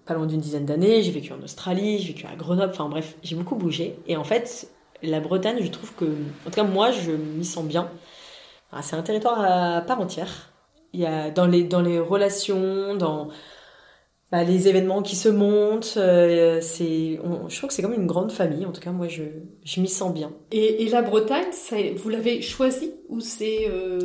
pas 0.06 0.14
loin 0.14 0.26
d'une 0.26 0.42
dizaine 0.42 0.66
d'années, 0.66 1.02
j'ai 1.02 1.12
vécu 1.12 1.32
en 1.34 1.42
Australie, 1.42 2.00
j'ai 2.00 2.10
vécu 2.10 2.28
à 2.28 2.36
Grenoble, 2.36 2.72
enfin 2.72 2.90
bref, 2.90 3.16
j'ai 3.24 3.36
beaucoup 3.36 3.56
bougé. 3.56 3.98
Et 4.08 4.18
en 4.18 4.24
fait, 4.24 4.68
la 5.02 5.20
Bretagne, 5.20 5.58
je 5.62 5.70
trouve 5.72 5.94
que, 5.96 6.06
en 6.06 6.50
tout 6.50 6.52
cas 6.52 6.64
moi, 6.64 6.92
je 6.92 7.12
m'y 7.12 7.46
sens 7.46 7.66
bien. 7.66 7.90
Ah, 8.72 8.82
c'est 8.82 8.96
un 8.96 9.04
territoire 9.04 9.42
à 9.42 9.82
part 9.82 10.02
entière. 10.02 10.52
Il 10.94 11.00
y 11.02 11.06
a 11.06 11.32
dans 11.32 11.48
les, 11.48 11.64
dans 11.64 11.82
les 11.82 12.00
relations, 12.00 12.96
dans 12.96 13.30
bah, 14.34 14.44
les 14.44 14.68
événements 14.68 15.04
qui 15.04 15.16
se 15.16 15.30
montent, 15.30 15.94
euh, 15.98 16.58
c'est, 16.60 17.20
je 17.50 17.56
trouve 17.58 17.68
que 17.68 17.74
c'est 17.76 17.84
comme 17.84 17.94
une 17.94 18.08
grande 18.08 18.32
famille. 18.32 18.66
En 18.66 18.72
tout 18.72 18.82
cas, 18.82 18.90
moi, 18.92 19.08
je, 19.08 19.22
je 19.64 19.80
m'y 19.80 19.88
sens 19.88 20.12
bien. 20.12 20.32
et, 20.52 20.82
et 20.84 20.90
la 20.90 21.04
Bretagne, 21.04 21.46
ça- 21.52 21.76
vous 21.96 22.10
l'avez 22.10 22.42
choisi 22.42 22.92
ou 23.10 23.20
c'est 23.20 23.68
euh, 23.70 24.00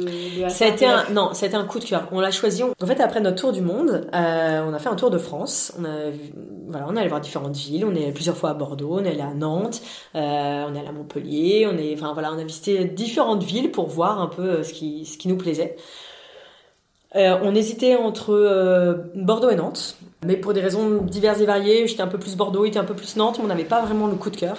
Ça 0.51 0.67
a 0.67 0.69
été 0.69 0.85
un, 0.85 1.05
non, 1.15 1.33
été 1.33 1.55
un 1.55 1.65
coup 1.65 1.79
de 1.79 1.85
cœur. 1.87 2.07
On 2.13 2.21
l'a 2.21 2.31
choisi. 2.31 2.63
En 2.63 2.87
fait, 2.87 3.01
après 3.01 3.23
notre 3.23 3.41
tour 3.41 3.53
du 3.53 3.63
monde, 3.63 4.07
euh, 4.15 4.65
on 4.69 4.75
a 4.75 4.79
fait 4.79 4.91
un 4.91 4.97
tour 4.97 5.09
de 5.09 5.17
France. 5.17 5.73
On 5.81 5.85
a, 5.87 6.11
voilà, 6.69 6.87
on 6.91 6.95
est 6.95 7.01
allé 7.01 7.09
voir 7.09 7.23
différentes 7.23 7.57
villes. 7.57 7.87
On 7.87 7.95
est 7.95 8.03
allé 8.03 8.13
plusieurs 8.13 8.37
fois 8.37 8.51
à 8.51 8.55
Bordeaux, 8.55 8.99
on 9.01 9.05
est 9.05 9.09
allé 9.09 9.23
à 9.23 9.33
Nantes, 9.33 9.81
euh, 10.15 10.19
on 10.69 10.75
est 10.75 10.79
allé 10.79 10.89
à 10.89 10.93
Montpellier. 10.93 11.67
On 11.73 11.79
est, 11.79 11.95
enfin 11.95 12.13
voilà, 12.13 12.31
on 12.35 12.39
a 12.39 12.45
visité 12.45 12.85
différentes 12.85 13.43
villes 13.45 13.71
pour 13.71 13.87
voir 13.89 14.21
un 14.21 14.27
peu 14.27 14.43
euh, 14.43 14.63
ce 14.63 14.75
qui, 14.75 15.07
ce 15.07 15.17
qui 15.17 15.29
nous 15.29 15.39
plaisait. 15.39 15.77
Euh, 17.19 17.37
on 17.43 17.55
hésitait 17.55 17.97
entre 17.97 18.33
euh, 18.33 18.95
Bordeaux 19.17 19.51
et 19.51 19.57
Nantes, 19.57 19.97
mais 20.25 20.37
pour 20.37 20.53
des 20.53 20.61
raisons 20.61 21.03
diverses 21.03 21.41
et 21.41 21.47
variées, 21.47 21.89
j'étais 21.89 22.03
un 22.03 22.07
peu 22.07 22.19
plus 22.19 22.37
Bordeaux, 22.37 22.65
il 22.65 22.69
était 22.69 22.79
un 22.79 22.85
peu 22.85 22.95
plus 22.95 23.17
Nantes, 23.17 23.39
mais 23.39 23.45
on 23.45 23.49
n'avait 23.49 23.65
pas 23.65 23.83
vraiment 23.83 24.07
le 24.07 24.15
coup 24.15 24.31
de 24.31 24.37
cœur. 24.37 24.57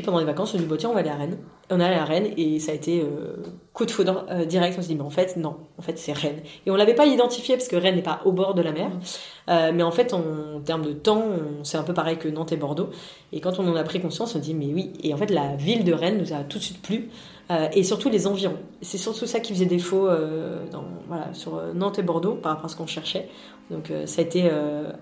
Puis 0.00 0.06
pendant 0.06 0.18
les 0.18 0.24
vacances, 0.24 0.54
on 0.54 0.56
a 0.56 0.60
dit, 0.60 0.66
bon, 0.66 0.76
tiens, 0.78 0.88
on 0.88 0.94
va 0.94 1.00
aller 1.00 1.10
à 1.10 1.14
Rennes. 1.16 1.36
Et 1.68 1.74
on 1.74 1.78
est 1.78 1.84
allé 1.84 1.96
à 1.96 2.06
Rennes 2.06 2.30
et 2.38 2.58
ça 2.58 2.72
a 2.72 2.74
été 2.74 3.02
euh, 3.02 3.36
coup 3.74 3.84
de 3.84 3.90
foudre 3.90 4.24
euh, 4.30 4.46
direct. 4.46 4.76
On 4.78 4.80
s'est 4.80 4.88
dit, 4.88 4.94
mais 4.94 5.02
en 5.02 5.10
fait, 5.10 5.36
non, 5.36 5.58
en 5.76 5.82
fait, 5.82 5.98
c'est 5.98 6.14
Rennes. 6.14 6.40
Et 6.64 6.70
on 6.70 6.76
l'avait 6.76 6.94
pas 6.94 7.04
identifié 7.04 7.56
parce 7.56 7.68
que 7.68 7.76
Rennes 7.76 7.96
n'est 7.96 8.02
pas 8.02 8.22
au 8.24 8.32
bord 8.32 8.54
de 8.54 8.62
la 8.62 8.72
mer. 8.72 8.90
Euh, 9.50 9.72
mais 9.74 9.82
en 9.82 9.90
fait, 9.90 10.14
en, 10.14 10.22
en 10.56 10.60
termes 10.60 10.86
de 10.86 10.92
temps, 10.94 11.22
c'est 11.64 11.76
un 11.76 11.82
peu 11.82 11.92
pareil 11.92 12.16
que 12.16 12.28
Nantes 12.28 12.50
et 12.52 12.56
Bordeaux. 12.56 12.88
Et 13.34 13.40
quand 13.40 13.58
on 13.58 13.68
en 13.68 13.76
a 13.76 13.82
pris 13.82 14.00
conscience, 14.00 14.30
on 14.30 14.32
s'est 14.38 14.40
dit, 14.40 14.54
mais 14.54 14.72
oui. 14.72 14.94
Et 15.02 15.12
en 15.12 15.18
fait, 15.18 15.30
la 15.30 15.54
ville 15.56 15.84
de 15.84 15.92
Rennes 15.92 16.16
nous 16.16 16.32
a 16.32 16.44
tout 16.44 16.56
de 16.56 16.62
suite 16.62 16.80
plu. 16.80 17.10
Et 17.74 17.82
surtout 17.82 18.08
les 18.08 18.28
environs. 18.28 18.56
C'est 18.80 18.96
surtout 18.96 19.26
ça 19.26 19.40
qui 19.40 19.52
faisait 19.52 19.66
défaut 19.66 20.08
dans, 20.70 20.84
voilà, 21.08 21.34
sur 21.34 21.60
Nantes 21.74 21.98
et 21.98 22.02
Bordeaux 22.02 22.34
par 22.34 22.52
rapport 22.52 22.66
à 22.66 22.68
ce 22.68 22.76
qu'on 22.76 22.86
cherchait. 22.86 23.28
Donc 23.72 23.92
ça 24.04 24.22
a 24.22 24.24
été 24.24 24.48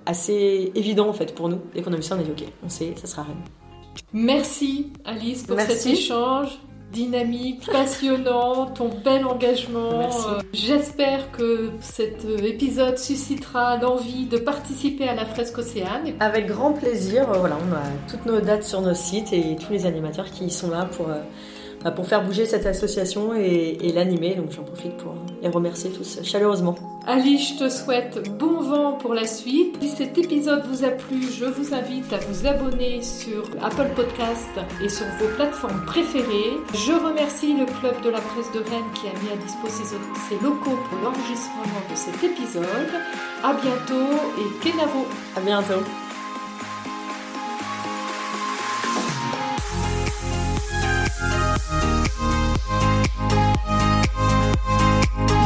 assez 0.07 0.73
évident 0.75 1.11
en 1.11 1.13
fait 1.13 1.35
pour 1.35 1.51
nous. 1.51 1.61
Dès 1.75 1.83
qu'on 1.83 1.93
a 1.93 1.97
vu 1.97 2.03
ça, 2.03 2.17
on 2.17 2.21
a 2.21 2.23
dit 2.23 2.31
ok, 2.31 2.49
on 2.65 2.71
sait, 2.71 2.95
ça 2.97 3.07
sera 3.07 3.25
Rennes. 3.25 3.68
Merci 4.13 4.93
Alice 5.05 5.45
pour 5.45 5.57
Merci. 5.57 5.77
cet 5.77 5.93
échange 5.93 6.59
dynamique, 6.93 7.69
passionnant, 7.71 8.67
ton 8.67 8.89
bel 9.05 9.25
engagement. 9.27 10.09
Euh, 10.31 10.41
J'espère 10.55 11.31
que 11.33 11.71
cet 11.81 12.25
euh, 12.25 12.39
épisode 12.39 12.97
suscitera 12.97 13.77
l'envie 13.77 14.25
de 14.25 14.39
participer 14.39 15.07
à 15.07 15.15
la 15.15 15.27
fresque 15.27 15.59
océane. 15.59 16.15
Avec 16.19 16.47
grand 16.47 16.73
plaisir. 16.73 17.29
euh, 17.31 17.39
voilà, 17.39 17.59
on 17.69 17.75
a 17.75 17.83
toutes 18.11 18.25
nos 18.25 18.41
dates 18.41 18.65
sur 18.65 18.81
nos 18.81 18.95
sites 18.95 19.33
et 19.35 19.57
tous 19.57 19.71
les 19.71 19.85
animateurs 19.85 20.31
qui 20.31 20.49
sont 20.51 20.71
là 20.71 20.87
pour 20.87 21.09
pour 21.95 22.07
faire 22.07 22.25
bouger 22.25 22.47
cette 22.47 22.67
association 22.67 23.35
et, 23.35 23.79
et 23.81 23.93
l'animer. 23.93 24.35
Donc 24.35 24.51
j'en 24.53 24.63
profite 24.63 24.97
pour 24.97 25.15
les 25.43 25.49
remercier 25.49 25.91
tous 25.91 26.21
chaleureusement. 26.23 26.75
Alice, 27.07 27.55
je 27.55 27.65
te 27.65 27.69
souhaite 27.71 28.29
bon 28.39 28.61
vent 28.61 28.93
pour 28.93 29.15
la 29.15 29.27
suite. 29.27 29.77
Si 29.81 29.89
cet 29.89 30.19
épisode 30.19 30.65
vous 30.67 30.85
a 30.85 30.89
plu, 30.89 31.23
je 31.23 31.47
vous 31.47 31.75
invite 31.75 32.13
à 32.13 32.19
vous 32.19 32.47
abonner 32.47 33.01
sur 33.03 33.45
Apple 33.63 33.89
Podcast 33.97 34.51
et 34.83 34.89
sur 34.89 35.07
vos 35.19 35.29
plateformes 35.37 35.85
préférées. 35.87 36.53
Je 36.75 36.93
remercie 36.93 37.55
le 37.55 37.65
Club 37.65 37.95
de 38.05 38.11
la 38.11 38.21
Presse 38.21 38.53
de 38.53 38.59
Rennes 38.59 38.93
qui 38.95 39.07
a 39.07 39.13
mis 39.23 39.33
à 39.33 39.37
disposition 39.43 39.99
ses 40.29 40.35
locaux 40.45 40.79
pour 40.91 40.99
l'enregistrement 41.03 41.83
de 41.91 41.97
cet 41.97 42.23
épisode. 42.23 42.65
À 43.43 43.55
bientôt 43.55 44.13
et 44.39 44.65
Kenavo 44.65 45.07
À 45.37 45.41
bientôt. 45.41 46.08